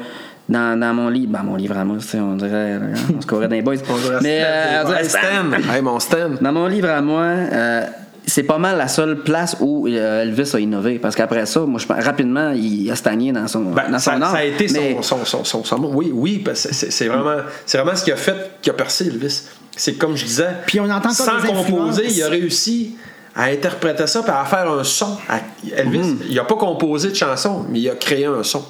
[0.49, 2.78] Dans, dans mon livre, ben, mon livre à moi, on dirait,
[3.18, 3.76] on se courait dans les boys.
[4.22, 5.74] Mais, euh, on dirait- Hey, Stan!
[5.74, 6.32] Hey, mon Stan!
[6.41, 7.86] Dans mon livre à moi, euh,
[8.26, 10.99] c'est pas mal la seule place où euh, Elvis a innové.
[10.99, 14.13] Parce qu'après ça, moi, je pense, rapidement, il a stagné dans son, Ben, dans ça,
[14.15, 14.32] son art.
[14.32, 17.38] ça a été son, Mais- son, son, son- son- Oui, oui, parce que c'est vraiment,
[17.65, 19.43] c'est vraiment ce qui a fait, qui a percé Elvis.
[19.76, 20.49] C'est comme je disais.
[20.67, 22.95] Puis on entend Sans composer, il a réussi
[23.36, 25.17] à interpréter ça et à faire un son.
[25.28, 25.39] À-
[25.76, 26.17] Elvis, Mm-hmm.
[26.30, 28.63] il n'a pas composé de chanson, mais il a créé un son.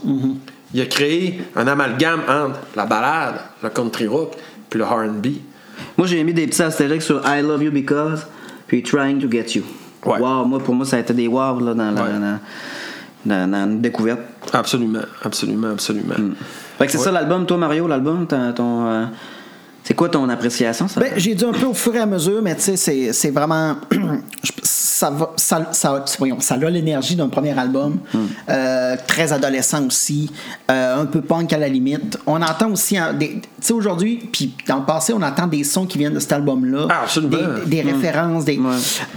[0.74, 4.32] Il a créé un amalgame entre la ballade, le country rock,
[4.70, 5.28] puis le R&B.
[5.98, 8.26] Moi, j'ai mis des petits astérix sur I Love You Because,
[8.74, 9.64] puis Trying to Get You.
[10.06, 10.20] Ouais.
[10.20, 12.10] Wow, moi, pour moi, ça a été des wow là, dans, la, Ouais.
[12.20, 12.40] dans,
[13.26, 14.22] dans- dans une découverte.
[14.52, 16.16] Absolument, absolument, absolument.
[16.80, 18.52] Fait que c'est ça l'album, toi, Mario, l'album, ton.
[18.54, 19.06] ton, euh,
[19.84, 20.88] c'est quoi ton appréciation?
[20.88, 21.00] Ça?
[21.00, 23.30] Ben, j'ai dit un peu au fur et à mesure, mais tu sais, c'est, c'est
[23.32, 23.76] vraiment.
[24.64, 27.98] ça, va, ça, ça, voyons, ça a l'énergie d'un premier album.
[28.14, 28.20] Hmm.
[28.50, 30.32] Euh, très adolescent aussi.
[30.72, 32.18] euh, un peu punk à la limite.
[32.26, 32.98] On entend aussi.
[32.98, 36.14] hein, des- Tu sais, aujourd'hui, puis dans le passé, on entend des sons qui viennent
[36.14, 36.88] de cet album-là.
[36.90, 37.38] Ah, absolument.
[37.66, 38.46] Des, des références.
[38.46, 38.60] Des,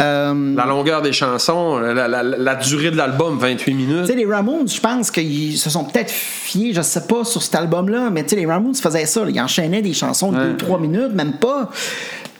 [0.01, 4.01] euh, La longueur des chansons, la, la- durée de l'album, 28 minutes.
[4.03, 7.43] Tu sais, les Ramones, je pense qu'ils se sont peut-être fiés, je sais pas, sur
[7.43, 9.25] cet album-là, mais tu sais, les Ramones faisaient ça.
[9.25, 9.31] là.
[9.31, 11.71] Ils enchaînaient des chansons de 2-3 minutes, même pas.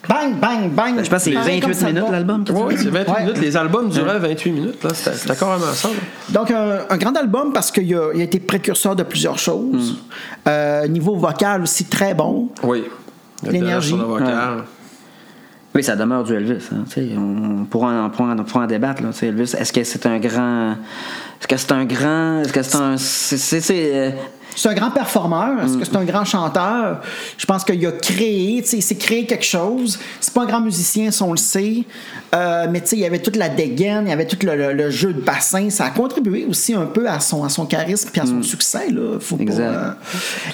[0.09, 0.95] Bang, bang, bang.
[1.03, 2.45] je pense que c'est Pareil 28 comme ça minutes, l'album.
[2.51, 3.21] Ouais, c'est 28 Ouais.
[3.25, 3.39] minutes.
[3.41, 4.85] Les albums duraient 28 minutes.
[4.85, 4.91] là.
[4.95, 5.89] C'était carrément ça.
[5.89, 5.95] là.
[6.29, 9.97] Donc, un, un grand album parce qu'il a, il a été précurseur de plusieurs choses.
[10.47, 12.51] Euh, niveau vocal aussi très bon.
[12.63, 12.85] Oui.
[13.43, 13.97] L'énergie.
[15.75, 16.65] Oui, ça demeure du Elvis.
[16.73, 16.85] hein,
[17.19, 19.03] on, pourra en, on pourra en- on pourra en débattre.
[19.03, 20.71] Là, tu sais, Elvis, est-ce que c'est un grand.
[20.73, 22.41] Est-ce que c'est un grand.
[22.41, 22.97] Est-ce que c'est un.
[22.97, 24.15] c'est-
[24.57, 25.63] c'est- un grand performeur.
[25.65, 25.85] Est-ce que Mm.
[25.85, 27.01] c'est un grand chanteur?
[27.39, 29.99] Je pense qu'il a créé, tu sais, il s'est créé quelque chose.
[30.21, 31.85] C'est pas un grand musicien, si on le sait.
[32.35, 34.57] Euh, mais tu sais, il y avait toute la dégaine, il y avait tout le,
[34.57, 35.71] le- le jeu de bassin.
[35.71, 38.91] Ça a contribué aussi un peu à son, à son charisme puis à son succès.
[38.91, 39.19] Là.
[39.21, 39.63] Faut pas, Exact.
[39.63, 39.91] euh,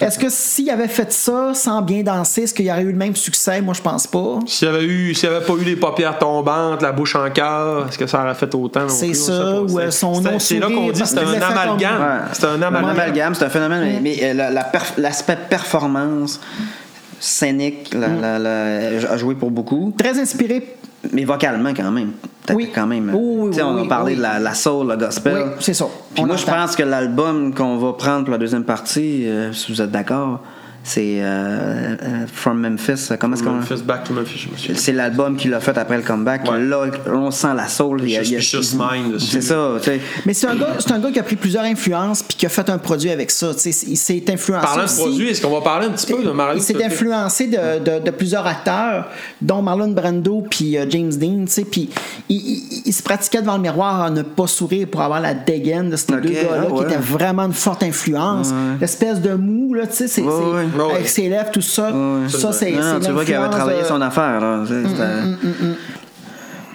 [0.07, 2.99] Est-ce que s'il avait fait ça sans bien danser, est-ce qu'il y aurait eu le
[2.99, 3.61] même succès?
[3.63, 4.39] Moi, je pense pas.
[4.47, 7.87] S'il n'y avait, eu- s'il avait pas eu les paupières tombantes, la bouche en cœur,
[7.89, 8.89] est-ce que ça aurait fait autant?
[8.89, 12.29] C'est ça, ou, C'est- son nom C'est là qu'on dit c'est un amalgame.
[12.33, 13.92] C'est un amalgame, c'est un phénomène.
[13.95, 16.41] Mais- Mais, euh, la- la perf- l'aspect performance
[17.21, 19.93] scénique la, la- la- a joué pour beaucoup.
[19.97, 20.77] Très inspiré.
[21.13, 22.13] Mais vocalement, quand même.
[22.55, 22.71] Oui.
[22.75, 23.11] Quand même.
[23.15, 25.35] Oui, oui, on a parlé de la, la soul, le gospel.
[25.37, 25.87] Oui, c'est ça.
[26.15, 29.53] Puis On moi, je pense que l'album qu'on va prendre pour la deuxième partie, euh,
[29.53, 30.41] si vous êtes d'accord,
[30.85, 33.09] c'est euh, euh, From Memphis.
[33.19, 33.53] Comment est-ce qu'on.
[33.53, 34.75] Memphis, Back to Memphis, je me souviens.
[34.77, 36.51] C'est l'album qu'il a fait après le comeback.
[36.51, 36.61] Ouais.
[36.61, 38.01] Là, on sent la soul.
[38.03, 39.27] il y a- il y a- Suspicious Mind dessus.
[39.31, 40.01] C'est ça, tu sais.
[40.27, 42.49] Mais c'est un, gars, c'est un gars qui a pris plusieurs influences puis qui a
[42.49, 43.53] fait un produit avec ça.
[43.55, 44.67] Tu sais, il s'est influencé.
[44.67, 45.01] Parlant de aussi.
[45.03, 46.59] produits, est-ce qu'on va parler un petit peu de Mario?
[46.59, 49.07] Il s'est influencé de, de- de plusieurs acteurs,
[49.41, 51.45] dont Marlon Brando puis euh, James Dean.
[51.47, 51.91] tu sais, Puis
[52.29, 55.35] il, il- il se pratiquait devant le miroir à ne pas sourire pour avoir la
[55.35, 58.53] dégaine de ces deux gars-là, ah qui étaient vraiment une forte influence.
[58.81, 60.23] L'espèce de mou, là, tu sais, c'est,
[60.77, 60.85] Ouais.
[60.85, 60.95] Ouais.
[60.95, 61.91] avec ses lèvres, tout ça.
[62.29, 64.41] Ça, c'est, Non, tu vois qu'il avait travaillé de- son affaire.
[64.41, 64.65] Là.
[64.67, 65.77] C'est- c'était-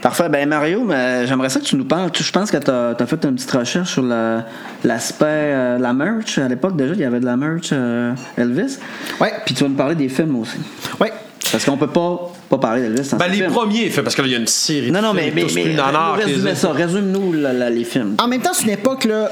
[0.02, 0.30] Parfait.
[0.30, 2.12] Ben Mario, mais j'aimerais ça que tu nous parles.
[2.12, 4.45] Tu- Je pense que tu as, fait une petite recherche sur la-
[4.84, 6.38] l'aspect, euh, la merch.
[6.38, 8.78] À l'époque, déjà, il y avait de la merch euh, Elvis.
[9.20, 9.34] Ouais.
[9.45, 10.58] Puis tu vas nous parler des films aussi.
[11.00, 11.12] Ouais.
[11.52, 13.52] Parce qu'on peut pas, pas parler d'Elvis sans Ben, les films.
[13.52, 14.91] premiers, fait, parce que là, il y a une série.
[14.91, 16.72] Non, non, de mais, films, mais, mais résume ça.
[16.72, 18.16] Résume-nous la- la- les films.
[18.20, 19.32] En même temps, c'est une époque, là,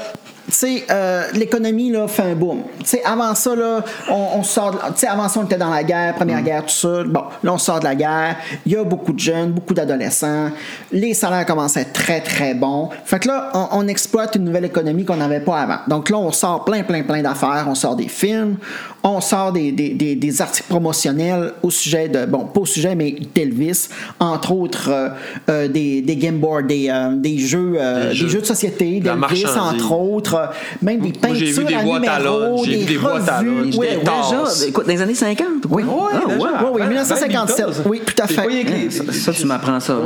[0.90, 2.62] euh, l'économie là, fait un boom.
[2.80, 4.72] Tu sais, avant ça, là, on, on sort.
[4.72, 7.02] de- Tu sais, avant ça, on était dans la guerre, première guerre, tout ça.
[7.04, 8.36] Bon, là, on sort de la guerre.
[8.64, 10.50] Il y a beaucoup de jeunes, beaucoup d'adolescents.
[10.92, 12.90] Les salaires commencent à être très, très bons.
[13.04, 15.78] Fait que là, on, on exploite une nouvelle économie qu'on n'avait pas avant.
[15.88, 17.66] Donc là, on sort plein, plein, plein d'affaires.
[17.68, 18.56] On sort des films,
[19.02, 22.24] on sort des, des, des- des articles promotionnels au sujet de.
[22.26, 23.88] Bon, pas au sujet, mais d'Elvis.
[24.20, 25.08] Entre autres, euh,
[25.50, 28.40] euh, des, des game boards, des, euh, des jeux, euh, Des des jeux.
[28.40, 30.46] de société, d'Elvis, entre autres, euh,
[30.82, 33.70] même des peintures j'ai vu des boîtes à lunch, j'ai vu des boîtes à Oui,
[33.70, 34.30] des oui, tasses.
[34.60, 35.46] Déjà, écoute, dans les années 50?
[35.70, 35.92] Oui, oui,
[36.28, 37.66] oui, oui, Ben, 1957.
[37.66, 37.80] Beatles.
[37.88, 39.12] Oui, tout à fait.
[39.12, 39.96] Ça, tu m'apprends ça.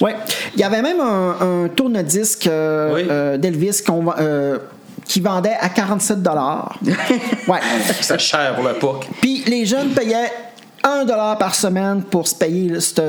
[0.00, 0.16] Ouais.
[0.54, 3.06] Il y avait même un, tourne-disque euh, Oui.
[3.10, 4.16] euh, d'Elvis qu'on va-
[5.06, 6.18] qui vendait à 47
[7.48, 7.58] Ouais.
[8.00, 9.06] C'est cher pour l'époque.
[9.20, 10.30] Puis les jeunes payaient
[10.84, 13.00] 1 par semaine pour se payer cet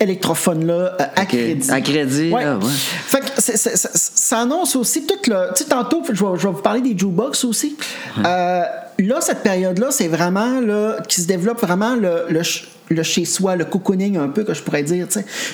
[0.00, 1.28] électrophone-là euh, à Ok.
[1.28, 1.70] crédit.
[1.70, 2.44] À crédit, Ouais.
[2.44, 2.64] là, ouais.
[2.70, 5.48] Fait que c'est- c'est- c'est- ça annonce aussi tout le.
[5.54, 7.76] Tu sais, tantôt, je vais, je vais vous parler des jukebox aussi.
[8.24, 8.62] Euh,
[8.98, 12.40] là, cette période-là, c'est vraiment là, qui se développe vraiment le, le,
[12.90, 15.06] le chez-soi, le cocooning un peu, que je pourrais dire.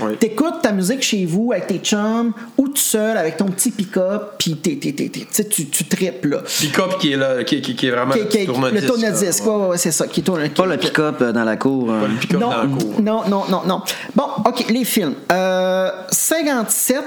[0.03, 0.16] Oui.
[0.18, 4.34] T'écoutes ta musique chez vous avec tes chums ou tout seul avec ton petit pick-up,
[4.38, 6.24] puis t'es- t'es- t'es- t'es- tu tu, tu tripes.
[6.26, 6.38] Là.
[6.61, 8.82] Pick-up qui est là, qui, qui, qui est vraiment Qui- le tourne-disque.
[8.82, 10.07] le tourne-disque, ouais, ouais, ouais, c'est ça.
[10.07, 11.88] Qui tourne, Pas le pick-up euh, dans la cour.
[11.88, 13.01] Pas le pick-up non, dans la cour.
[13.03, 13.82] non, non, non, non.
[14.14, 15.14] Bon, OK, les films.
[15.32, 17.03] Euh, 57.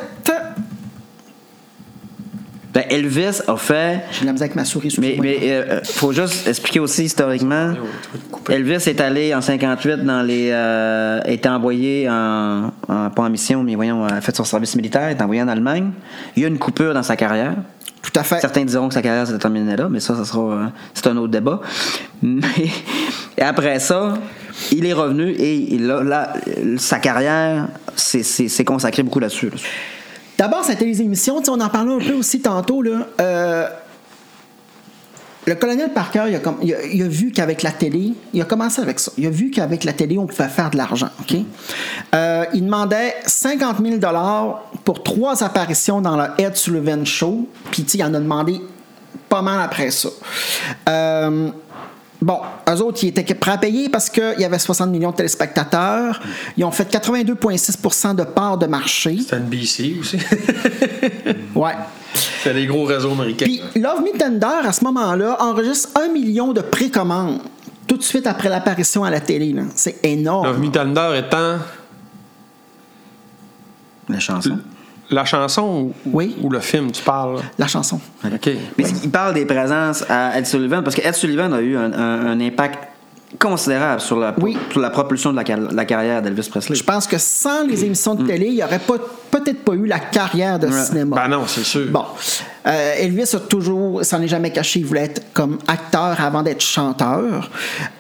[2.78, 4.02] Ben, Elvis a fait.
[4.12, 4.94] J'ai de la misère avec ma souris.
[5.00, 5.26] Mais, excuse-moi.
[5.42, 7.74] mais euh, euh, faut juste expliquer aussi historiquement.
[8.50, 10.50] Elvis est allé en 58 dans les.
[10.52, 15.08] Euh, été envoyé en, en- pas en mission, mais voyons, a fait son service militaire,
[15.10, 15.90] est envoyé en Allemagne.
[16.36, 17.56] Il y a une coupure dans sa carrière.
[18.04, 18.40] Tout à fait.
[18.42, 21.18] Certains diront que sa carrière s'est terminée là, mais ça, ça sera, euh, c'est un
[21.18, 21.62] autre débat.
[22.22, 22.42] Mais
[23.40, 24.14] et après ça,
[24.72, 26.34] il est revenu et il a- là,
[26.78, 29.50] sa carrière s'est- consacrée beaucoup là-dessus.
[29.50, 29.56] là.
[30.38, 31.42] D'abord, c'était les émissions.
[31.48, 32.82] On en parlait un peu aussi tantôt.
[32.82, 33.08] Là.
[33.20, 33.68] Euh,
[35.48, 36.26] le colonel Parker,
[36.62, 39.14] il a, vu qu'avec la télé, il a commencé avec ça.
[39.18, 41.10] Il a vu qu'avec la télé, on pouvait faire de l'argent.
[41.22, 41.38] OK?
[42.14, 43.96] Euh, il demandait 50 000
[44.84, 47.48] pour trois apparitions dans le Ed Sullivan Show.
[47.72, 48.60] Puis, il en a demandé
[49.30, 50.10] pas mal après ça.
[50.90, 51.50] Euh,
[52.22, 55.16] Bon, eux autres, ils étaient prêts à payer parce qu'il y avait 60 millions de
[55.18, 56.20] téléspectateurs.
[56.58, 59.20] Ils ont fait 82,6% de part de marché.
[59.28, 60.18] C'est NBC aussi.
[61.56, 61.74] Ouais.
[62.44, 63.46] C'est les gros réseaux américains.
[63.46, 67.40] Puis Love Me Tender, à ce moment-là, enregistre un million de précommandes
[67.88, 69.56] tout de suite après l'apparition à la télé.
[69.76, 70.46] C'est énorme.
[70.48, 71.58] Love Me Tender étant
[74.10, 74.60] La chanson.
[75.10, 76.36] La chanson ou, Oui.
[76.42, 77.40] ou le film, tu parles?
[77.58, 78.00] La chanson.
[78.26, 78.50] OK.
[78.78, 81.94] Mais il parle des présences à Ed Sullivan parce que Ed Sullivan a eu un,
[81.94, 82.80] un- un impact
[83.40, 84.58] considérable sur la, Oui.
[84.72, 86.76] sur la propulsion de la, car- la carrière d'Elvis Presley.
[86.76, 90.00] Je pense que sans les émissions de télé, il n'y aurait peut-être pas eu la
[90.00, 91.16] carrière de cinéma.
[91.16, 91.88] Ben non, c'est sûr.
[91.92, 92.06] Bon.
[92.66, 96.62] Euh, Elvis a toujours, s'en est jamais caché, il voulait être comme acteur avant d'être
[96.62, 97.50] chanteur.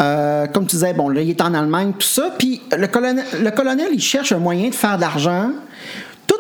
[0.01, 2.32] Euh, comme tu disais, bon, là, il est en Allemagne, tout ça.
[2.38, 5.51] Puis le colonel, le colonel, il cherche un moyen de faire de l'argent,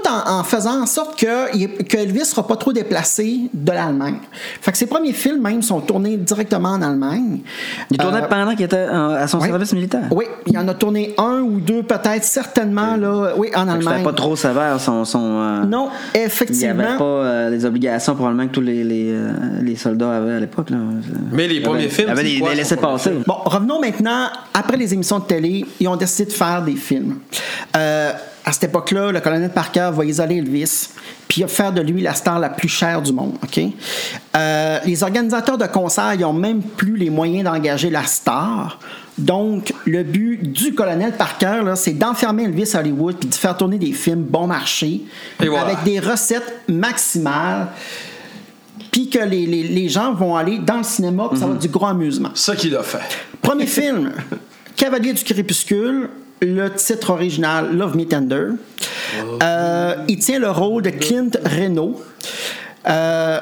[0.07, 4.17] en, en faisant en sorte que, que Elvis ne sera pas trop déplacé de l'Allemagne.
[4.61, 7.39] Fait que ses premiers films, même, sont tournés directement en Allemagne.
[7.91, 9.47] Il tournait Euh, pendant qu'il était à son oui.
[9.49, 10.03] service militaire.
[10.11, 13.97] Oui, il en a tourné un ou deux, peut-être, certainement, là, oui, en Allemagne.
[13.99, 15.05] C'était pas trop sévère son.
[15.05, 16.83] son euh, Non, Il n'y effectivement.
[16.83, 19.31] avait pas euh, les obligations probablement que tous les, les, euh,
[19.61, 20.69] les soldats avaient à l'époque.
[20.69, 20.77] là.
[21.31, 23.09] Mais les Il y avait- premiers films, avait son laissés-passer.
[23.11, 26.75] premier Bon, revenons maintenant, après les émissions de télé, ils ont décidé de faire des
[26.75, 27.15] films.
[27.75, 28.11] Euh,
[28.47, 30.87] à cette époque-là, le colonel Parker va isoler Elvis,
[31.27, 33.33] puis il va faire de lui la star la plus chère du monde.
[33.43, 33.59] OK?
[34.37, 38.79] Euh, les organisateurs de concerts, n'ont même plus les moyens d'engager la star.
[39.17, 43.57] Donc, le but du colonel Parker, là, c'est d'enfermer Elvis à Hollywood puis de faire
[43.57, 45.01] tourner des films bon marché
[45.39, 45.63] voilà.
[45.65, 47.67] avec des recettes maximales.
[48.91, 51.59] Puis que les, les- les gens vont aller dans le cinéma, puis ça va être
[51.59, 52.29] du gros amusement.
[52.33, 52.99] Ça qu'il a fait.
[53.41, 54.11] Premier film,
[54.77, 56.09] Cavalier du Crépuscule,
[56.41, 58.49] le titre original Love Me Tender.
[59.41, 62.01] Euh, il tient le rôle de Clint Renault.
[62.87, 63.39] Euh,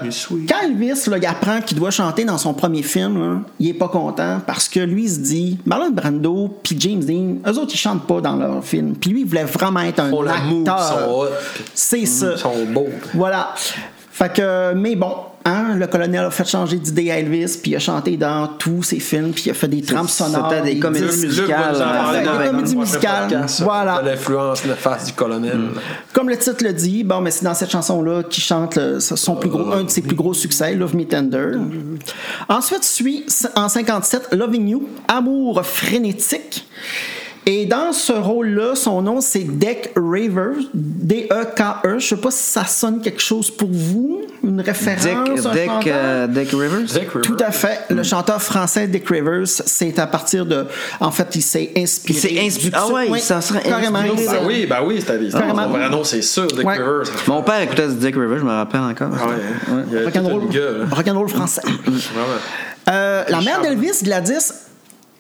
[0.50, 3.74] quand Elvis là, il apprend qu'il doit chanter dans son premier film, là, il est
[3.74, 7.72] pas content parce que lui il se dit Marlon Brando puis James Dean, eux autres
[7.74, 8.96] ils chantent pas dans leur film.
[8.96, 11.30] Puis lui il voulait vraiment être un acteur.
[11.76, 12.32] C'est ça.
[12.32, 12.90] Ils sont beaux.
[13.14, 13.54] Voilà.
[14.12, 15.14] Fait que, mais bon,
[15.46, 18.84] hein, le colonel a fait changer d'idée à Elvis, puis il a chanté dans tous
[18.84, 20.50] ses films, puis il a fait des trames sonores.
[20.52, 21.76] C'était des comédies musicales.
[21.80, 23.46] Euh, des comédies musicales.
[23.62, 24.02] Voilà.
[24.02, 25.60] de L'influence néfaste du colonel.
[26.14, 29.36] Comme le titre le dit, bon, mais c'est dans cette chanson-là qu'il chante le- son
[29.36, 31.52] plus gros, un de ses plus gros succès, Love Me Tender.
[32.50, 33.26] Ensuite suit
[33.56, 36.68] en 57 Loving You, Amour frénétique.
[37.48, 42.00] Et dans ce rôle-là, son nom c'est Deck Rivers, D-E-K-E.
[42.00, 45.04] Je sais pas si ça sonne quelque chose pour vous, une référence.
[45.04, 45.80] Dick, un Dick, chanteur?
[45.88, 46.82] euh, Dick Rivers?
[46.82, 47.22] Dick Rivers.
[47.22, 47.82] Tout à fait.
[47.92, 50.66] Le chanteur français Dick Rivers, c'est à partir de.
[51.00, 52.18] En fait, il s'est inspiré.
[52.18, 54.00] Il s'est inspiré- du- Ah ouais, Oui, ça serait carrément.
[54.00, 55.64] inspiré, Ben oui, ben oui, c'était des Carrément.
[55.64, 56.74] Son vrai nom, c'est sûr, Dick Ouais.
[56.78, 57.04] Rivers.
[57.28, 59.12] Mon père écoutait du Dick Rivers, je me rappelle encore.
[59.22, 61.62] Ah ouais, tout Rock'n'roll français.
[62.88, 64.52] Euh, la mère d'Elvis, Gladys,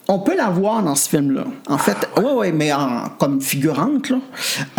[0.07, 1.45] on peut la voir dans ce film-là.
[1.67, 4.17] En fait, oui, oui, mais en- comme figurante, là.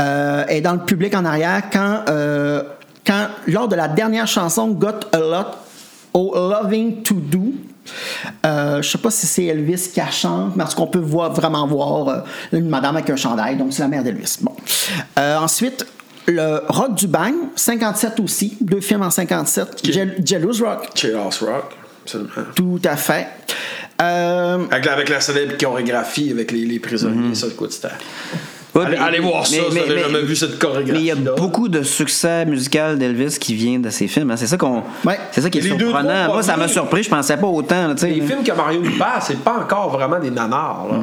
[0.01, 2.63] Euh, elle est dans le public en arrière quand, euh,
[3.07, 5.47] quand, lors de la dernière chanson, Got a Lot
[6.15, 7.53] of Loving to Do.
[8.45, 11.67] Euh, je sais pas si c'est Elvis qui la chante, mais qu'on peut voir, vraiment
[11.67, 12.19] voir euh,
[12.53, 14.39] une madame avec un chandail, donc c'est la mère d'Elvis.
[14.41, 14.53] Bon.
[15.17, 15.87] Ensuite,
[16.27, 21.77] le Rock du Bang, 57 aussi, deux films en 57, Jel- Jealous Rock, Chaos Rock,
[22.05, 22.31] absolument.
[22.57, 23.29] tout à fait.
[24.03, 27.89] Euh, Avec, la- avec la célèbre chorégraphie avec les, les prisonniers, ça, écoute, c'était.
[28.75, 30.93] Ouais, allez, mais- allez voir ça, mais- vous avez jamais vu cette chorégraphie.
[30.93, 34.31] Mais il y a beaucoup de succès musical d'Elvis qui vient de ces films.
[34.33, 34.37] hein.
[34.37, 34.83] C'est ça qu'on.
[35.05, 35.19] Ouais.
[35.33, 36.27] C'est ça qui est Les surprenant.
[36.27, 37.03] Moi, ça m'a surpris.
[37.03, 37.89] Je pensais pas autant.
[37.89, 37.95] là.
[38.03, 40.87] Les films que Mario passe, c'est pas encore vraiment des nanars.
[40.93, 40.99] Là.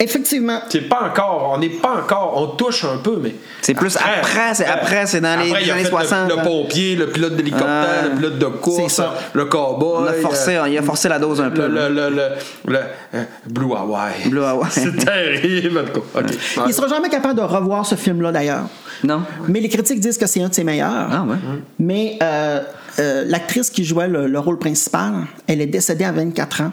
[0.00, 0.60] Effectivement.
[0.68, 3.34] C'est pas encore, on n'est pas encore, on touche un peu, mais.
[3.62, 6.34] C'est plus après, c'est- après, c'est dans les Après, il a années fait 60, Le,
[6.34, 6.44] le hein.
[6.44, 7.68] pompier, le pilote d'hélicoptère,
[8.02, 8.08] Ah.
[8.08, 9.00] le pilote de course,
[9.32, 10.02] le cowboy.
[10.02, 11.66] On a forcé, euh, il a forcé la dose un peu.
[11.66, 11.88] le, là.
[11.88, 12.78] le, le, le, le-
[13.14, 14.28] euh, Blue Hawaii.
[14.28, 14.70] Blue Hawaii.
[14.70, 16.20] C'est terrible, en tout cas.
[16.20, 16.26] Ok.
[16.56, 18.64] Il ne sera jamais capable de revoir ce film-là, d'ailleurs.
[19.02, 19.22] Non.
[19.48, 21.08] Mais les critiques disent que c'est un de ses meilleurs.
[21.12, 21.36] Ah ouais.
[21.78, 22.60] Mais euh,
[22.98, 25.14] euh, l'actrice qui jouait le, le rôle principal,
[25.46, 26.72] elle est décédée à 24 ans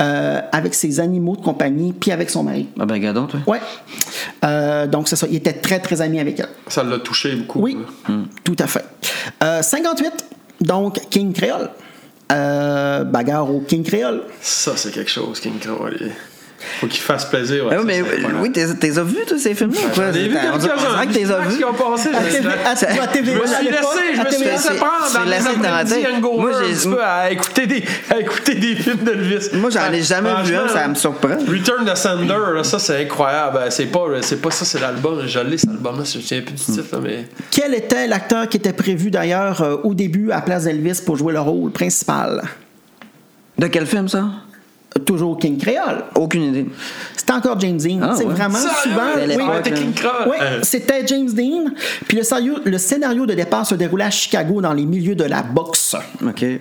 [0.00, 2.68] euh, avec ses animaux de compagnie puis avec son mari.
[2.78, 3.40] Ah ben, regardons, toi.
[3.46, 3.60] Ouais.
[4.44, 5.26] Euh, donc, c'est ça.
[5.30, 6.48] Il était très, très ami avec elle.
[6.68, 7.60] Ça l'a touché beaucoup.
[7.60, 7.78] Oui,
[8.44, 8.84] tout à fait.
[9.42, 10.12] Euh, 58,
[10.60, 11.70] donc King Créole.
[12.30, 14.22] Euh, bagarre au King Créole.
[14.40, 15.92] Ça, c'est quelque chose, King Kong.
[16.62, 17.64] Il Faut qu'il fasse plaisir.
[17.70, 18.02] Ah ouais, oui, ça,
[18.32, 19.80] mais oui, t'es t'es as vu, tous ces films-là?
[19.80, 20.04] ou quoi?
[20.10, 20.40] J'en ai vu dirait
[21.06, 21.56] que t'es as vu?
[21.58, 22.08] qui ont passé.
[22.08, 22.30] À je- me
[23.46, 24.50] suis laissé, je à me suis TV.
[24.50, 25.24] laissé c'est- prendre dans
[26.40, 29.48] Moi, un j'ai- petit peu à écouter des, à écouter des films d'Elvis.
[29.54, 31.36] Moi, j'en ai jamais vu un, ça me surprend.
[31.48, 33.58] Return to Sender, ça c'est incroyable.
[33.64, 35.22] Ben, C'est pas, c'est pas ça, c'est l'album.
[35.26, 37.26] Je l'ai cet album-là, je souviens plus du titre, là, mais.
[37.50, 41.16] Quel était l'acteur qui était prévu d'ailleurs euh, au début à la place d'Elvis pour
[41.16, 42.42] jouer le rôle principal?
[43.58, 44.24] De quel film, ça?
[45.06, 46.04] Toujours King Créole.
[46.14, 46.66] Aucune idée.
[47.16, 47.98] C'était encore James Dean.
[48.02, 48.34] Ah, c'est ouais.
[48.34, 48.74] vraiment Sérieux?
[48.82, 49.56] souvent.
[49.56, 49.76] C'était oui.
[49.76, 49.92] King.
[50.26, 51.70] Oui, Euh, c'était James Dean.
[52.06, 55.24] Puis le scénario, le scénario de départ se déroulait à Chicago dans les milieux de
[55.24, 55.96] la boxe.
[56.24, 56.42] OK.
[56.42, 56.60] Ouais.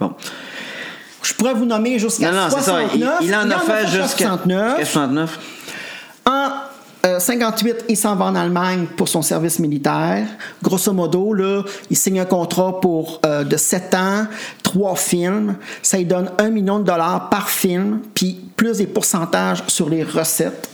[0.00, 0.12] Bon.
[1.22, 2.72] Je pourrais vous nommer jusqu'à Non, non, c'est ça.
[2.72, 3.14] 69.
[3.22, 4.68] Il, il en a fait jusqu'à jusqu'à 69.
[4.78, 5.38] jusqu'à 69.
[6.26, 6.48] En
[7.04, 10.26] euh, 58, il s'en va en Allemagne pour son service militaire.
[10.62, 14.26] Grosso modo, là, il signe un contrat pour euh, de 7 ans,
[14.62, 15.56] 3 films.
[15.82, 20.02] Ça lui donne 1 million de dollars par film, puis plus des pourcentages sur les
[20.02, 20.73] recettes.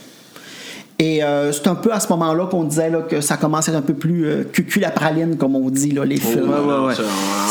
[1.03, 3.71] Et euh, c'est un peu à ce moment-là qu'on disait là, que ça commence à
[3.71, 6.47] être un peu plus euh, cucu la praline, comme on dit, là, les films.
[6.47, 6.93] Ouais, ouais, ouais.
[6.95, 7.01] Ça,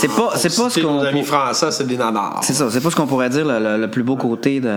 [0.01, 2.39] C'est pas- c'est pas ce qu'on- Nos amis français, c'est des nanars.
[2.45, 4.73] C'est ça, c'est pas ce qu'on pourrait dire le, le- le plus beau côté de,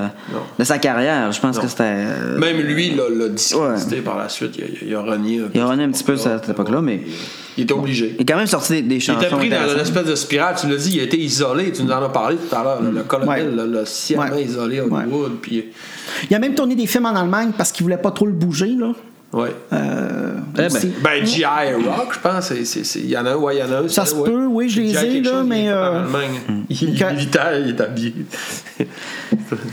[0.57, 1.31] de sa carrière.
[1.31, 1.83] Je pense que c'était.
[1.83, 4.55] euh, Même lui l'a l'a discrédité par la suite.
[4.57, 5.51] Il a, il a renié un peu.
[5.53, 7.01] Il a renié un petit peu à cette époque-là, mais-
[7.57, 8.15] Il était obligé.
[8.17, 9.19] Il est quand même sorti des, des Il chansons.
[9.21, 9.81] était pris dans une intéressantes.
[9.81, 12.37] espèce de spirale, tu l'as dit, il a été isolé, tu nous en as parlé
[12.37, 13.81] tout à l'heure, le- le colonel Ouais.
[13.85, 14.43] sciemment Ouais.
[14.43, 15.65] isolé à Hollywood, puis
[16.29, 18.67] Il a même tourné des films en Allemagne parce qu'il voulait pas trop le bouger.
[18.77, 18.93] Là.
[19.33, 19.55] Ouais.
[19.73, 20.69] Euh, Eh ben.
[21.03, 21.73] Ben, G.I.
[21.73, 22.51] Rock, je pense,
[22.95, 23.87] il y en a un, ouais, il y en a un.
[23.87, 24.29] Ça se ouais.
[24.29, 26.01] peut, oui, je les ai, quelque là, chose, mais, euh.
[26.69, 27.01] Il Ok.
[27.01, 28.13] est militaire, il est habillé.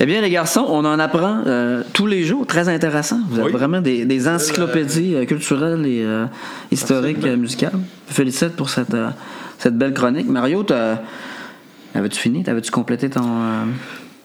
[0.00, 2.46] Eh bien, les garçons, on en apprend euh, tous les jours.
[2.46, 3.18] Très intéressant.
[3.28, 3.52] Vous avez Oui.
[3.52, 6.24] vraiment des, des encyclopédies euh, culturelles et euh,
[6.70, 7.72] historiques euh, musicales.
[8.06, 9.08] Félicite pour cette, euh,
[9.58, 10.28] cette belle chronique.
[10.28, 11.02] Mario, t'as-
[11.94, 12.42] avais-tu fini?
[12.42, 13.22] T'avais-tu complété ton.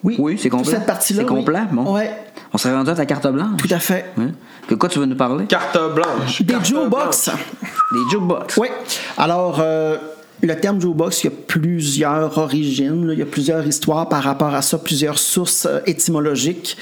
[0.06, 0.72] Oui, Oui, c'est complet.
[0.72, 1.24] Cette partie-là.
[1.26, 1.36] C'est oui.
[1.40, 1.94] complet, bon.
[1.94, 2.12] Ouais,
[2.54, 3.58] On s'est rendu à ta carte blanche.
[3.58, 4.06] tout à fait.
[4.18, 4.30] Hein?
[4.70, 5.46] De quoi tu veux nous parler?
[5.46, 6.42] Carte blanche.
[6.44, 7.30] Des jukebox.
[7.92, 8.58] Des jukebox.
[8.58, 8.68] Oui.
[9.18, 9.98] Alors, euh,
[10.42, 14.24] le terme jukebox, il y a plusieurs origines, là, il y a plusieurs histoires par
[14.24, 16.78] rapport à ça, plusieurs sources euh, étymologiques.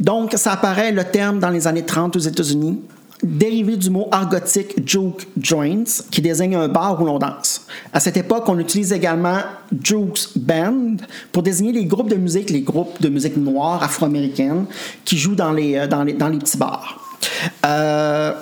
[0.00, 2.80] Donc, ça apparaît le terme dans les années 30 aux États-Unis,
[3.22, 7.66] dérivé du mot argotique juke joints, qui désigne un bar où l'on danse.
[7.92, 9.38] À cette époque, on utilise également
[9.82, 10.96] jukes band
[11.32, 14.66] pour désigner les groupes de musique, les groupes de musique noire afro-américaine
[15.04, 17.00] qui jouent dans les, euh, dans les, dans les petits bars.
[17.66, 18.32] Euh,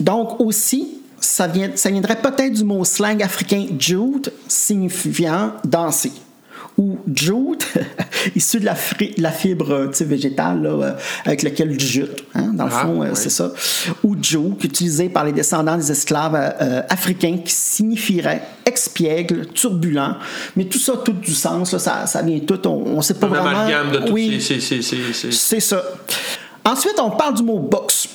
[0.00, 6.12] donc aussi, ça, vient, ça viendrait peut-être du mot slang africain jute, signifiant danser
[6.76, 7.66] ou jute,
[8.34, 10.92] issu de la, fri- la fibre euh, végétale là, euh,
[11.24, 12.24] avec laquelle du jute.
[12.34, 13.14] hein, dans le Ah, fond, euh, oui.
[13.14, 13.52] c'est ça.
[14.02, 16.34] Ou joke, utilisé par les descendants des esclaves
[16.88, 20.16] africains qui signifierait expiègle, turbulent.
[20.56, 22.58] Mais tout ça, tout du sens, là, ça, ça vient tout.
[22.66, 23.48] On ne sait pas Un vraiment.
[23.50, 24.12] amalgame de tout.
[24.12, 25.82] Oui, c'est- c'est- c'est- c'est- c'est- c'est ça.
[26.66, 28.08] Ensuite, on parle du mot box.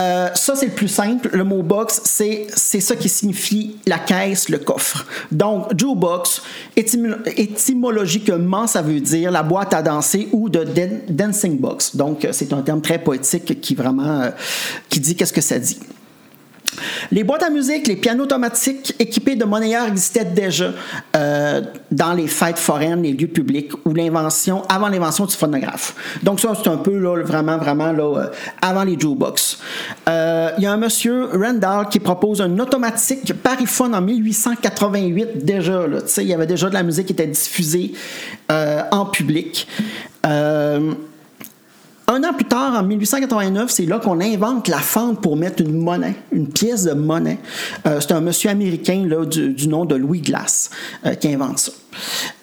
[0.00, 1.28] Euh, ça, c'est le plus simple.
[1.32, 5.06] Le mot box, c'est, c'est ça qui signifie la caisse, le coffre.
[5.30, 6.42] Donc, jukebox,
[6.76, 11.94] étymo- étymologiquement, ça veut dire la boîte à danser ou de dan- dancing box.
[11.94, 14.30] Donc, euh, c'est un terme très poétique qui vraiment, euh,
[14.88, 15.78] qui dit qu'est-ce que ça dit.
[17.10, 20.72] Les boîtes à musique, les pianos automatiques équipés de monnayeurs existaient déjà
[21.14, 25.94] euh, dans les fêtes foraines, les lieux publics, ou l'invention, avant l'invention du phonographe.
[26.22, 28.26] Donc ça, c'est un peu là, vraiment, vraiment là, euh,
[28.60, 29.58] avant les jukebox.
[30.08, 35.84] Euh, Il y a un monsieur, Randall, qui propose un automatique pariphone en 1888 déjà.
[36.18, 37.92] Il y avait déjà de la musique qui était diffusée
[38.48, 39.66] en public.
[42.12, 45.78] Un an plus tard, en 1889, c'est là qu'on invente la fente pour mettre une
[45.78, 47.38] monnaie, une pièce de monnaie.
[47.86, 50.70] Euh, c'est un monsieur américain là, du, nom de Louis Glass
[51.06, 51.72] euh, qui invente ça.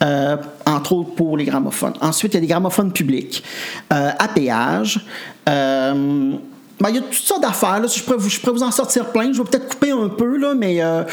[0.03, 1.93] Euh, entre autres pour les gramophones.
[2.01, 3.43] Ensuite, il y a des gramophones publics
[3.89, 5.03] à péage.
[6.79, 7.85] Ben, il y a toutes sortes d'affaires.
[7.87, 9.33] Je pourrais, vous, je pourrais vous en sortir plein.
[9.33, 11.03] Je vais peut-être couper un peu, là, mais euh,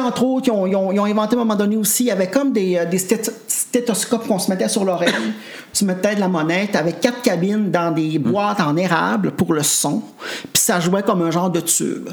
[0.00, 2.76] entre autres, ils ont, inventé à un moment donné aussi, il y avait comme des,
[2.76, 5.14] euh, des sté- stéthoscopes qu'on se mettait sur l'oreille.
[5.72, 9.52] tu mettais de la monnaie, tu avais quatre cabines dans des boîtes en érable pour
[9.54, 10.02] le son,
[10.52, 12.10] puis ça jouait comme un genre de tube.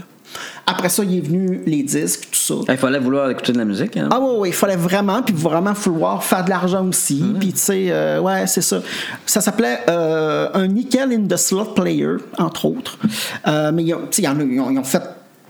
[0.66, 2.72] Après ça, il est venu les disques, tout ça.
[2.74, 3.98] Il fallait vouloir écouter de la musique.
[3.98, 4.10] hein.
[4.12, 7.24] Ah oui, oui, il fallait vraiment, puis vraiment falloir faire de l'argent aussi.
[7.40, 8.82] Puis tu sais, euh, ouais, c'est ça.
[9.26, 12.98] Ça s'appelait euh, un nickel in the slot player, entre autres.
[13.48, 15.02] Euh, mais ils ont, tu sais, ils ont- ils ont- ils ont fait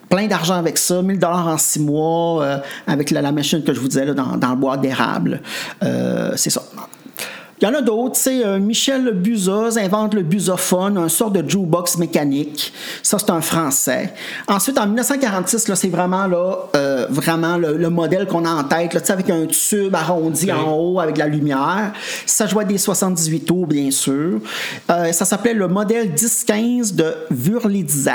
[0.09, 3.73] plein d'argent avec ça, 1000 dollars en six mois, euh, avec la, la machine que
[3.73, 5.41] je vous disais là, dans, dans le bois d'érable.
[5.83, 6.61] Euh, c'est ça.
[7.61, 11.29] Il y en a d'autres, tu sais, euh, Michel Buzaz invente le busophone, un sort
[11.29, 12.73] de jukebox mécanique.
[13.03, 14.11] Ça, c'est un Français.
[14.47, 18.63] Ensuite, en 1946, là, c'est vraiment là, euh, vraiment le, le modèle qu'on a en
[18.63, 21.93] tête, là, tu sais, avec un tube arrondi en haut avec de la lumière.
[22.25, 24.39] Ça jouait des 78 tours, bien sûr.
[24.89, 28.11] Euh, ça s'appelait le modèle 1015 de Wurlitzer.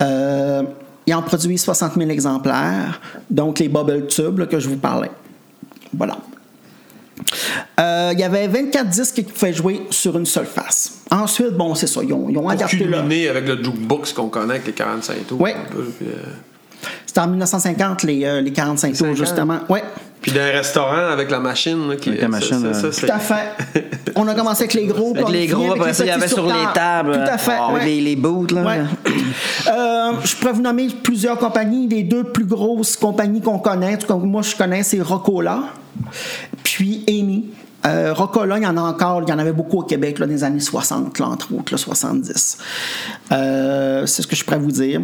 [0.00, 0.62] Euh,
[1.06, 3.00] il en produit 60 000 exemplaires,
[3.30, 5.10] donc les bubble tubes là, que je vous parlais.
[5.92, 6.18] Voilà.
[7.80, 10.98] Euh, il y avait 24 disques qui pouvaient jouer sur une seule face.
[11.10, 14.66] Ensuite, bon, c'est ça, ils ont, ils ont adapté avec le jukebox qu'on connaît avec
[14.66, 15.38] les 45 tours.
[15.42, 15.52] Puis,
[16.06, 16.12] euh,
[17.06, 19.16] C'était en 1950, les, euh, les 45 tours, 50.
[19.16, 19.58] justement.
[19.68, 19.82] Ouais,
[20.20, 21.88] Puis d'un restaurant avec la machine.
[21.88, 23.84] là, qui, Avec la ça, machine, ça, euh, ça, c'est- tout à fait.
[24.16, 25.12] On a commencé avec les gros.
[25.14, 26.72] Avec les gros, après ça, il y avait sur les table.
[26.74, 27.12] tables.
[27.12, 27.52] Tout à fait.
[27.52, 27.84] euh, ouais.
[27.84, 28.62] les, les boots, là.
[28.62, 28.80] Ouais.
[29.68, 31.88] Euh, je pourrais vous nommer plusieurs compagnies.
[31.88, 35.64] Les deux plus grosses compagnies qu'on connaît, en tout cas moi je connais, c'est Rocola,
[36.78, 37.46] puis Amy.
[37.86, 40.26] Euh, Rocola, il y en a encore, il y en avait beaucoup au Québec là,
[40.26, 42.58] dans les années 60, là, entre autres, là, 70.
[43.32, 45.00] Euh, c'est ce que je pourrais vous dire.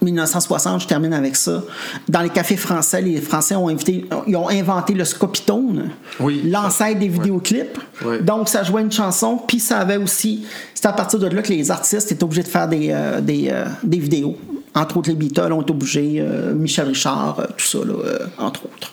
[0.00, 1.62] 1960, je termine avec ça.
[2.08, 5.90] Dans les cafés français, les Français ont, invité, ils ont inventé le scopitone,
[6.20, 6.40] Oui.
[6.50, 7.78] l'ancêtre des vidéoclips.
[8.22, 10.46] Donc, ça jouait une chanson, puis ça avait aussi.
[10.72, 13.48] C'est à partir de là que les artistes étaient obligés de faire des, euh, des,
[13.50, 14.38] euh, des vidéos.
[14.74, 17.94] Entre autres, les Beatles ont été obligés, euh, Michel Richard, tout ça, là,
[18.38, 18.92] entre autres.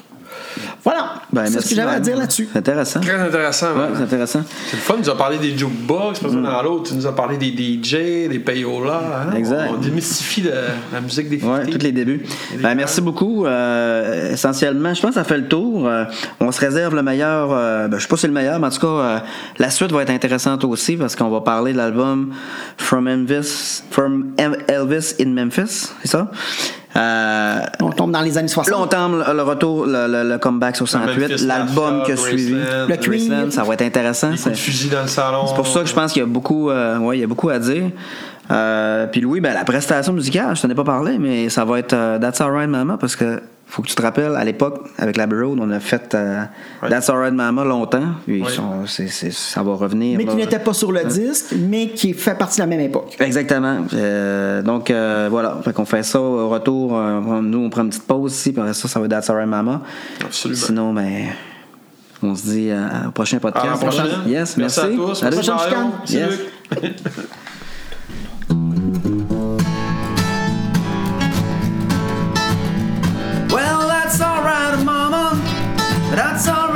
[0.84, 1.14] Voilà.
[1.32, 2.04] Ben, c'est ce merci, que j'avais à Brian.
[2.04, 2.50] dire là-dessus.
[2.52, 3.00] C'est intéressant.
[3.02, 3.68] Très intéressant.
[3.76, 4.42] Ouais, c'est intéressant.
[4.70, 7.06] C'est le fun, tu nous as parlé des jukebox, pas ça dans l'autre, tu nous
[7.08, 9.28] as parlé des DJ, des payolas.
[9.32, 9.36] hein.
[9.36, 9.70] Exact.
[9.72, 10.44] On démystifie
[10.92, 11.70] la musique des Oui, 50.
[11.72, 12.26] tous les débuts.
[12.62, 13.46] Ben, merci beaucoup.
[13.46, 15.88] Euh, essentiellement, je pense que ça fait le tour.
[15.88, 16.06] Euh,
[16.40, 17.50] on se réserve le meilleur.
[17.52, 19.20] euh, ben, je sais pas si c'est le meilleur, mais en tout cas, euh,
[19.58, 22.34] la suite va être intéressante aussi parce qu'on va parler de l'album
[22.78, 24.34] From Elvis, From
[24.68, 26.32] Elvis in Memphis, c'est ça?
[26.96, 28.72] Euh, On tombe dans les années 60.
[28.72, 32.18] Là, on tente le le retour, le, le- le comeback 68, Memphis l'album qui a
[32.18, 32.54] suivi.
[32.54, 33.28] Le Queen.
[33.30, 34.32] Graceland, ça va être intéressant.
[34.32, 35.46] Des coups de C'est fusil dans le salon.
[35.48, 37.28] c'est pour ça que je pense qu'il y a beaucoup, euh, ouais, il y a
[37.28, 37.92] beaucoup à dire.
[38.52, 41.78] Euh, puis Louis, ben, la prestation musicale, je t'en ai pas parlé, mais ça va
[41.78, 43.40] être euh, That's Alright Mama parce que
[43.72, 46.42] faut que tu te rappelles, à l'époque, avec la Road, on a fait euh,
[46.82, 46.90] Ouais.
[46.90, 48.04] That's Alright Mama longtemps.
[48.26, 48.50] Puis Ouais.
[48.60, 50.18] on- c'est- c'est- ça va revenir.
[50.18, 50.32] Mais là.
[50.32, 53.16] qui n'était pas sur le disque, mais qui fait partie de la même époque.
[53.20, 53.78] Exactement.
[53.94, 56.98] Euh, donc euh, voilà, fait qu'on fait ça au retour.
[56.98, 59.30] euh, nous, on prend une petite pause ici, puis après ça, ça va être That's
[59.30, 59.82] Alright Mama.
[60.26, 60.60] Absolument.
[60.60, 61.26] Sinon, ben,
[62.24, 63.66] on se dit euh, au prochain podcast.
[63.68, 64.08] À la prochaine.
[64.28, 64.80] Yes, merci.
[64.80, 65.14] à tous.
[65.14, 65.36] Salut.
[65.38, 66.92] Merci, Prochaine
[76.20, 76.69] That's alright